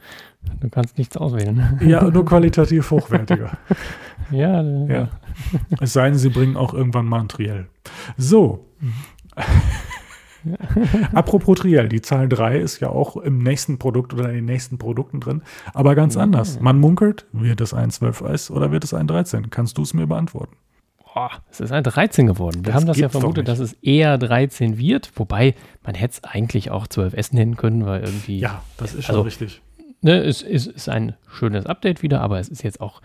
[0.59, 1.79] Du kannst nichts auswählen.
[1.85, 3.57] Ja, nur qualitativ hochwertiger.
[4.31, 5.09] ja, ja, ja.
[5.79, 7.67] Es sei denn, sie bringen auch irgendwann mal ein Triell.
[8.17, 8.65] So.
[10.45, 10.55] Mhm.
[11.13, 14.77] Apropos Triell, die Zahl 3 ist ja auch im nächsten Produkt oder in den nächsten
[14.77, 15.41] Produkten drin,
[15.73, 16.59] aber ganz anders.
[16.59, 19.49] Man munkelt, wird es ein 12S oder wird es ein 13?
[19.49, 20.55] Kannst du es mir beantworten?
[21.13, 22.65] Boah, es ist ein 13 geworden.
[22.65, 26.23] Wir das haben das ja vermutet, dass es eher 13 wird, wobei man hätte es
[26.23, 28.39] eigentlich auch 12S nennen können, weil irgendwie.
[28.39, 29.61] Ja, das ist schon also, richtig.
[30.01, 33.01] Ne, es ist, ist ein schönes Update wieder, aber es ist jetzt auch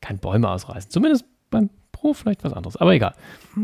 [0.00, 0.90] kein Bäume ausreißen.
[0.90, 3.14] Zumindest beim Pro vielleicht was anderes, aber egal.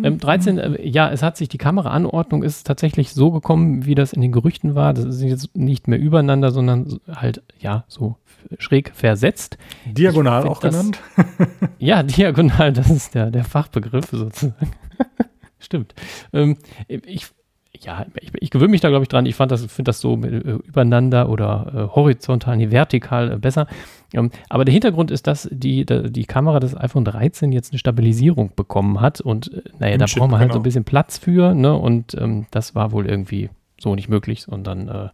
[0.03, 4.13] Ähm, 13, äh, ja, es hat sich die Kameraanordnung ist tatsächlich so gekommen, wie das
[4.13, 4.93] in den Gerüchten war.
[4.93, 8.17] Das ist jetzt nicht mehr übereinander, sondern halt, ja, so
[8.59, 9.57] schräg versetzt.
[9.85, 11.01] Diagonal auch das, genannt?
[11.79, 14.73] ja, diagonal, das ist der, der Fachbegriff sozusagen.
[15.61, 15.95] Stimmt.
[16.33, 16.59] Ähm,
[16.89, 17.29] ich
[17.81, 19.27] ja, ich, ich gewöhne mich da, glaube ich, dran.
[19.27, 23.67] Ich fand das, finde das so äh, übereinander oder äh, horizontal, nee, vertikal äh, besser.
[24.13, 27.79] Ähm, aber der Hintergrund ist, dass die, die, die Kamera des iPhone 13 jetzt eine
[27.79, 30.55] Stabilisierung bekommen hat und äh, naja, da braucht man halt genau.
[30.55, 31.75] so ein bisschen Platz für, ne?
[31.75, 33.51] Und ähm, das war wohl irgendwie
[33.81, 34.47] so nicht möglich.
[34.49, 35.09] Und dann äh,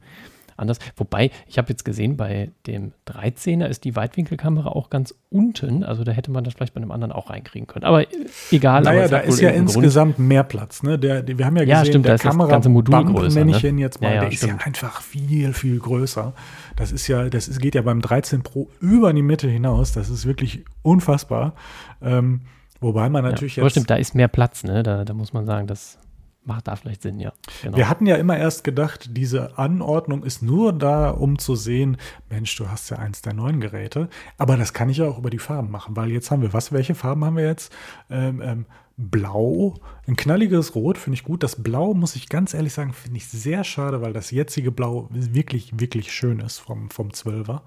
[0.61, 0.79] anders.
[0.97, 5.85] Wobei, ich habe jetzt gesehen, bei dem 13er ist die Weitwinkelkamera auch ganz unten.
[5.85, 7.85] Also da hätte man das vielleicht bei einem anderen auch reinkriegen können.
[7.85, 8.07] Aber äh,
[8.51, 8.83] egal.
[8.83, 10.29] Naja, da ist ja insgesamt Grund.
[10.29, 10.83] mehr Platz.
[10.83, 10.99] Ne?
[10.99, 13.57] Der, der, wir haben ja gesehen, ja, stimmt, der Kamera das ganze Modul größer, nenne
[13.57, 14.53] ich ihn jetzt mal, ja, ja, der stimmt.
[14.53, 16.33] ist ja einfach viel, viel größer.
[16.77, 19.93] Das ist ja, das ist, geht ja beim 13 Pro über die Mitte hinaus.
[19.93, 21.55] Das ist wirklich unfassbar.
[22.03, 22.43] Ähm,
[22.81, 23.73] wobei man natürlich ja, jetzt.
[23.73, 24.83] stimmt, da ist mehr Platz, ne?
[24.83, 25.99] Da, da muss man sagen, dass
[26.45, 27.33] macht da vielleicht Sinn, ja.
[27.63, 27.77] Genau.
[27.77, 31.97] Wir hatten ja immer erst gedacht, diese Anordnung ist nur da, um zu sehen,
[32.29, 35.31] Mensch, du hast ja eins der neuen Geräte, aber das kann ich ja auch über
[35.31, 37.73] die Farben machen, weil jetzt haben wir was, welche Farben haben wir jetzt?
[38.09, 38.67] Ähm, ähm,
[38.97, 39.75] Blau,
[40.07, 41.43] ein knalliges Rot finde ich gut.
[41.43, 45.09] Das Blau, muss ich ganz ehrlich sagen, finde ich sehr schade, weil das jetzige Blau
[45.11, 47.61] wirklich, wirklich schön ist vom, vom 12er.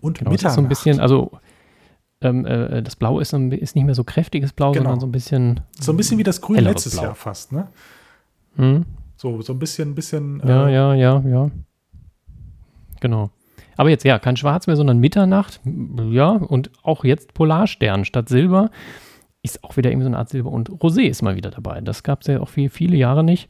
[0.00, 0.54] Und genau, Mitternacht.
[0.54, 1.32] so ein bisschen, also
[2.20, 4.84] ähm, äh, das Blau ist, ist, nicht mehr so kräftiges Blau, genau.
[4.84, 5.60] sondern so ein bisschen.
[5.80, 7.02] So ein bisschen wie das Grün letztes Blau.
[7.02, 7.68] Jahr fast, ne?
[8.58, 8.84] Hm?
[9.16, 10.40] So, so ein bisschen, bisschen.
[10.40, 11.50] Äh, ja, ja, ja, ja.
[13.00, 13.30] Genau.
[13.76, 15.60] Aber jetzt, ja, kein Schwarz mehr, sondern Mitternacht.
[15.64, 18.70] Ja, und auch jetzt Polarstern statt Silber.
[19.42, 20.50] Ist auch wieder irgendwie so eine Art Silber.
[20.50, 21.80] Und Rosé ist mal wieder dabei.
[21.80, 23.48] Das gab es ja auch viel, viele Jahre nicht.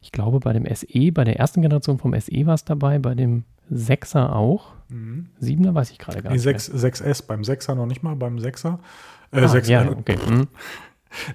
[0.00, 3.14] Ich glaube, bei dem SE, bei der ersten Generation vom SE war es dabei, bei
[3.14, 4.72] dem 6er auch.
[4.90, 5.30] Mhm.
[5.40, 6.42] 7er weiß ich gerade gar nee, nicht.
[6.42, 8.78] 6, 6S, beim 6er noch nicht mal, beim 6er.
[9.32, 10.16] Äh, ah, 6 ja, okay.
[10.28, 10.46] Mhm.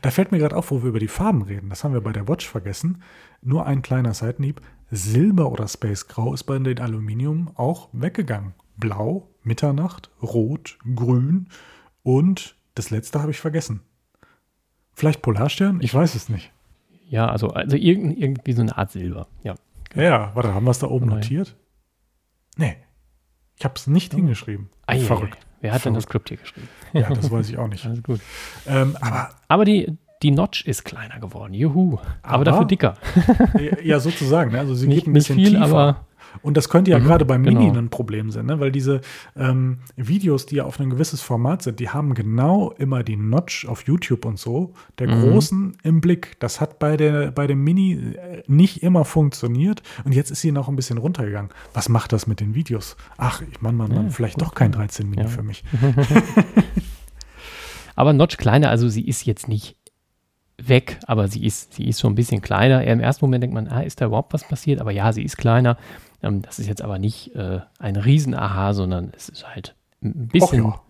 [0.01, 1.69] Da fällt mir gerade auf, wo wir über die Farben reden.
[1.69, 3.01] Das haben wir bei der Watch vergessen.
[3.41, 4.61] Nur ein kleiner Seitenhieb.
[4.91, 8.53] Silber oder Space Grau ist bei den Aluminium auch weggegangen.
[8.77, 11.47] Blau, Mitternacht, Rot, Grün
[12.03, 13.81] und das letzte habe ich vergessen.
[14.93, 15.79] Vielleicht Polarstern?
[15.81, 16.51] Ich weiß es nicht.
[17.09, 19.27] Ja, also, also irgendwie so eine Art Silber.
[19.43, 19.55] Ja,
[19.95, 21.19] ja warte, haben wir es da oben Nein.
[21.19, 21.55] notiert?
[22.57, 22.77] Nee.
[23.57, 24.17] Ich habe es nicht oh.
[24.17, 24.69] hingeschrieben.
[24.85, 25.45] Ei, Verrückt.
[25.61, 26.69] Wer hat denn das Skript hier geschrieben?
[26.93, 27.85] Ja, das weiß ich auch nicht.
[27.87, 28.19] Alles gut.
[28.67, 31.53] Ähm, aber, aber die, die Notch ist kleiner geworden.
[31.53, 31.97] Juhu.
[32.21, 32.95] Aber, aber dafür dicker.
[33.83, 34.51] ja, sozusagen.
[34.51, 34.59] Ne?
[34.59, 35.63] Also sie nicht, geht ein bisschen viel, tiefer.
[35.63, 36.05] Aber
[36.41, 37.79] und das könnte ja mhm, gerade beim Mini genau.
[37.79, 38.59] ein Problem sein, ne?
[38.59, 39.01] weil diese
[39.35, 43.67] ähm, Videos, die ja auf ein gewisses Format sind, die haben genau immer die Notch
[43.67, 45.21] auf YouTube und so, der mhm.
[45.21, 46.37] großen im Blick.
[46.39, 50.51] Das hat bei, der, bei dem Mini äh, nicht immer funktioniert und jetzt ist sie
[50.51, 51.51] noch ein bisschen runtergegangen.
[51.73, 52.95] Was macht das mit den Videos?
[53.17, 54.47] Ach, ich Mann, Mann, Mann, ja, vielleicht gut.
[54.47, 55.27] doch kein 13 Mini ja.
[55.27, 55.63] für mich.
[57.95, 59.75] aber Notch kleiner, also sie ist jetzt nicht
[60.67, 62.83] weg, aber sie ist, sie ist schon ein bisschen kleiner.
[62.83, 64.81] Im ersten Moment denkt man, ah, ist da überhaupt was passiert?
[64.81, 65.77] Aber ja, sie ist kleiner.
[66.21, 70.65] Ähm, das ist jetzt aber nicht äh, ein Riesen-Aha, sondern es ist halt ein bisschen
[70.65, 70.81] ja.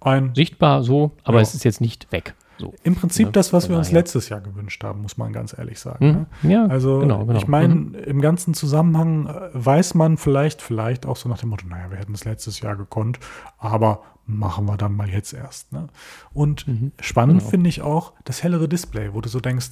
[0.00, 1.42] ein, sichtbar so, aber ja.
[1.42, 2.34] es ist jetzt nicht weg.
[2.58, 2.74] So.
[2.84, 5.80] Im Prinzip ja, das, was wir uns letztes Jahr gewünscht haben, muss man ganz ehrlich
[5.80, 6.28] sagen.
[6.42, 6.48] Mhm.
[6.48, 6.54] Ne?
[6.54, 7.38] Ja, also genau, genau.
[7.38, 7.94] ich meine, mhm.
[7.94, 11.98] im ganzen Zusammenhang äh, weiß man vielleicht, vielleicht auch so nach dem Motto, naja, wir
[11.98, 13.18] hätten es letztes Jahr gekonnt,
[13.58, 15.72] aber machen wir dann mal jetzt erst.
[15.72, 15.88] Ne?
[16.32, 16.92] Und mhm.
[17.00, 17.50] spannend genau.
[17.50, 19.70] finde ich auch das hellere Display, wo du so denkst,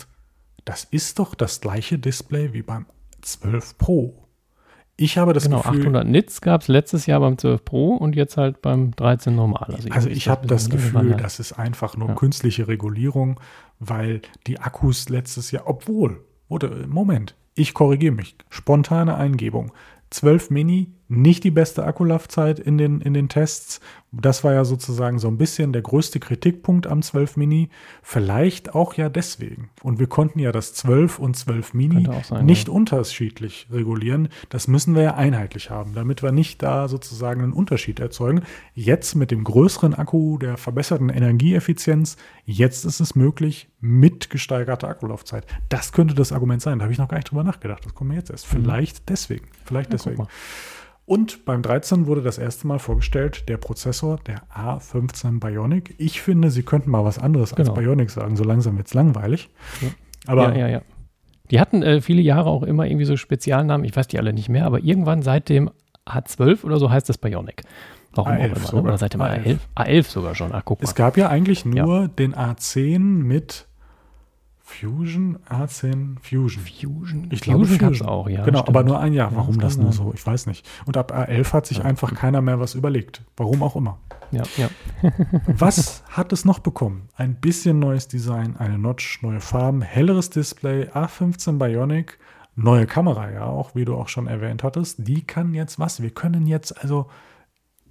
[0.64, 2.86] das ist doch das gleiche Display wie beim
[3.22, 4.26] 12 Pro.
[5.00, 5.80] Ich habe das genau, Gefühl.
[5.80, 9.72] 800 Nits gab es letztes Jahr beim 12 Pro und jetzt halt beim 13 normal.
[9.74, 12.14] Also, also ich habe das Gefühl, das ist einfach nur ja.
[12.14, 13.40] künstliche Regulierung,
[13.78, 19.72] weil die Akkus letztes Jahr, obwohl, oder Moment, ich korrigiere mich, spontane Eingebung.
[20.10, 23.80] 12 Mini, nicht die beste Akkulaufzeit in den, in den Tests.
[24.12, 27.68] Das war ja sozusagen so ein bisschen der größte Kritikpunkt am 12 Mini.
[28.00, 29.70] Vielleicht auch ja deswegen.
[29.82, 32.74] Und wir konnten ja das 12 und 12 Mini sein, nicht ja.
[32.74, 34.28] unterschiedlich regulieren.
[34.50, 38.42] Das müssen wir ja einheitlich haben, damit wir nicht da sozusagen einen Unterschied erzeugen.
[38.74, 45.44] Jetzt mit dem größeren Akku, der verbesserten Energieeffizienz, jetzt ist es möglich mit gesteigerter Akkulaufzeit.
[45.68, 46.78] Das könnte das Argument sein.
[46.78, 47.84] Da habe ich noch gar nicht drüber nachgedacht.
[47.84, 48.52] Das kommt mir jetzt erst.
[48.52, 48.62] Mhm.
[48.62, 49.48] Vielleicht deswegen.
[49.64, 50.28] Vielleicht ja, deswegen.
[51.06, 55.94] Und beim 13 wurde das erste Mal vorgestellt der Prozessor, der A15 Bionic.
[55.98, 57.72] Ich finde, sie könnten mal was anderes genau.
[57.72, 58.36] als Bionic sagen.
[58.36, 59.50] So langsam wird es langweilig.
[59.80, 59.88] Ja.
[60.26, 60.82] Aber ja, ja, ja.
[61.50, 63.84] Die hatten äh, viele Jahre auch immer irgendwie so Spezialnamen.
[63.84, 65.70] Ich weiß die alle nicht mehr, aber irgendwann seit dem
[66.06, 67.62] A12 oder so heißt das Bionic.
[68.12, 68.66] Warum A11 auch immer.
[68.66, 68.84] Sogar.
[68.84, 69.58] Oder seit dem A11.
[69.76, 70.52] A11 sogar schon.
[70.52, 70.88] Ach, guck mal.
[70.88, 72.08] Es gab ja eigentlich nur ja.
[72.08, 73.66] den A10 mit
[74.70, 76.62] Fusion, A10, Fusion.
[76.64, 77.28] Fusion.
[77.30, 78.44] Ich glaube, Fusion es auch, ja.
[78.44, 78.76] Genau, stimmt.
[78.76, 79.34] aber nur ein Jahr.
[79.34, 80.12] Warum ja, das, das nur so?
[80.14, 80.66] Ich weiß nicht.
[80.86, 81.84] Und ab A11 hat sich ja.
[81.84, 83.22] einfach keiner mehr was überlegt.
[83.36, 83.98] Warum auch immer.
[84.30, 84.70] Ja, ja.
[85.46, 87.08] was hat es noch bekommen?
[87.16, 92.18] Ein bisschen neues Design, eine Notch, neue Farben, helleres Display, A15 Bionic,
[92.54, 95.06] neue Kamera, ja, auch wie du auch schon erwähnt hattest.
[95.06, 96.00] Die kann jetzt was?
[96.00, 97.08] Wir können jetzt also.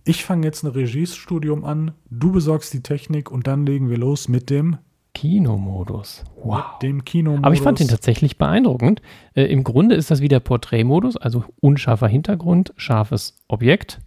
[0.05, 4.27] Ich fange jetzt ein Regiestudium an, du besorgst die Technik und dann legen wir los
[4.27, 4.77] mit dem
[5.13, 6.23] Kinomodus.
[6.43, 6.63] Wow.
[6.73, 7.43] Mit dem Kinomodus.
[7.43, 9.01] Aber ich fand den tatsächlich beeindruckend.
[9.33, 13.99] Äh, Im Grunde ist das wie der Porträtmodus, also unscharfer Hintergrund, scharfes Objekt.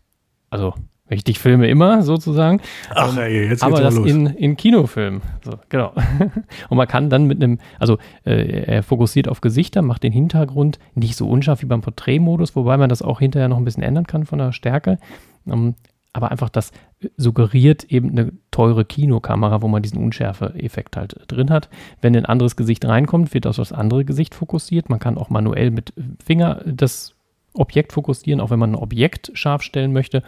[0.50, 0.74] Also
[1.08, 2.60] ich filme immer sozusagen.
[2.90, 4.08] Ach ey, jetzt Aber das los.
[4.08, 5.20] in, in Kinofilmen.
[5.44, 5.92] So, genau.
[6.68, 10.78] Und man kann dann mit einem, also äh, er fokussiert auf Gesichter, macht den Hintergrund
[10.94, 14.06] nicht so unscharf wie beim Porträtmodus, wobei man das auch hinterher noch ein bisschen ändern
[14.06, 14.98] kann von der Stärke.
[15.46, 15.74] Ähm,
[16.12, 16.72] aber einfach das
[17.16, 21.68] suggeriert eben eine teure Kinokamera, wo man diesen Unschärfe-Effekt halt drin hat.
[22.00, 24.90] Wenn ein anderes Gesicht reinkommt, wird auf das andere Gesicht fokussiert.
[24.90, 25.94] Man kann auch manuell mit
[26.24, 27.14] Finger das
[27.54, 30.22] Objekt fokussieren, auch wenn man ein Objekt scharf stellen möchte.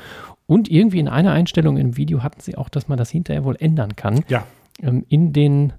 [0.47, 3.57] Und irgendwie in einer Einstellung im Video hatten sie auch, dass man das hinterher wohl
[3.59, 4.24] ändern kann.
[4.28, 4.47] Ja.
[4.82, 5.72] Ähm, in den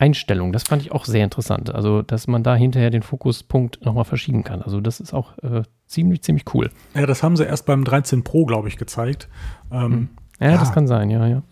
[0.00, 0.52] Einstellungen.
[0.52, 1.74] Das fand ich auch sehr interessant.
[1.74, 4.62] Also, dass man da hinterher den Fokuspunkt nochmal verschieben kann.
[4.62, 6.70] Also, das ist auch äh, ziemlich, ziemlich cool.
[6.94, 9.28] Ja, das haben sie erst beim 13 Pro, glaube ich, gezeigt.
[9.70, 10.08] Ähm, hm.
[10.40, 11.42] ja, ja, das kann sein, ja, ja.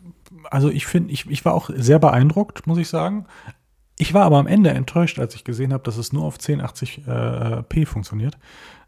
[0.51, 3.27] Also, ich finde, ich, ich war auch sehr beeindruckt, muss ich sagen.
[3.99, 7.83] Ich war aber am Ende enttäuscht, als ich gesehen habe, dass es nur auf 1080p
[7.83, 8.39] äh, funktioniert.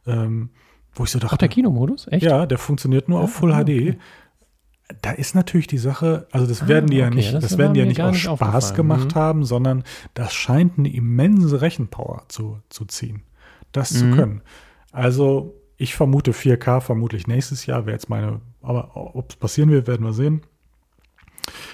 [0.07, 0.51] Ähm,
[0.95, 1.35] wo ich so dachte.
[1.35, 2.09] Ach, der Kinomodus?
[2.11, 2.25] Echt?
[2.25, 3.93] Ja, der funktioniert nur ja, auf Full okay.
[3.93, 3.99] HD.
[5.03, 7.59] Da ist natürlich die Sache, also das ah, werden die ja okay, nicht, das, das
[7.59, 9.18] werden die ja nicht aus Spaß gemacht mhm.
[9.18, 9.84] haben, sondern
[10.14, 13.22] das scheint eine immense Rechenpower zu, zu ziehen,
[13.72, 13.99] das mhm.
[13.99, 14.43] zu können.
[14.93, 19.86] Also ich vermute 4K vermutlich nächstes Jahr, wäre jetzt meine, aber ob es passieren wird,
[19.86, 20.43] werden wir sehen.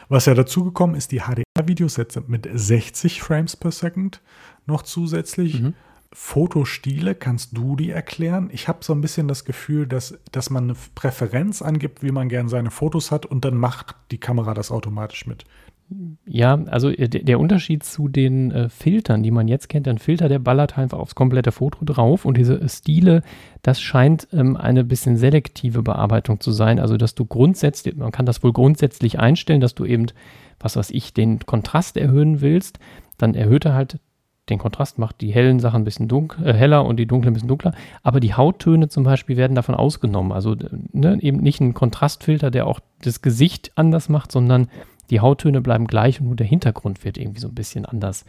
[0.09, 4.21] Was ja dazugekommen ist, die HDR-Videos jetzt mit 60 Frames per Second
[4.67, 5.61] noch zusätzlich.
[5.61, 5.75] Mhm.
[6.13, 8.49] Fotostile, kannst du die erklären?
[8.53, 12.29] Ich habe so ein bisschen das Gefühl, dass, dass man eine Präferenz angibt, wie man
[12.29, 15.45] gerne seine Fotos hat und dann macht die Kamera das automatisch mit.
[16.25, 20.29] Ja, also äh, der Unterschied zu den äh, Filtern, die man jetzt kennt, ein Filter,
[20.29, 23.23] der ballert einfach aufs komplette Foto drauf und diese Stile,
[23.63, 26.81] das scheint ähm, eine bisschen selektive Bearbeitung zu sein.
[26.81, 30.07] Also, dass du grundsätzlich, man kann das wohl grundsätzlich einstellen, dass du eben,
[30.59, 32.81] was weiß ich, den Kontrast erhöhen willst,
[33.17, 34.01] dann erhöht er halt
[34.49, 37.35] den Kontrast, macht die hellen Sachen ein bisschen dunkel, äh, heller und die dunklen ein
[37.35, 37.73] bisschen dunkler.
[38.03, 40.33] Aber die Hauttöne zum Beispiel werden davon ausgenommen.
[40.33, 40.57] Also
[40.93, 44.69] ne, eben nicht ein Kontrastfilter, der auch das Gesicht anders macht, sondern
[45.11, 48.25] die Hauttöne bleiben gleich und nur der Hintergrund wird irgendwie so ein bisschen anders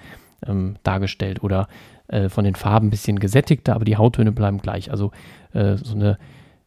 [0.45, 1.68] ähm, dargestellt oder
[2.07, 4.91] äh, von den Farben ein bisschen gesättigter, aber die Hauttöne bleiben gleich.
[4.91, 5.11] Also
[5.53, 6.18] äh, so eine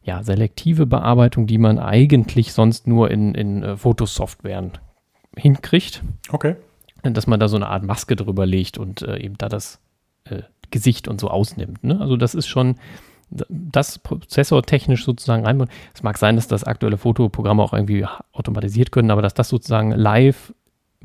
[0.03, 4.71] ja, selektive Bearbeitung, die man eigentlich sonst nur in, in äh, Fotosoftwaren
[5.35, 6.03] hinkriegt.
[6.31, 6.55] Okay
[7.03, 9.79] dass man da so eine Art Maske drüber legt und äh, eben da das
[10.25, 11.83] äh, Gesicht und so ausnimmt.
[11.83, 11.99] Ne?
[11.99, 12.75] Also das ist schon
[13.49, 15.65] das prozessortechnisch sozusagen rein.
[15.93, 19.91] Es mag sein, dass das aktuelle Fotoprogramme auch irgendwie automatisiert können, aber dass das sozusagen
[19.91, 20.53] live,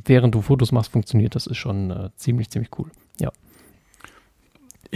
[0.04, 2.90] während du Fotos machst, funktioniert, das ist schon äh, ziemlich, ziemlich cool.
[3.20, 3.30] Ja.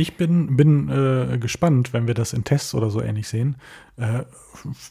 [0.00, 3.56] Ich bin, bin äh, gespannt, wenn wir das in Tests oder so ähnlich sehen.
[3.98, 4.24] Äh,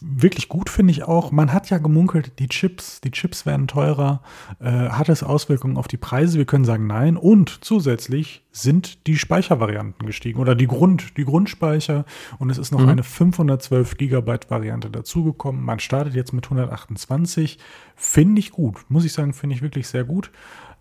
[0.01, 4.21] wirklich gut finde ich auch, man hat ja gemunkelt, die Chips, die Chips werden teurer.
[4.59, 6.37] Äh, hat es Auswirkungen auf die Preise?
[6.37, 7.17] Wir können sagen nein.
[7.17, 12.05] Und zusätzlich sind die Speichervarianten gestiegen oder die, Grund, die Grundspeicher.
[12.37, 12.89] Und es ist noch mhm.
[12.89, 15.63] eine 512 Gigabyte Variante dazugekommen.
[15.63, 17.57] Man startet jetzt mit 128.
[17.95, 18.77] Finde ich gut.
[18.89, 20.29] Muss ich sagen, finde ich wirklich sehr gut.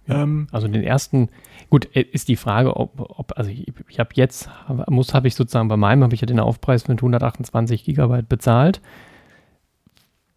[0.09, 1.29] Ähm, also den ersten,
[1.71, 4.49] gut, äh, ist die Frage, ob, ob also ich, ich habe jetzt,
[4.89, 8.81] muss, habe ich sozusagen bei meinem, habe ich ja den Aufpreis mit 128 Gigabyte bezahlt.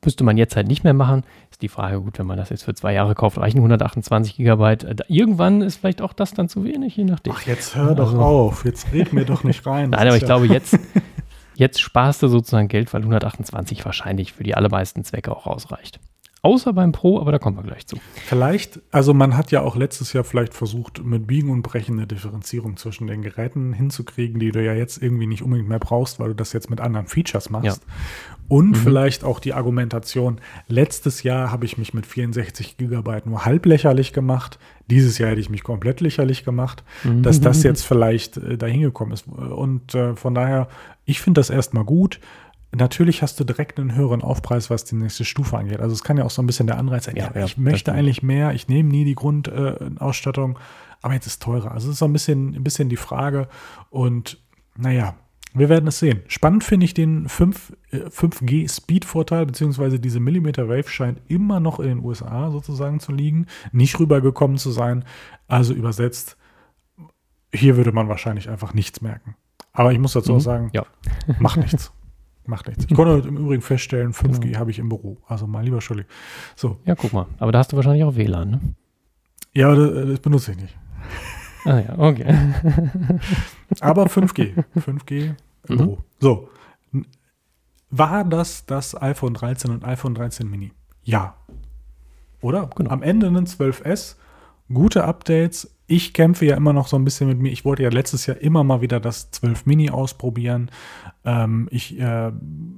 [0.03, 1.23] Müsste man jetzt halt nicht mehr machen.
[1.51, 4.83] Ist die Frage, gut, wenn man das jetzt für zwei Jahre kauft, reichen 128 Gigabyte.
[4.83, 7.33] Äh, irgendwann ist vielleicht auch das dann zu wenig, je nachdem.
[7.35, 8.65] Ach, jetzt hör doch also, auf.
[8.65, 9.91] Jetzt red mir doch nicht rein.
[9.91, 10.77] Nein, aber ich ja glaube, jetzt,
[11.55, 15.99] jetzt sparst du sozusagen Geld, weil 128 wahrscheinlich für die allermeisten Zwecke auch ausreicht.
[16.43, 17.97] Außer beim Pro, aber da kommen wir gleich zu.
[18.25, 22.07] Vielleicht, also man hat ja auch letztes Jahr vielleicht versucht, mit Biegen und Brechen eine
[22.07, 26.29] Differenzierung zwischen den Geräten hinzukriegen, die du ja jetzt irgendwie nicht unbedingt mehr brauchst, weil
[26.29, 27.83] du das jetzt mit anderen Features machst.
[27.83, 27.93] Ja.
[28.47, 28.75] Und mhm.
[28.75, 34.11] vielleicht auch die Argumentation, letztes Jahr habe ich mich mit 64 Gigabyte nur halb lächerlich
[34.11, 34.57] gemacht,
[34.89, 37.21] dieses Jahr hätte ich mich komplett lächerlich gemacht, mhm.
[37.21, 39.27] dass das jetzt vielleicht äh, dahin gekommen ist.
[39.27, 40.69] Und äh, von daher,
[41.05, 42.19] ich finde das erstmal gut.
[42.73, 45.81] Natürlich hast du direkt einen höheren Aufpreis, was die nächste Stufe angeht.
[45.81, 47.91] Also es kann ja auch so ein bisschen der Anreiz sein, ja, ja ich möchte
[47.91, 50.59] eigentlich mehr, ich nehme nie die Grundausstattung, äh,
[51.01, 51.71] aber jetzt ist teurer.
[51.71, 53.49] Also es ist so ein bisschen, ein bisschen die Frage
[53.89, 54.37] und
[54.77, 55.15] naja,
[55.53, 56.21] wir werden es sehen.
[56.27, 61.89] Spannend finde ich den 5, äh, 5G-Speed-Vorteil, beziehungsweise diese Millimeter Wave scheint immer noch in
[61.89, 65.03] den USA sozusagen zu liegen, nicht rübergekommen zu sein.
[65.47, 66.37] Also übersetzt,
[67.53, 69.35] hier würde man wahrscheinlich einfach nichts merken.
[69.73, 70.37] Aber ich muss dazu mhm.
[70.37, 70.85] auch sagen, ja.
[71.39, 71.91] macht nichts.
[72.45, 72.85] Macht nichts.
[72.89, 74.59] Ich konnte im Übrigen feststellen, 5G genau.
[74.59, 75.17] habe ich im Büro.
[75.27, 76.05] Also mal lieber Scholli.
[76.55, 76.77] So.
[76.85, 77.27] Ja, guck mal.
[77.37, 78.61] Aber da hast du wahrscheinlich auch WLAN, ne?
[79.53, 80.77] Ja, das, das benutze ich nicht.
[81.65, 82.25] Ah ja, okay.
[83.79, 84.63] Aber 5G.
[84.75, 85.35] 5G
[85.67, 85.77] im mhm.
[85.77, 85.97] Büro.
[86.19, 86.49] So.
[87.91, 90.71] War das das iPhone 13 und iPhone 13 Mini?
[91.03, 91.35] Ja.
[92.41, 92.69] Oder?
[92.75, 92.89] Genau.
[92.89, 94.15] Am Ende ein 12S
[94.73, 95.69] gute Updates.
[95.91, 97.51] Ich kämpfe ja immer noch so ein bisschen mit mir.
[97.51, 100.71] Ich wollte ja letztes Jahr immer mal wieder das 12 Mini ausprobieren.
[101.25, 102.31] Ähm, ich äh,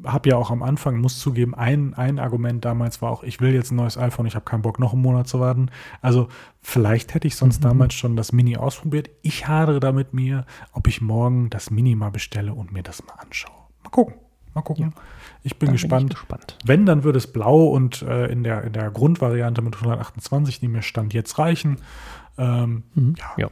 [0.04, 3.54] habe ja auch am Anfang, muss zugeben, ein, ein Argument damals war auch, ich will
[3.54, 5.70] jetzt ein neues iPhone, ich habe keinen Bock, noch einen Monat zu warten.
[6.02, 6.28] Also
[6.60, 7.68] vielleicht hätte ich sonst mhm.
[7.68, 9.12] damals schon das Mini ausprobiert.
[9.22, 13.06] Ich hadere da mit mir, ob ich morgen das Mini mal bestelle und mir das
[13.06, 13.54] mal anschaue.
[13.84, 14.16] Mal gucken.
[14.56, 14.86] Mal gucken.
[14.86, 15.02] Ja,
[15.44, 16.10] ich bin gespannt.
[16.10, 16.58] Bin ich gespannt.
[16.66, 20.68] Wenn, dann würde es blau und äh, in, der, in der Grundvariante mit 128, die
[20.68, 21.78] mir Stand jetzt reichen.
[22.38, 23.16] Ähm, mhm.
[23.18, 23.34] ja.
[23.38, 23.50] ja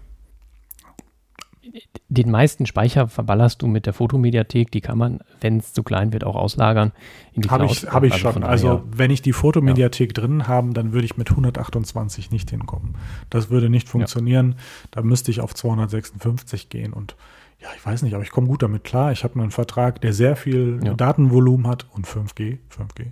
[2.10, 4.72] den meisten Speicher verballerst du mit der Fotomediathek.
[4.72, 6.92] Die kann man, wenn es zu klein wird, auch auslagern
[7.34, 8.44] in die Habe ich, hab ich also schon.
[8.44, 10.22] Also wenn ich die Fotomediathek ja.
[10.22, 12.96] drin habe, dann würde ich mit 128 nicht hinkommen.
[13.30, 14.56] Das würde nicht funktionieren.
[14.58, 14.64] Ja.
[14.92, 17.16] Da müsste ich auf 256 gehen und
[17.60, 19.12] ja, ich weiß nicht, aber ich komme gut damit klar.
[19.12, 20.96] Ich habe einen Vertrag, der sehr viel ja.
[20.96, 23.12] Datenvolumen hat und 5G, 5G,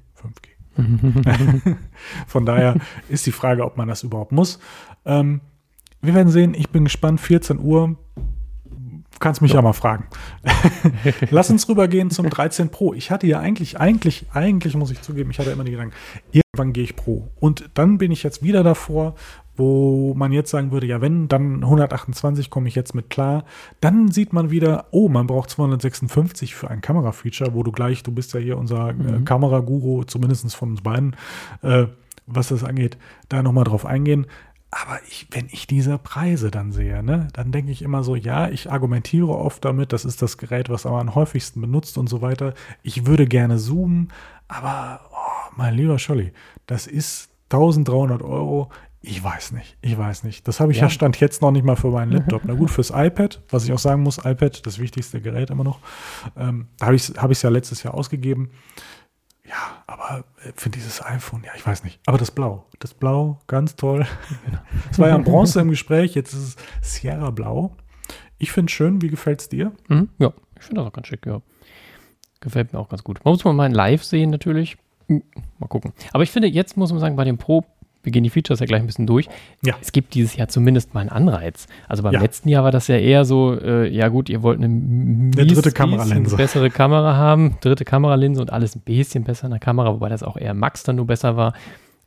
[0.76, 1.76] 5G.
[2.28, 2.76] Von daher
[3.10, 4.60] ist die Frage, ob man das überhaupt muss.
[5.06, 5.42] Ähm,
[6.02, 6.54] wir werden sehen.
[6.54, 7.20] Ich bin gespannt.
[7.22, 7.98] 14 Uhr
[9.20, 10.08] kannst mich ja, ja mal fragen.
[11.30, 12.94] Lass uns rübergehen zum 13 Pro.
[12.94, 15.96] Ich hatte ja eigentlich, eigentlich, eigentlich muss ich zugeben, ich hatte immer die Gedanken,
[16.32, 17.28] irgendwann gehe ich Pro.
[17.40, 19.16] Und dann bin ich jetzt wieder davor,
[19.56, 23.44] wo man jetzt sagen würde, ja, wenn, dann 128 komme ich jetzt mit klar.
[23.82, 28.12] Dann sieht man wieder, oh, man braucht 256 für ein Kamerafeature, wo du gleich, du
[28.12, 29.08] bist ja hier unser äh, mhm.
[29.08, 31.16] äh, Kameraguru, zumindest von uns beiden,
[31.62, 31.88] äh,
[32.26, 32.98] was das angeht,
[33.28, 34.28] da nochmal drauf eingehen.
[34.72, 38.50] Aber ich, wenn ich diese Preise dann sehe, ne, dann denke ich immer so, ja,
[38.50, 42.22] ich argumentiere oft damit, das ist das Gerät, was man am häufigsten benutzt und so
[42.22, 42.54] weiter.
[42.84, 44.12] Ich würde gerne zoomen,
[44.48, 46.34] aber, oh, mein lieber Scholli,
[46.68, 48.70] das ist 1300 Euro.
[49.02, 50.48] Ich weiß nicht, ich weiß nicht.
[50.48, 50.84] Das habe ich ja.
[50.84, 50.90] ja.
[50.90, 52.44] Stand jetzt noch nicht mal für meinen Laptop.
[52.46, 55.80] Na gut, fürs iPad, was ich auch sagen muss, iPad, das wichtigste Gerät immer noch.
[56.38, 58.52] Ähm, da habe ich es hab ja letztes Jahr ausgegeben.
[59.50, 62.00] Ja, aber äh, für dieses iPhone, ja, ich weiß nicht.
[62.06, 64.06] Aber das Blau, das Blau, ganz toll.
[64.92, 67.76] Es war ja ein Bronze im Gespräch, jetzt ist es Sierra Blau.
[68.38, 69.72] Ich finde es schön, wie gefällt es dir?
[69.88, 71.42] Mhm, ja, ich finde das auch ganz schick, ja.
[72.42, 73.24] Gefällt mir auch ganz gut.
[73.26, 74.78] Man muss mal in live sehen natürlich.
[75.08, 75.94] Mal gucken.
[76.14, 77.66] Aber ich finde, jetzt muss man sagen, bei dem Pro
[78.04, 79.28] wir gehen die Features ja gleich ein bisschen durch.
[79.64, 79.76] Ja.
[79.82, 81.68] Es gibt dieses Jahr zumindest mal einen Anreiz.
[81.88, 82.22] Also beim ja.
[82.22, 85.48] letzten Jahr war das ja eher so, äh, ja gut, ihr wollt eine, mies, eine
[85.48, 86.38] dritte Kameralinse.
[86.38, 90.24] bessere Kamera haben, dritte Kameralinse und alles ein bisschen besser in der Kamera, wobei das
[90.24, 91.54] auch eher Max dann nur besser war.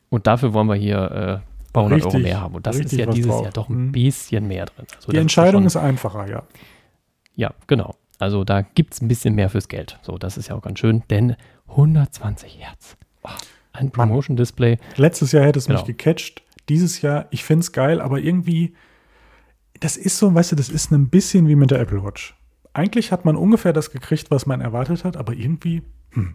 [0.09, 2.55] Und dafür wollen wir hier äh, ein paar hundert Euro mehr haben.
[2.55, 3.43] Und das ist ja dieses drauf.
[3.45, 3.93] Jahr doch ein mhm.
[3.93, 4.87] bisschen mehr drin.
[4.97, 6.43] Also die Entscheidung ist, schon, ist einfacher, ja.
[7.35, 7.97] Ja, genau.
[8.19, 9.99] Also da gibt es ein bisschen mehr fürs Geld.
[10.03, 11.37] So, das ist ja auch ganz schön, denn
[11.69, 12.97] 120 Hertz.
[13.25, 13.31] Oh.
[13.73, 14.79] Ein Promotion-Display.
[14.97, 15.79] Letztes Jahr hätte es genau.
[15.79, 16.43] mich gecatcht.
[16.69, 18.75] Dieses Jahr, ich finde es geil, aber irgendwie,
[19.81, 22.37] das ist so, weißt du, das ist ein bisschen wie mit der Apple Watch.
[22.75, 26.35] Eigentlich hat man ungefähr das gekriegt, was man erwartet hat, aber irgendwie, hm.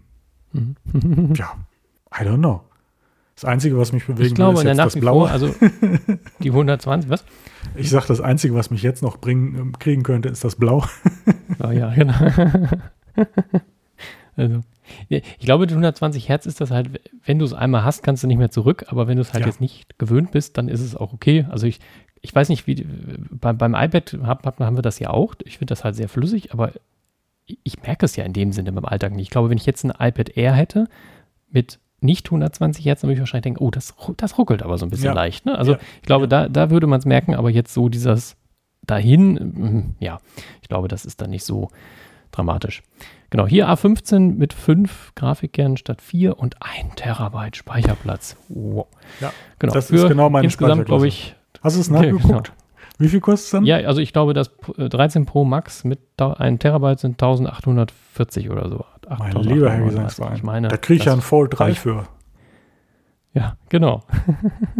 [1.36, 1.56] ja,
[2.14, 2.64] I don't know.
[3.36, 5.28] Das Einzige, was mich bewegen ich glaube, will, ist jetzt das Blaue.
[5.28, 5.54] Vor, also
[6.42, 7.24] die 120, was?
[7.76, 10.84] Ich sage, das Einzige, was mich jetzt noch bringen, kriegen könnte, ist das Blau.
[11.64, 12.16] oh ja, genau.
[14.36, 14.64] also,
[15.10, 18.28] ich glaube, die 120 Hertz ist das halt, wenn du es einmal hast, kannst du
[18.28, 19.48] nicht mehr zurück, aber wenn du es halt ja.
[19.48, 21.46] jetzt nicht gewöhnt bist, dann ist es auch okay.
[21.50, 21.80] Also ich,
[22.22, 22.86] ich weiß nicht, wie
[23.32, 25.36] bei, beim iPad hab, haben wir das ja auch.
[25.44, 26.72] Ich finde das halt sehr flüssig, aber
[27.46, 29.24] ich merke es ja in dem Sinne beim Alltag nicht.
[29.24, 30.88] Ich glaube, wenn ich jetzt ein iPad Air hätte
[31.50, 34.86] mit nicht 120 Hertz, dann würde ich wahrscheinlich denken, oh, das, das ruckelt aber so
[34.86, 35.14] ein bisschen ja.
[35.14, 35.46] leicht.
[35.46, 35.58] Ne?
[35.58, 35.80] Also ja.
[35.96, 38.36] ich glaube, da, da würde man es merken, aber jetzt so dieses
[38.86, 40.20] dahin, mm, ja,
[40.62, 41.70] ich glaube, das ist dann nicht so
[42.32, 42.84] dramatisch.
[43.30, 48.38] Genau, hier A15 mit 5 Grafikkernen statt 4 und 1 Terabyte Speicherplatz.
[48.48, 48.88] Wow.
[49.20, 49.74] Ja, genau.
[49.74, 51.36] das ist genau meine Insgesamt glaube ich.
[51.62, 52.24] Hast du es nachgeguckt?
[52.24, 52.44] Okay, genau.
[53.00, 53.66] Wie viel kostet es dann?
[53.66, 58.86] Ja, also ich glaube, das 13 Pro Max mit 1 Terabyte sind 1840 oder so.
[59.20, 60.34] Mein lieber Herr.
[60.34, 62.08] Ich meine, da kriege ich ja ein Fold 3 für.
[63.34, 64.04] Ja, genau.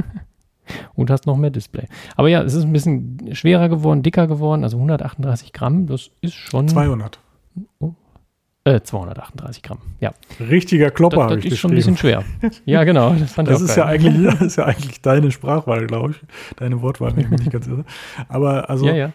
[0.96, 1.88] und hast noch mehr Display.
[2.16, 6.34] Aber ja, es ist ein bisschen schwerer geworden, dicker geworden, also 138 Gramm, das ist
[6.34, 6.68] schon.
[6.68, 7.20] 200.
[7.80, 7.94] Oh,
[8.76, 10.14] äh, 238 Gramm, ja.
[10.40, 12.24] Richtiger Klopper habe ich Das ist schon ein bisschen schwer.
[12.66, 13.16] Ja, genau.
[13.28, 16.18] Das, das ist, ja eigentlich, das ist ja eigentlich deine Sprachwahl, glaube ich.
[16.58, 17.86] Deine Wortwahl, wenn ich mich nicht ganz irre.
[18.28, 19.14] Aber also, ja, ja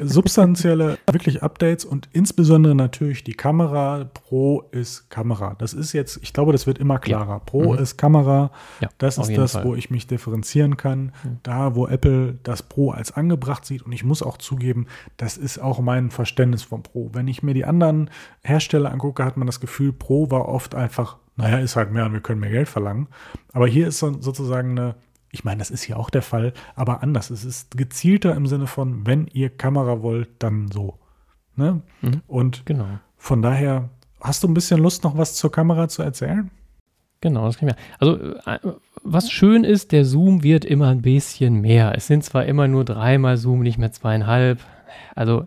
[0.00, 4.04] substanzielle wirklich Updates und insbesondere natürlich die Kamera.
[4.12, 5.54] Pro ist Kamera.
[5.58, 7.34] Das ist jetzt, ich glaube, das wird immer klarer.
[7.34, 7.38] Ja.
[7.40, 7.78] Pro mhm.
[7.78, 8.50] ist Kamera.
[8.80, 9.64] Ja, das ist das, Fall.
[9.64, 11.12] wo ich mich differenzieren kann.
[11.24, 11.38] Mhm.
[11.42, 13.82] Da, wo Apple das Pro als angebracht sieht.
[13.82, 14.86] Und ich muss auch zugeben,
[15.16, 17.10] das ist auch mein Verständnis vom Pro.
[17.12, 18.10] Wenn ich mir die anderen
[18.42, 22.12] Hersteller angucke, hat man das Gefühl, Pro war oft einfach, naja, ist halt mehr und
[22.12, 23.08] wir können mehr Geld verlangen.
[23.52, 24.94] Aber hier ist so, sozusagen eine
[25.32, 27.30] ich meine, das ist hier auch der Fall, aber anders.
[27.30, 30.98] Es ist gezielter im Sinne von, wenn ihr Kamera wollt, dann so.
[31.56, 31.80] Ne?
[32.02, 32.22] Mhm.
[32.26, 32.86] Und genau.
[33.16, 33.88] von daher,
[34.20, 36.50] hast du ein bisschen Lust, noch was zur Kamera zu erzählen?
[37.22, 37.80] Genau, das kann ich mir.
[37.98, 38.58] Also, äh,
[39.02, 41.94] was schön ist, der Zoom wird immer ein bisschen mehr.
[41.96, 44.60] Es sind zwar immer nur dreimal Zoom, nicht mehr zweieinhalb.
[45.14, 45.46] Also,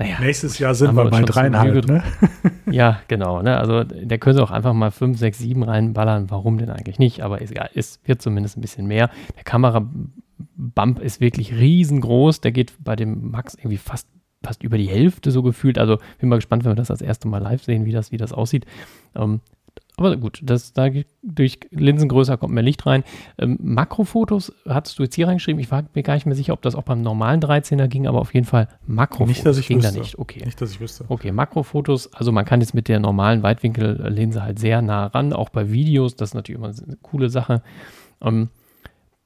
[0.00, 0.18] naja.
[0.18, 2.02] Nächstes Jahr sind wir bei dreieinhalb, ne?
[2.70, 3.42] ja, genau.
[3.42, 3.58] Ne?
[3.58, 6.30] Also, der könnte auch einfach mal fünf, sechs, sieben reinballern.
[6.30, 7.20] Warum denn eigentlich nicht?
[7.20, 7.68] Aber ist egal.
[7.74, 9.10] Es wird zumindest ein bisschen mehr.
[9.36, 12.40] Der Kamerabump ist wirklich riesengroß.
[12.40, 14.08] Der geht bei dem Max irgendwie fast
[14.42, 15.76] fast über die Hälfte so gefühlt.
[15.76, 18.16] Also bin mal gespannt, wenn wir das das erste Mal live sehen, wie das, wie
[18.16, 18.64] das aussieht.
[19.14, 19.42] Ähm,
[20.00, 20.88] aber gut, das, da
[21.22, 23.04] durch Linsengröße kommt mehr Licht rein.
[23.38, 25.60] Ähm, Makrofotos hattest du jetzt hier reingeschrieben.
[25.60, 28.20] Ich war mir gar nicht mehr sicher, ob das auch beim normalen 13er ging, aber
[28.20, 29.92] auf jeden Fall Makrofotos nicht, dass ich ging wüsste.
[29.94, 30.18] da nicht.
[30.18, 30.42] Okay.
[30.44, 31.04] Nicht, dass ich wüsste.
[31.08, 32.12] Okay, Makrofotos.
[32.14, 36.16] Also man kann jetzt mit der normalen Weitwinkellinse halt sehr nah ran, auch bei Videos.
[36.16, 37.62] Das ist natürlich immer eine coole Sache.
[38.22, 38.48] Ähm,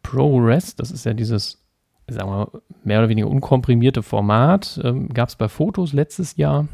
[0.03, 1.64] ProRes, das ist ja dieses,
[2.09, 2.49] sagen wir mal,
[2.83, 4.81] mehr oder weniger unkomprimierte Format.
[4.83, 6.66] Ähm, Gab es bei Fotos letztes Jahr.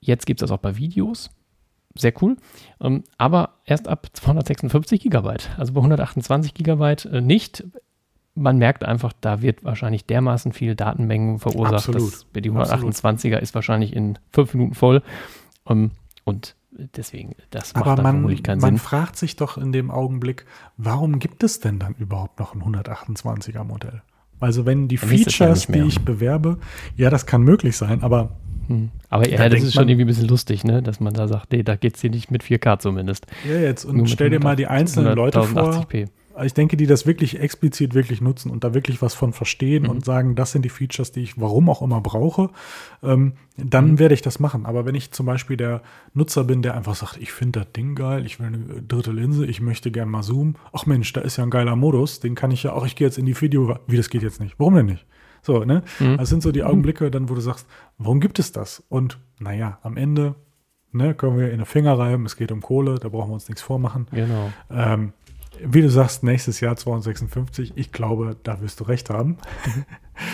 [0.00, 1.30] Jetzt gibt es das auch bei Videos
[1.94, 2.36] sehr cool.
[2.80, 5.50] Ähm, aber erst ab 256 Gigabyte.
[5.56, 7.64] Also bei 128 Gigabyte äh, nicht.
[8.34, 11.88] Man merkt einfach, da wird wahrscheinlich dermaßen viel Datenmengen verursacht.
[11.88, 12.12] Absolut.
[12.12, 15.02] Dass die 128er ist wahrscheinlich in fünf Minuten voll.
[15.66, 15.90] Ähm,
[16.24, 18.74] und deswegen, das macht Aber man, vermutlich keinen man Sinn.
[18.74, 22.62] Man fragt sich doch in dem Augenblick, warum gibt es denn dann überhaupt noch ein
[22.62, 24.02] 128er Modell?
[24.40, 26.58] Also wenn die Features, die ich bewerbe,
[26.96, 28.36] ja, das kann möglich sein, aber
[28.68, 28.90] hm.
[29.08, 30.82] Aber ja, das ist schon irgendwie ein bisschen lustig, ne?
[30.82, 33.26] dass man da sagt, nee, da geht es hier nicht mit 4K zumindest.
[33.48, 35.86] Ja, jetzt und stell dir mal die einzelnen Leute vor.
[36.44, 39.90] Ich denke, die das wirklich explizit wirklich nutzen und da wirklich was von verstehen mhm.
[39.90, 42.50] und sagen, das sind die Features, die ich warum auch immer brauche,
[43.02, 43.98] ähm, dann mhm.
[43.98, 44.64] werde ich das machen.
[44.64, 45.82] Aber wenn ich zum Beispiel der
[46.14, 49.46] Nutzer bin, der einfach sagt, ich finde das Ding geil, ich will eine dritte Linse,
[49.46, 50.54] ich möchte gerne mal zoomen.
[50.72, 53.08] Ach Mensch, da ist ja ein geiler Modus, den kann ich ja auch, ich gehe
[53.08, 54.54] jetzt in die Video, wie das geht jetzt nicht.
[54.58, 55.06] Warum denn nicht?
[55.48, 55.82] So, ne?
[55.98, 56.18] Mhm.
[56.18, 58.84] Das sind so die Augenblicke, dann, wo du sagst, warum gibt es das?
[58.90, 60.34] Und naja, am Ende
[60.92, 63.48] ne, können wir in den Finger reiben, es geht um Kohle, da brauchen wir uns
[63.48, 64.08] nichts vormachen.
[64.12, 64.52] Genau.
[64.70, 65.14] Ähm,
[65.64, 69.38] wie du sagst, nächstes Jahr 256, ich glaube, da wirst du recht haben.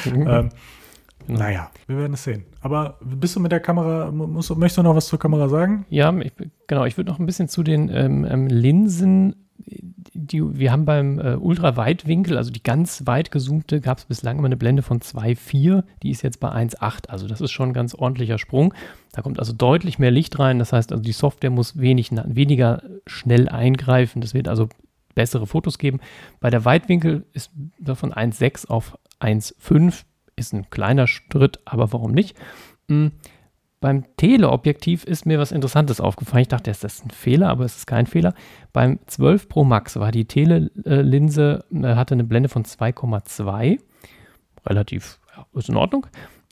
[0.05, 0.27] Mhm.
[0.29, 0.49] ähm,
[1.27, 1.39] Genau.
[1.39, 2.45] Naja, wir werden es sehen.
[2.61, 5.87] Aber bist du mit der Kamera, musst, möchtest du noch was zur Kamera sagen?
[5.89, 6.33] Ja, ich,
[6.67, 6.85] genau.
[6.85, 11.34] Ich würde noch ein bisschen zu den ähm, ähm Linsen die, wir haben beim äh,
[11.34, 15.82] Ultraweitwinkel, also die ganz weit gezoomte, gab es bislang immer eine Blende von 2,4.
[16.02, 17.09] Die ist jetzt bei 1,8.
[17.09, 18.74] Also das ist schon ein ganz ordentlicher Sprung.
[19.12, 20.59] Da kommt also deutlich mehr Licht rein.
[20.59, 24.20] Das heißt, also die Software muss wenig, weniger schnell eingreifen.
[24.20, 24.68] Das wird also
[25.14, 26.00] bessere Fotos geben.
[26.40, 27.50] Bei der Weitwinkel ist
[27.94, 30.05] von 1,6 auf 1,5.
[30.36, 32.36] Ist ein kleiner Schritt, aber warum nicht?
[32.88, 33.12] Mhm.
[33.85, 36.41] Beim Teleobjektiv ist mir was Interessantes aufgefallen.
[36.41, 38.32] Ich dachte, das ist ein Fehler, aber es ist kein Fehler.
[38.72, 43.78] Beim 12 Pro Max war die Telelinse, äh, hatte eine Blende von 2,2.
[44.64, 46.07] Relativ, ja, ist in Ordnung.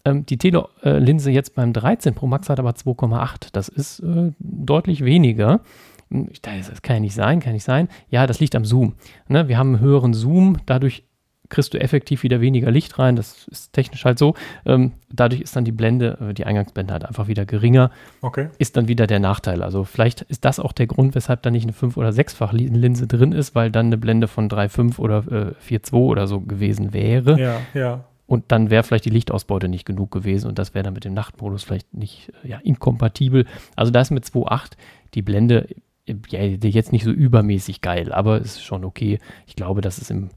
[0.05, 3.49] Ähm, die Telelinse jetzt beim 13 Pro Max hat aber 2,8.
[3.53, 5.62] Das ist äh, deutlich weniger.
[6.11, 7.89] Hm, das kann ja nicht sein, kann nicht sein.
[8.11, 8.93] Ja, das liegt am Zoom.
[9.26, 9.49] Ne?
[9.49, 11.03] Wir haben einen höheren Zoom, dadurch
[11.53, 13.14] kriegst du effektiv wieder weniger Licht rein.
[13.14, 14.34] Das ist technisch halt so.
[14.66, 17.90] Ähm, dadurch ist dann die Blende, äh, die Eingangsblende halt einfach wieder geringer.
[18.22, 18.48] Okay.
[18.59, 19.62] Ist dann wieder der Nachteil.
[19.62, 23.07] Also vielleicht ist das auch der Grund, weshalb da nicht eine 5- oder 6-fach Linse
[23.07, 27.38] drin ist, weil dann eine Blende von 3,5 oder äh, 4,2 oder so gewesen wäre.
[27.38, 28.05] Ja, ja.
[28.26, 31.12] Und dann wäre vielleicht die Lichtausbeute nicht genug gewesen und das wäre dann mit dem
[31.12, 33.46] Nachtmodus vielleicht nicht ja, inkompatibel.
[33.76, 34.72] Also da ist mit 2,8
[35.12, 35.68] die Blende
[36.30, 39.18] ja, jetzt nicht so übermäßig geil, aber es ist schon okay.
[39.46, 40.30] Ich glaube, das ist im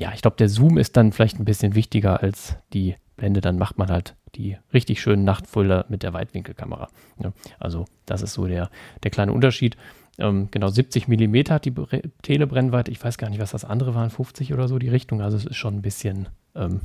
[0.00, 3.42] ja, ich glaube, der Zoom ist dann vielleicht ein bisschen wichtiger als die Blende.
[3.42, 6.88] Dann macht man halt die richtig schönen Nachtfuller mit der Weitwinkelkamera.
[7.22, 8.70] Ja, also das ist so der,
[9.02, 9.76] der kleine Unterschied.
[10.18, 11.74] Ähm, genau, 70 mm hat die
[12.22, 12.90] Telebrennweite.
[12.90, 15.20] Ich weiß gar nicht, was das andere waren, 50 oder so die Richtung.
[15.20, 16.80] Also es ist schon ein bisschen ähm,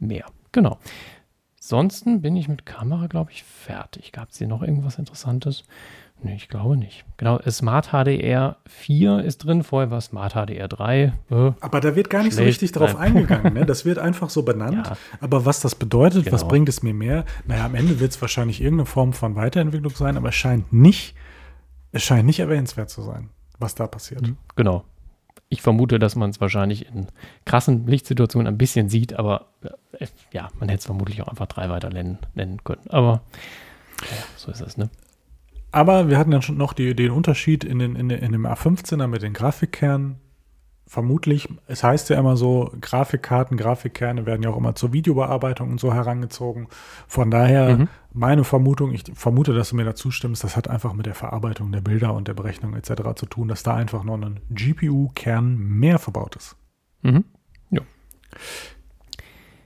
[0.00, 0.26] mehr.
[0.50, 0.78] Genau.
[1.58, 4.10] Ansonsten bin ich mit Kamera, glaube ich, fertig.
[4.10, 5.62] Gab es hier noch irgendwas Interessantes?
[6.24, 7.04] Nee, ich glaube nicht.
[7.16, 11.12] Genau, Smart HDR 4 ist drin, vorher war Smart HDR 3.
[11.30, 12.36] Äh, aber da wird gar nicht schlecht.
[12.36, 13.16] so richtig drauf Nein.
[13.16, 13.54] eingegangen.
[13.54, 13.66] Ne?
[13.72, 14.86] Das wird einfach so benannt.
[14.86, 14.96] Ja.
[15.20, 16.34] Aber was das bedeutet, genau.
[16.34, 17.24] was bringt es mir mehr?
[17.46, 21.14] Naja, am Ende wird es wahrscheinlich irgendeine Form von Weiterentwicklung sein, aber es scheint nicht,
[21.92, 24.22] es scheint nicht erwähnenswert zu sein, was da passiert.
[24.22, 24.36] Mhm.
[24.56, 24.84] Genau.
[25.48, 27.08] Ich vermute, dass man es wahrscheinlich in
[27.44, 29.46] krassen Lichtsituationen ein bisschen sieht, aber
[29.98, 32.88] äh, ja, man hätte es vermutlich auch einfach drei weiter nennen, nennen können.
[32.88, 33.22] Aber
[34.00, 34.90] ja, so ist es, ne?
[35.72, 39.06] Aber wir hatten dann schon noch die, den Unterschied in, den, in, in dem A15er
[39.06, 40.16] mit den Grafikkernen.
[40.86, 45.80] Vermutlich, es heißt ja immer so, Grafikkarten, Grafikkerne werden ja auch immer zur Videobearbeitung und
[45.80, 46.68] so herangezogen.
[47.08, 47.88] Von daher, mhm.
[48.12, 51.72] meine Vermutung, ich vermute, dass du mir dazu stimmst, das hat einfach mit der Verarbeitung
[51.72, 53.14] der Bilder und der Berechnung etc.
[53.14, 56.56] zu tun, dass da einfach noch ein GPU-Kern mehr verbaut ist.
[57.00, 57.24] Mhm.
[57.70, 57.80] Ja.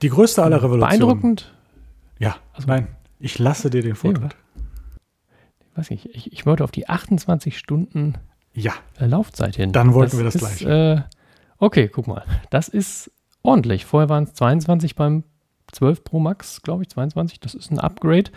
[0.03, 1.01] Die größte aller Revolutionen.
[1.01, 1.53] Beeindruckend.
[2.21, 2.87] Ja, also, nein,
[3.19, 4.37] ich lasse dir den Vortritt
[5.77, 8.15] weiß ich, ich, ich wollte auf die 28 Stunden
[8.57, 8.73] ja.
[8.99, 9.73] Äh, Laufzeit hin.
[9.73, 10.63] Dann wollten das wir das ist, gleich.
[10.63, 11.03] Äh,
[11.59, 12.25] okay, guck mal.
[12.51, 13.11] Das ist
[13.43, 13.85] ordentlich.
[13.85, 15.25] Vorher waren es 22 beim
[15.73, 17.41] 12 Pro Max, glaube ich, 22.
[17.41, 18.31] Das ist ein Upgrade.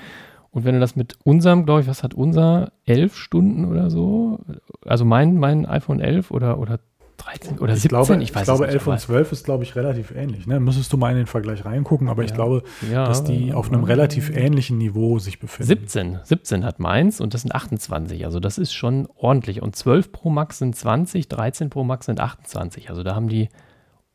[0.51, 2.73] Und wenn du das mit unserem, glaube ich, was hat unser?
[2.85, 4.39] 11 Stunden oder so?
[4.85, 6.79] Also mein, mein iPhone 11 oder, oder
[7.19, 9.63] 13 oder ich 17, glaube, ich weiß Ich glaube, nicht, 11 und 12 ist, glaube
[9.63, 10.47] ich, relativ ähnlich.
[10.47, 10.59] Ne?
[10.59, 12.27] Müsstest du mal in den Vergleich reingucken, aber ja.
[12.27, 15.67] ich glaube, ja, dass die auf einem relativ ähnlichen Niveau sich befinden.
[15.67, 18.25] 17, 17 hat meins und das sind 28.
[18.25, 19.61] Also das ist schon ordentlich.
[19.61, 22.89] Und 12 Pro Max sind 20, 13 Pro Max sind 28.
[22.89, 23.49] Also da haben die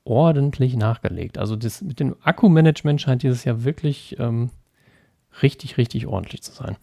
[0.05, 1.38] ordentlich nachgelegt.
[1.38, 4.50] Also das mit dem Akkumanagement scheint dieses Jahr wirklich ähm,
[5.42, 6.76] richtig, richtig ordentlich zu sein.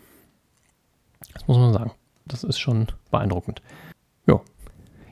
[1.33, 1.91] Das muss man sagen.
[2.25, 3.61] Das ist schon beeindruckend.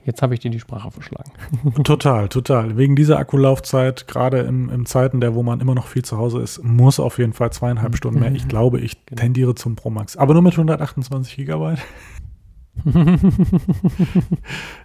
[0.09, 1.31] Jetzt habe ich dir die Sprache verschlagen.
[1.83, 2.77] total, total.
[2.77, 6.41] Wegen dieser Akkulaufzeit, gerade im, im Zeiten, der wo man immer noch viel zu Hause
[6.41, 8.31] ist, muss auf jeden Fall zweieinhalb Stunden mehr.
[8.31, 9.21] Ich glaube, ich genau.
[9.21, 10.17] tendiere zum Pro Max.
[10.17, 11.77] Aber nur mit 128 Gigabyte.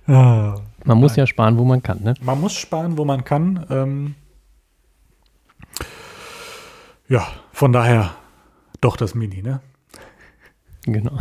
[0.07, 2.13] ah, man muss ja sparen, wo man kann, ne?
[2.21, 3.65] Man muss sparen, wo man kann.
[3.71, 4.15] Ähm,
[7.09, 8.11] ja, von daher
[8.83, 9.63] doch das Mini, ne?
[10.85, 11.19] Genau.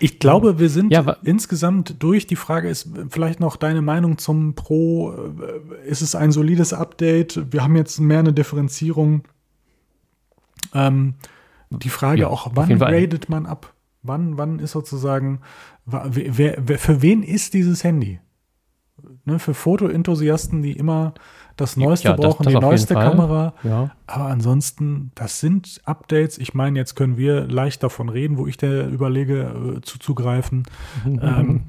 [0.00, 2.26] Ich glaube, wir sind ja, insgesamt durch.
[2.26, 5.12] Die Frage ist vielleicht noch deine Meinung zum Pro.
[5.84, 7.52] Ist es ein solides Update?
[7.52, 9.22] Wir haben jetzt mehr eine Differenzierung.
[10.74, 11.14] Ähm,
[11.70, 13.74] die Frage ja, auch, wann gradet man ab?
[14.02, 15.40] Wann, wann ist sozusagen,
[15.84, 18.20] wer, wer, für wen ist dieses Handy?
[19.30, 21.14] Ne, für Fotoenthusiasten, die immer
[21.56, 23.54] das Neueste ja, brauchen, das, das die neueste Kamera.
[23.62, 23.90] Ja.
[24.06, 26.36] Aber ansonsten, das sind Updates.
[26.38, 30.64] Ich meine, jetzt können wir leicht davon reden, wo ich der überlege, äh, zuzugreifen.
[31.06, 31.66] ähm,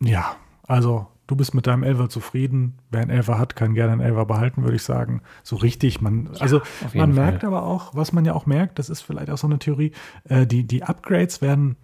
[0.00, 2.78] ja, also du bist mit deinem Elfer zufrieden.
[2.90, 5.20] Wer einen Elfer hat, kann gerne einen Elfer behalten, würde ich sagen.
[5.42, 6.62] So richtig, man, ja, also
[6.94, 9.58] man merkt aber auch, was man ja auch merkt, das ist vielleicht auch so eine
[9.58, 9.92] Theorie,
[10.24, 11.76] äh, die, die Upgrades werden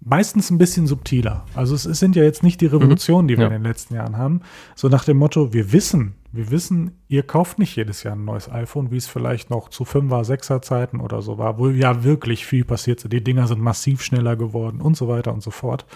[0.00, 1.44] meistens ein bisschen subtiler.
[1.54, 3.46] Also es, sind ja jetzt nicht die Revolutionen, die wir ja.
[3.48, 4.40] in den letzten Jahren haben,
[4.74, 8.50] so nach dem Motto, wir wissen, wir wissen, ihr kauft nicht jedes Jahr ein neues
[8.50, 12.46] iPhone, wie es vielleicht noch zu 5er, 6er Zeiten oder so war, wo ja wirklich
[12.46, 13.12] viel passiert ist.
[13.12, 15.86] Die Dinger sind massiv schneller geworden und so weiter und so fort.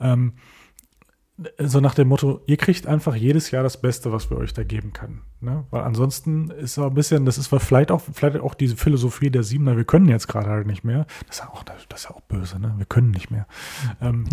[0.00, 0.32] Ähm,
[1.58, 4.64] so nach dem Motto, ihr kriegt einfach jedes Jahr das Beste, was wir euch da
[4.64, 5.22] geben können.
[5.40, 5.64] Ne?
[5.70, 9.44] Weil ansonsten ist so ein bisschen, das ist vielleicht auch, vielleicht auch diese Philosophie der
[9.44, 11.06] Siebener, wir können jetzt gerade halt nicht mehr.
[11.28, 12.74] Das ist auch, das ist auch böse, ne?
[12.76, 13.46] Wir können nicht mehr.
[14.00, 14.24] Ähm,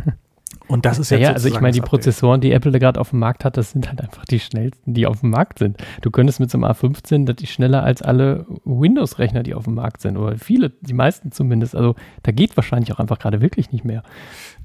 [0.66, 3.20] und das ist jetzt ja, also ich meine, die Prozessoren, die Apple gerade auf dem
[3.20, 5.76] Markt hat, das sind halt einfach die schnellsten, die auf dem Markt sind.
[6.02, 9.74] Du könntest mit so einem A15, das ist schneller als alle Windows-Rechner, die auf dem
[9.74, 10.16] Markt sind.
[10.16, 11.76] Oder viele, die meisten zumindest.
[11.76, 11.94] Also
[12.24, 14.02] da geht wahrscheinlich auch einfach gerade wirklich nicht mehr.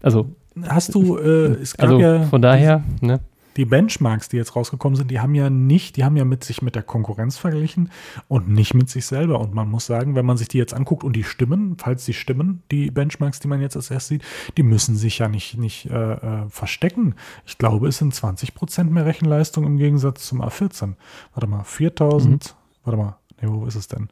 [0.02, 3.20] Also hast du, äh, es gab also ja von daher, ne?
[3.58, 6.62] Die Benchmarks, die jetzt rausgekommen sind, die haben ja nicht, die haben ja mit sich
[6.62, 7.90] mit der Konkurrenz verglichen
[8.28, 9.40] und nicht mit sich selber.
[9.40, 12.14] Und man muss sagen, wenn man sich die jetzt anguckt und die stimmen, falls sie
[12.14, 14.24] stimmen, die Benchmarks, die man jetzt als erstes sieht,
[14.58, 17.16] die müssen sich ja nicht, nicht äh, äh verstecken.
[17.46, 20.96] Ich glaube, es sind 20 Prozent mehr Rechenleistung im Gegensatz zum A14.
[21.34, 22.58] Warte mal, 4000, mhm.
[22.84, 24.10] warte mal, nee, wo ist es denn?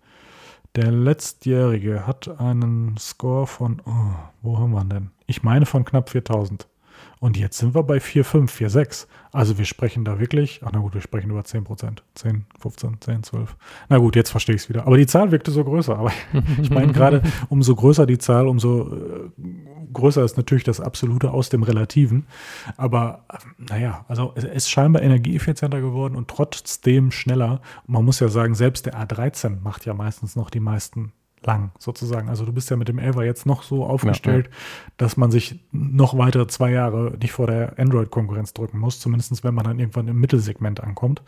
[0.75, 5.11] Der letztjährige hat einen Score von, oh, wo haben wir denn?
[5.26, 6.67] Ich meine von knapp 4000.
[7.19, 9.07] Und jetzt sind wir bei 4,5, 4,6.
[9.32, 12.03] Also wir sprechen da wirklich, ach na gut, wir sprechen über 10 Prozent.
[12.15, 13.55] 10, 15, 10, 12.
[13.88, 14.86] Na gut, jetzt verstehe ich es wieder.
[14.86, 15.97] Aber die Zahl wirkte so größer.
[15.97, 16.11] Aber
[16.61, 19.32] ich meine gerade, umso größer die Zahl, umso äh,
[19.93, 22.28] größer ist natürlich das Absolute aus dem Relativen.
[22.76, 27.61] Aber äh, naja, also es ist scheinbar energieeffizienter geworden und trotzdem schneller.
[27.88, 31.13] Man muss ja sagen, selbst der A13 macht ja meistens noch die meisten
[31.45, 32.29] lang sozusagen.
[32.29, 34.57] Also du bist ja mit dem Elva jetzt noch so aufgestellt, ja, ja.
[34.97, 39.53] dass man sich noch weitere zwei Jahre nicht vor der Android-Konkurrenz drücken muss, zumindest wenn
[39.53, 41.21] man dann irgendwann im Mittelsegment ankommt.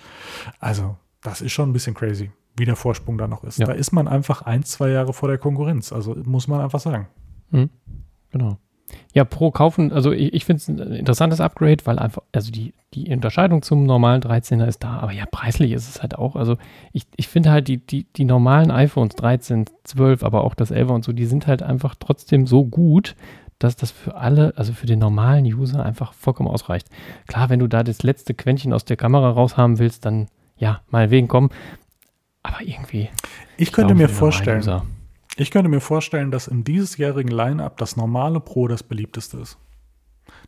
[0.59, 3.57] Also das ist schon ein bisschen crazy, wie der Vorsprung da noch ist.
[3.59, 3.67] Ja.
[3.67, 5.91] Da ist man einfach ein, zwei Jahre vor der Konkurrenz.
[5.91, 7.07] Also muss man einfach sagen.
[7.51, 7.69] Mhm.
[8.31, 8.57] Genau.
[9.13, 12.73] Ja, pro kaufen, also ich, ich finde es ein interessantes Upgrade, weil einfach, also die,
[12.93, 16.35] die Unterscheidung zum normalen 13er ist da, aber ja, preislich ist es halt auch.
[16.35, 16.57] Also
[16.91, 20.93] ich, ich finde halt die, die, die normalen iPhones 13, 12, aber auch das 11er
[20.93, 23.15] und so, die sind halt einfach trotzdem so gut,
[23.59, 26.87] dass das für alle, also für den normalen User einfach vollkommen ausreicht.
[27.27, 30.27] Klar, wenn du da das letzte Quäntchen aus der Kamera raushaben willst, dann
[30.57, 31.49] ja, mal wegen kommen.
[32.43, 33.09] Aber irgendwie.
[33.57, 34.61] Ich, ich könnte glaube, mir vorstellen,
[35.37, 39.57] ich könnte mir vorstellen, dass im diesjährigen Line-Up das normale Pro das beliebteste ist.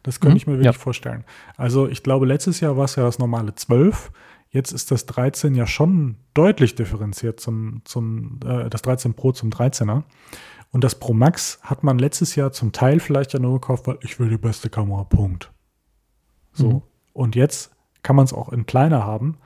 [0.04, 0.38] Das könnte mhm.
[0.38, 0.74] ich mir wirklich ja.
[0.74, 1.26] vorstellen.
[1.56, 4.12] Also ich glaube, letztes Jahr war es ja das normale 12.
[4.50, 9.50] Jetzt ist das 13 ja schon deutlich differenziert zum, zum äh, das 13 Pro zum
[9.50, 10.04] 13er.
[10.72, 13.98] Und das Pro Max hat man letztes Jahr zum Teil vielleicht ja nur gekauft, weil
[14.02, 15.52] ich will die beste Kamera, Punkt.
[16.54, 16.70] So.
[16.70, 16.82] Mhm.
[17.14, 17.72] Und jetzt
[18.04, 19.38] kann man es auch in kleiner haben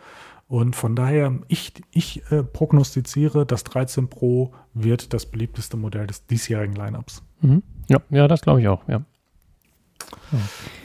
[0.51, 6.25] Und von daher, ich, ich äh, prognostiziere, das 13 Pro wird das beliebteste Modell des
[6.25, 7.23] diesjährigen Lineups.
[7.39, 7.63] Mhm.
[7.87, 9.01] Ja, ja, das glaube ich auch, ja.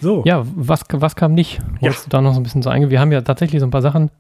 [0.01, 0.23] So.
[0.25, 1.59] Ja, was, was kam nicht?
[1.81, 2.05] Wolltest ja.
[2.05, 2.91] du da noch so ein bisschen so eingehen?
[2.91, 4.13] Wir haben ja tatsächlich so ein paar Sachen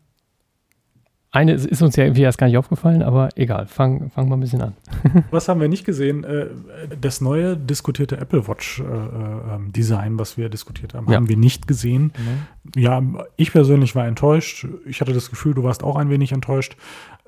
[1.36, 4.40] eine ist uns ja irgendwie erst gar nicht aufgefallen, aber egal, fangen fang mal ein
[4.40, 4.74] bisschen an.
[5.30, 6.24] was haben wir nicht gesehen?
[6.24, 6.46] Äh,
[7.00, 11.16] das neue diskutierte Apple Watch äh, ähm, Design, was wir diskutiert haben, ja.
[11.16, 12.12] haben wir nicht gesehen.
[12.74, 12.80] Mhm.
[12.80, 13.02] Ja,
[13.36, 14.66] ich persönlich war enttäuscht.
[14.86, 16.76] Ich hatte das Gefühl, du warst auch ein wenig enttäuscht.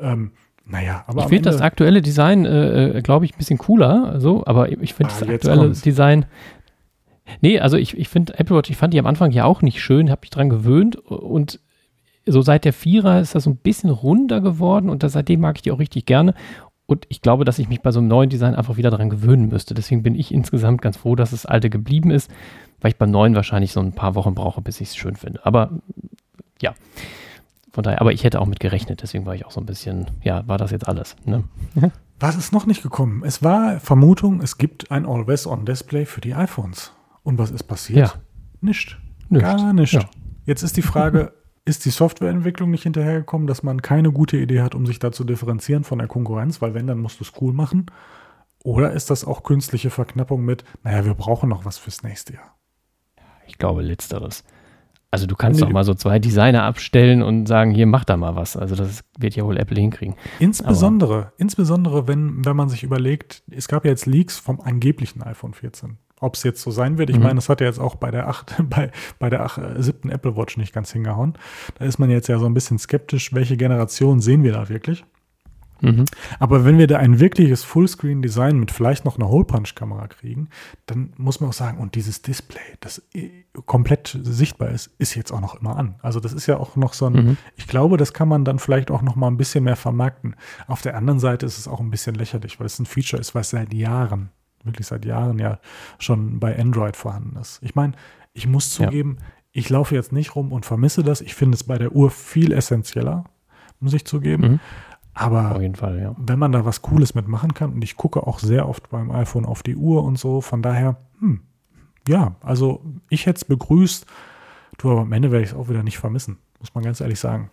[0.00, 0.32] Ähm,
[0.64, 1.22] naja, aber.
[1.22, 4.94] Ich finde das aktuelle Design, äh, äh glaube ich, ein bisschen cooler, so, aber ich
[4.94, 5.82] finde ah, das aktuelle kommt's.
[5.82, 6.26] Design.
[7.40, 9.82] Nee, also ich, ich finde Apple Watch, ich fand die am Anfang ja auch nicht
[9.82, 11.60] schön, habe mich dran gewöhnt und
[12.28, 15.56] so seit der Vierer ist das so ein bisschen runder geworden und das, seitdem mag
[15.56, 16.34] ich die auch richtig gerne.
[16.86, 19.48] Und ich glaube, dass ich mich bei so einem neuen Design einfach wieder daran gewöhnen
[19.48, 19.74] müsste.
[19.74, 22.30] Deswegen bin ich insgesamt ganz froh, dass das alte geblieben ist,
[22.80, 25.44] weil ich beim neuen wahrscheinlich so ein paar Wochen brauche, bis ich es schön finde.
[25.44, 25.70] Aber
[26.60, 26.74] ja,
[27.72, 30.06] von daher, aber ich hätte auch mit gerechnet, deswegen war ich auch so ein bisschen,
[30.22, 31.14] ja, war das jetzt alles.
[31.24, 31.44] Ne?
[32.20, 33.22] Was ist noch nicht gekommen?
[33.24, 36.92] Es war Vermutung, es gibt ein Always-On-Display für die iPhones.
[37.22, 37.98] Und was ist passiert?
[38.08, 38.12] Ja.
[38.60, 38.98] Nicht.
[39.28, 39.42] Nicht.
[39.42, 39.92] Gar nicht.
[39.92, 40.00] Ja.
[40.46, 41.32] Jetzt ist die Frage,
[41.68, 45.24] ist die Softwareentwicklung nicht hinterhergekommen, dass man keine gute Idee hat, um sich da zu
[45.24, 47.86] differenzieren von der Konkurrenz, weil wenn, dann musst du es cool machen?
[48.64, 52.56] Oder ist das auch künstliche Verknappung mit, naja, wir brauchen noch was fürs nächste Jahr?
[53.46, 54.44] Ich glaube, letzteres.
[55.10, 58.16] Also du kannst nee, doch mal so zwei Designer abstellen und sagen, hier mach da
[58.16, 58.56] mal was.
[58.56, 60.16] Also das wird ja wohl Apple hinkriegen.
[60.38, 65.22] Insbesondere, Aber insbesondere wenn, wenn man sich überlegt, es gab ja jetzt Leaks vom angeblichen
[65.22, 67.10] iPhone 14 ob es jetzt so sein wird.
[67.10, 67.24] Ich mhm.
[67.24, 70.10] meine, das hat ja jetzt auch bei der acht, bei, bei der acht, äh, siebten
[70.10, 71.34] Apple Watch nicht ganz hingehauen.
[71.78, 75.04] Da ist man jetzt ja so ein bisschen skeptisch, welche Generation sehen wir da wirklich.
[75.80, 76.06] Mhm.
[76.38, 80.48] Aber wenn wir da ein wirkliches Fullscreen-Design mit vielleicht noch einer Hole-Punch-Kamera kriegen,
[80.86, 83.30] dann muss man auch sagen, und dieses Display, das äh,
[83.66, 85.96] komplett sichtbar ist, ist jetzt auch noch immer an.
[86.02, 87.36] Also das ist ja auch noch so ein, mhm.
[87.56, 90.36] ich glaube, das kann man dann vielleicht auch noch mal ein bisschen mehr vermarkten.
[90.66, 93.34] Auf der anderen Seite ist es auch ein bisschen lächerlich, weil es ein Feature ist,
[93.34, 94.30] was seit Jahren
[94.68, 95.58] wirklich seit Jahren ja
[95.98, 97.60] schon bei Android vorhanden ist.
[97.62, 97.94] Ich meine,
[98.32, 99.26] ich muss zugeben, ja.
[99.52, 101.20] ich laufe jetzt nicht rum und vermisse das.
[101.20, 103.24] Ich finde es bei der Uhr viel essentieller,
[103.80, 104.42] muss ich zugeben.
[104.42, 104.60] Mhm.
[105.14, 106.14] Aber Fall, ja.
[106.16, 109.46] wenn man da was Cooles mitmachen kann, und ich gucke auch sehr oft beim iPhone
[109.46, 111.40] auf die Uhr und so, von daher, hm,
[112.06, 114.06] ja, also ich hätte es begrüßt,
[114.78, 117.18] du, aber am Ende werde ich es auch wieder nicht vermissen, muss man ganz ehrlich
[117.18, 117.50] sagen.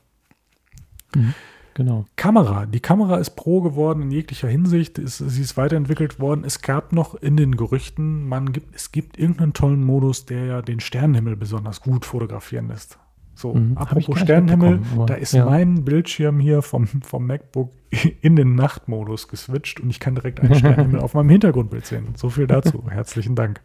[1.15, 1.33] Mhm.
[1.75, 2.05] Genau.
[2.15, 2.65] Kamera.
[2.65, 4.97] Die Kamera ist pro geworden in jeglicher Hinsicht.
[4.97, 6.45] Ist, sie ist weiterentwickelt worden.
[6.45, 10.61] Es gab noch in den Gerüchten, man gibt, es gibt irgendeinen tollen Modus, der ja
[10.61, 12.97] den Sternenhimmel besonders gut fotografieren lässt.
[13.33, 15.43] So, mhm, apropos Sternenhimmel, da ist ja.
[15.43, 17.73] mein Bildschirm hier vom, vom MacBook
[18.21, 22.13] in den Nachtmodus geswitcht und ich kann direkt einen Sternenhimmel auf meinem Hintergrundbild sehen.
[22.15, 22.85] So viel dazu.
[22.89, 23.59] Herzlichen Dank.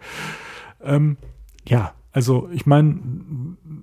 [0.82, 1.16] Ähm,
[1.68, 2.98] ja, also ich meine,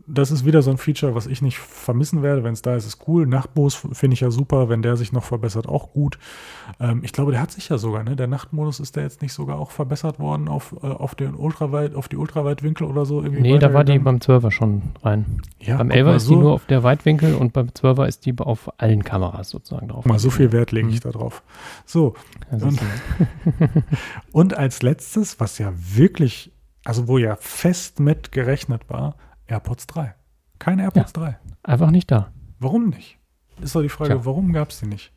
[0.05, 2.43] das ist wieder so ein Feature, was ich nicht vermissen werde.
[2.43, 3.25] Wenn es da ist, ist cool.
[3.25, 4.67] Nachtmodus finde ich ja super.
[4.67, 6.19] Wenn der sich noch verbessert, auch gut.
[6.79, 8.17] Ähm, ich glaube, der hat sich ja sogar, ne?
[8.17, 11.95] Der Nachtmodus ist der jetzt nicht sogar auch verbessert worden auf, äh, auf den Ultraweit,
[11.95, 13.21] auf die Ultraweitwinkel oder so?
[13.21, 15.41] Irgendwie nee, da war die beim 12er schon rein.
[15.59, 18.37] Ja, beim 11er ist so, die nur auf der Weitwinkel und beim 12er ist die
[18.37, 20.03] auf allen Kameras sozusagen drauf.
[20.03, 21.11] Mal so viel Wert lege ich mhm.
[21.11, 21.43] da drauf.
[21.85, 22.13] So.
[22.51, 22.79] Und,
[24.33, 26.51] und als letztes, was ja wirklich
[26.87, 30.15] also wo ja fest mit gerechnet war, AirPods 3.
[30.57, 31.39] Keine AirPods ja, 3.
[31.63, 32.31] Einfach nicht da.
[32.59, 33.17] Warum nicht?
[33.59, 34.25] Ist doch die Frage, Tja.
[34.25, 35.11] warum gab es die nicht?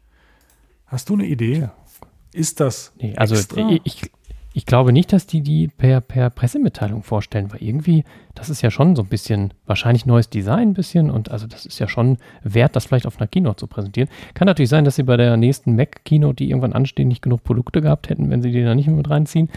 [0.87, 1.59] Hast du eine Idee?
[1.59, 1.75] Tja.
[2.33, 3.71] Ist das nee, also extra?
[3.85, 4.11] Ich,
[4.53, 8.03] ich glaube nicht, dass die die per, per Pressemitteilung vorstellen, weil irgendwie,
[8.35, 11.67] das ist ja schon so ein bisschen, wahrscheinlich neues Design ein bisschen und also das
[11.67, 14.09] ist ja schon wert, das vielleicht auf einer Keynote zu präsentieren.
[14.35, 17.81] Kann natürlich sein, dass sie bei der nächsten Mac-Keynote, die irgendwann anstehen, nicht genug Produkte
[17.81, 19.51] gehabt hätten, wenn sie die da nicht mehr mit reinziehen.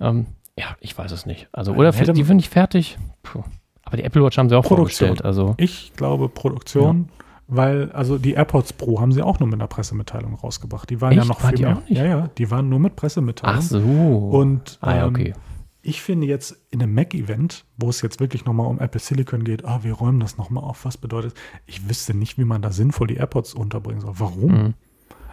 [0.00, 0.26] Ähm,
[0.58, 1.48] ja, ich weiß es nicht.
[1.52, 2.98] Also, oder Hätte die finde ich fertig.
[3.22, 3.42] Puh.
[3.84, 5.08] Aber die Apple Watch haben sie auch Produktion.
[5.08, 5.24] vorgestellt.
[5.24, 5.54] Also.
[5.56, 7.24] Ich glaube Produktion, ja.
[7.46, 10.90] weil, also die AirPods Pro haben sie auch nur mit einer Pressemitteilung rausgebracht.
[10.90, 11.22] Die waren Echt?
[11.22, 11.82] ja noch war viel mehr.
[11.88, 13.56] Ja, ja, die waren nur mit Pressemitteilung.
[13.58, 13.78] Ach so.
[13.78, 15.34] Und ah, ja, ähm, okay.
[15.80, 19.64] ich finde jetzt in einem Mac-Event, wo es jetzt wirklich nochmal um Apple Silicon geht,
[19.64, 23.06] ah, wir räumen das nochmal auf, was bedeutet, ich wüsste nicht, wie man da sinnvoll
[23.06, 24.14] die AirPods unterbringen soll.
[24.18, 24.52] Warum?
[24.52, 24.74] Mhm.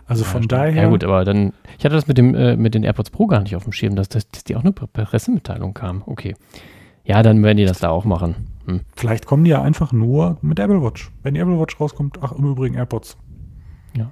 [0.08, 0.52] Also ja, von stimmt.
[0.52, 0.84] daher.
[0.84, 1.54] Ja, gut, aber dann.
[1.78, 3.96] Ich hatte das mit, dem, äh, mit den AirPods Pro gar nicht auf dem Schirm,
[3.96, 6.04] dass, dass, dass die auch eine Pressemitteilung kam.
[6.06, 6.36] Okay.
[7.04, 8.48] Ja, dann werden die das da auch machen.
[8.66, 8.82] Hm.
[8.96, 11.12] Vielleicht kommen die ja einfach nur mit Apple Watch.
[11.24, 13.18] Wenn die Apple Watch rauskommt, ach, im Übrigen AirPods.
[13.96, 14.12] Ja.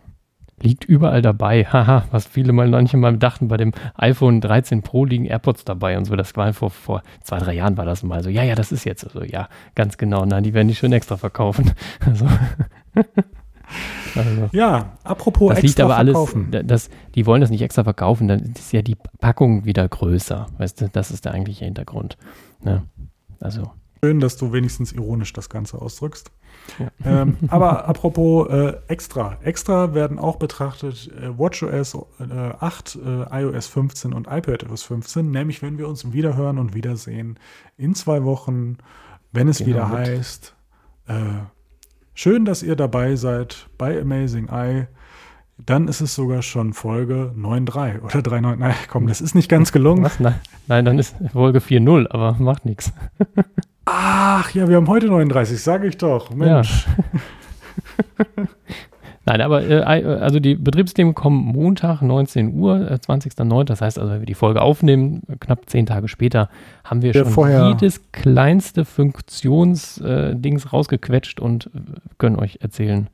[0.62, 1.66] Liegt überall dabei.
[1.72, 5.98] Haha, was viele mal manche mal dachten, bei dem iPhone 13 Pro liegen AirPods dabei
[5.98, 6.16] und so.
[6.16, 8.30] Das war vor, vor zwei, drei Jahren war das mal so.
[8.30, 9.24] Ja, ja, das ist jetzt so.
[9.24, 10.26] Ja, ganz genau.
[10.26, 11.72] Nein, die werden die schön extra verkaufen.
[12.06, 12.28] Also.
[14.16, 16.50] Also, ja, apropos das extra liegt aber verkaufen.
[16.54, 20.48] alles, das, die wollen das nicht extra verkaufen, dann ist ja die Packung wieder größer.
[20.58, 22.18] Weißt du, das ist der eigentliche Hintergrund.
[22.62, 22.84] Ne?
[23.40, 23.72] Also.
[24.04, 26.32] Schön, dass du wenigstens ironisch das Ganze ausdrückst.
[26.78, 27.22] Ja.
[27.22, 29.38] Ähm, aber apropos äh, extra.
[29.44, 35.62] Extra werden auch betrachtet äh, WatchOS äh, 8, äh, iOS 15 und iPadOS 15, nämlich
[35.62, 37.40] wenn wir uns wiederhören und wiedersehen
[37.78, 38.78] in zwei Wochen,
[39.32, 40.54] wenn es genau, wieder heißt,
[41.08, 41.14] äh,
[42.14, 44.88] schön, dass ihr dabei seid bei Amazing Eye.
[45.58, 48.56] Dann ist es sogar schon Folge 9.3 oder 3.9.
[48.58, 50.04] Nein, komm, das ist nicht ganz gelungen.
[50.04, 50.20] Was?
[50.20, 50.36] Nein,
[50.68, 52.92] nein dann ist Folge 4.0, aber macht nichts.
[53.86, 56.32] Ach ja, wir haben heute 39, sage ich doch.
[56.32, 56.88] Mensch.
[56.88, 58.46] Ja.
[59.26, 63.64] Nein, aber äh, also die Betriebsthemen kommen Montag, 19 Uhr, äh, 20.09.
[63.64, 66.50] Das heißt also, wenn wir die Folge aufnehmen, knapp zehn Tage später,
[66.84, 71.80] haben wir ja, schon jedes kleinste Funktionsdings äh, rausgequetscht und äh,
[72.18, 73.08] können euch erzählen,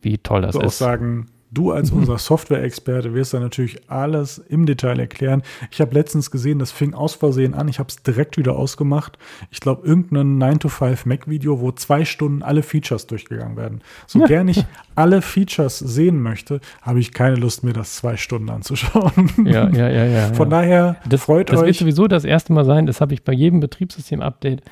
[0.00, 0.64] wie toll das ist.
[0.64, 5.42] Auch sagen, Du als unser Software-Experte wirst da natürlich alles im Detail erklären.
[5.70, 7.68] Ich habe letztens gesehen, das fing aus Versehen an.
[7.68, 9.18] Ich habe es direkt wieder ausgemacht.
[9.50, 13.80] Ich glaube, irgendein 9-to-5-Mac-Video, wo zwei Stunden alle Features durchgegangen werden.
[14.06, 14.26] So ja.
[14.26, 14.64] gern ich
[14.94, 19.30] alle Features sehen möchte, habe ich keine Lust, mir das zwei Stunden anzuschauen.
[19.44, 20.34] Ja, ja, ja, ja.
[20.34, 20.60] Von ja.
[20.60, 21.60] daher das, freut das euch.
[21.60, 22.86] Das wird sowieso das erste Mal sein.
[22.86, 24.62] Das habe ich bei jedem Betriebssystem-Update.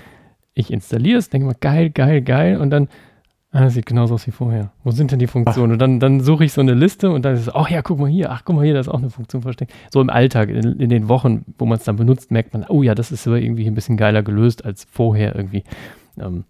[0.55, 2.59] Ich installiere es, denke mal, geil, geil, geil.
[2.59, 2.89] Und dann
[3.55, 4.73] Ah, das sieht genauso aus wie vorher.
[4.83, 5.71] Wo sind denn die Funktionen?
[5.71, 5.73] Ach.
[5.75, 8.01] Und dann, dann suche ich so eine Liste und dann ist es, ach ja, guck
[8.01, 9.73] mal hier, ach guck mal hier, da ist auch eine Funktion versteckt.
[9.93, 12.83] So im Alltag, in, in den Wochen, wo man es dann benutzt, merkt man, oh
[12.83, 15.63] ja, das ist aber irgendwie ein bisschen geiler gelöst als vorher irgendwie.
[16.19, 16.43] Ähm,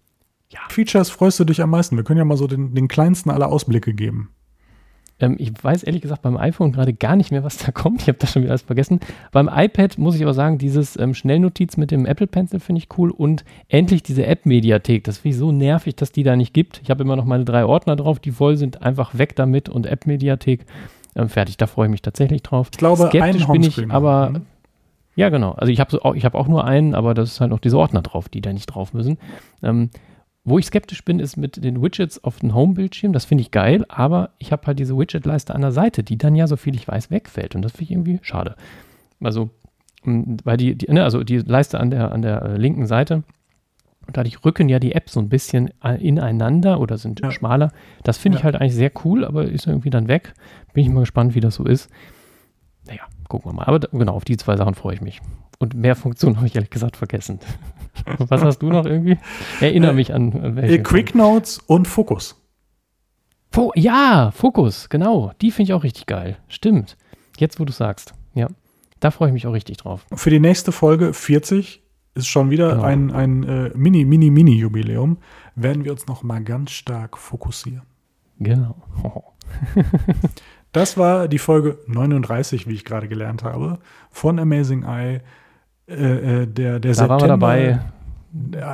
[0.49, 0.61] ja.
[0.69, 1.95] Features freust du dich am meisten?
[1.95, 4.29] Wir können ja mal so den, den kleinsten aller Ausblicke geben.
[5.19, 8.01] Ähm, ich weiß ehrlich gesagt beim iPhone gerade gar nicht mehr, was da kommt.
[8.01, 8.99] Ich habe das schon wieder alles vergessen.
[9.31, 12.89] Beim iPad muss ich aber sagen, dieses ähm, Schnellnotiz mit dem Apple Pencil finde ich
[12.97, 15.03] cool und endlich diese App-Mediathek.
[15.03, 16.81] Das finde ich so nervig, dass die da nicht gibt.
[16.83, 18.81] Ich habe immer noch meine drei Ordner drauf, die voll sind.
[18.81, 20.65] Einfach weg damit und App-Mediathek.
[21.15, 22.69] Ähm, fertig, da freue ich mich tatsächlich drauf.
[22.71, 24.41] Ich glaube, Skeptisch bin ich, aber mhm.
[25.15, 25.51] ja, genau.
[25.51, 28.01] Also ich habe so, hab auch nur einen, aber das ist halt noch diese Ordner
[28.01, 29.17] drauf, die da nicht drauf müssen.
[29.63, 29.89] Ähm,
[30.45, 33.13] wo ich skeptisch bin, ist mit den Widgets auf dem Home-Bildschirm.
[33.13, 36.35] Das finde ich geil, aber ich habe halt diese Widget-Leiste an der Seite, die dann
[36.35, 37.55] ja, so viel ich weiß, wegfällt.
[37.55, 38.55] Und das finde ich irgendwie schade.
[39.19, 39.49] Also,
[40.03, 43.23] weil die, die, ne, also die Leiste an der, an der äh, linken Seite,
[44.13, 47.31] dadurch rücken ja die Apps so ein bisschen äh, ineinander oder sind ja.
[47.31, 47.71] schmaler.
[48.03, 48.39] Das finde ja.
[48.39, 50.35] ich halt eigentlich sehr cool, aber ist irgendwie dann weg.
[50.73, 51.89] Bin ich mal gespannt, wie das so ist.
[52.85, 53.65] Naja, gucken wir mal.
[53.65, 55.21] Aber genau, auf die zwei Sachen freue ich mich.
[55.57, 57.39] Und mehr Funktionen habe ich ehrlich gesagt vergessen.
[58.17, 59.17] Was hast du noch irgendwie?
[59.59, 60.83] Erinnere mich an welche.
[60.83, 62.41] Quick Notes und Fokus.
[63.51, 65.31] Fo ja, Fokus, genau.
[65.41, 66.37] Die finde ich auch richtig geil.
[66.47, 66.97] Stimmt.
[67.37, 68.13] Jetzt, wo du sagst.
[68.33, 68.47] Ja.
[68.99, 70.05] Da freue ich mich auch richtig drauf.
[70.13, 71.81] Für die nächste Folge 40
[72.15, 72.83] ist schon wieder genau.
[72.83, 75.17] ein, ein äh, Mini, Mini, Mini-Jubiläum.
[75.55, 77.83] Werden wir uns noch mal ganz stark fokussieren.
[78.39, 78.75] Genau.
[80.71, 83.79] das war die Folge 39, wie ich gerade gelernt habe,
[84.11, 85.21] von Amazing Eye.
[85.87, 87.09] Äh, äh, der, der da September.
[87.09, 87.79] Waren wir dabei.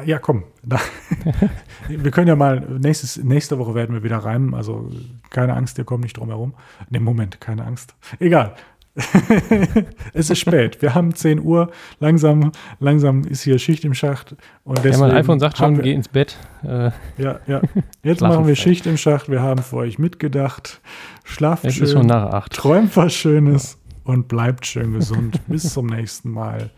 [0.06, 0.46] Ja, komm.
[1.88, 4.56] wir können ja mal, nächstes, nächste Woche werden wir wieder reimen.
[4.56, 4.90] Also
[5.30, 6.56] keine Angst, ihr kommt nicht drum herum.
[6.90, 7.96] Ne, Moment, keine Angst.
[8.20, 8.56] Egal.
[10.14, 10.82] es ist spät.
[10.82, 11.70] Wir haben 10 Uhr.
[12.00, 14.36] Langsam, langsam ist hier Schicht im Schacht.
[14.64, 16.38] Und deswegen ja, mein iPhone sagt schon, wir, geh ins Bett.
[16.64, 17.62] Äh, ja, ja.
[18.04, 19.30] Jetzt machen wir Schicht im Schacht.
[19.30, 20.82] Wir haben für euch mitgedacht.
[21.24, 21.84] Schlaft es schön.
[21.84, 22.54] Ist schon nach acht.
[22.54, 23.81] Träumt was Schönes
[24.12, 25.40] und bleibt schön gesund.
[25.48, 26.70] Bis zum nächsten Mal.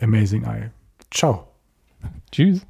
[0.00, 0.70] Amazing Eye.
[1.10, 1.48] Ciao.
[2.30, 2.66] Tschüss.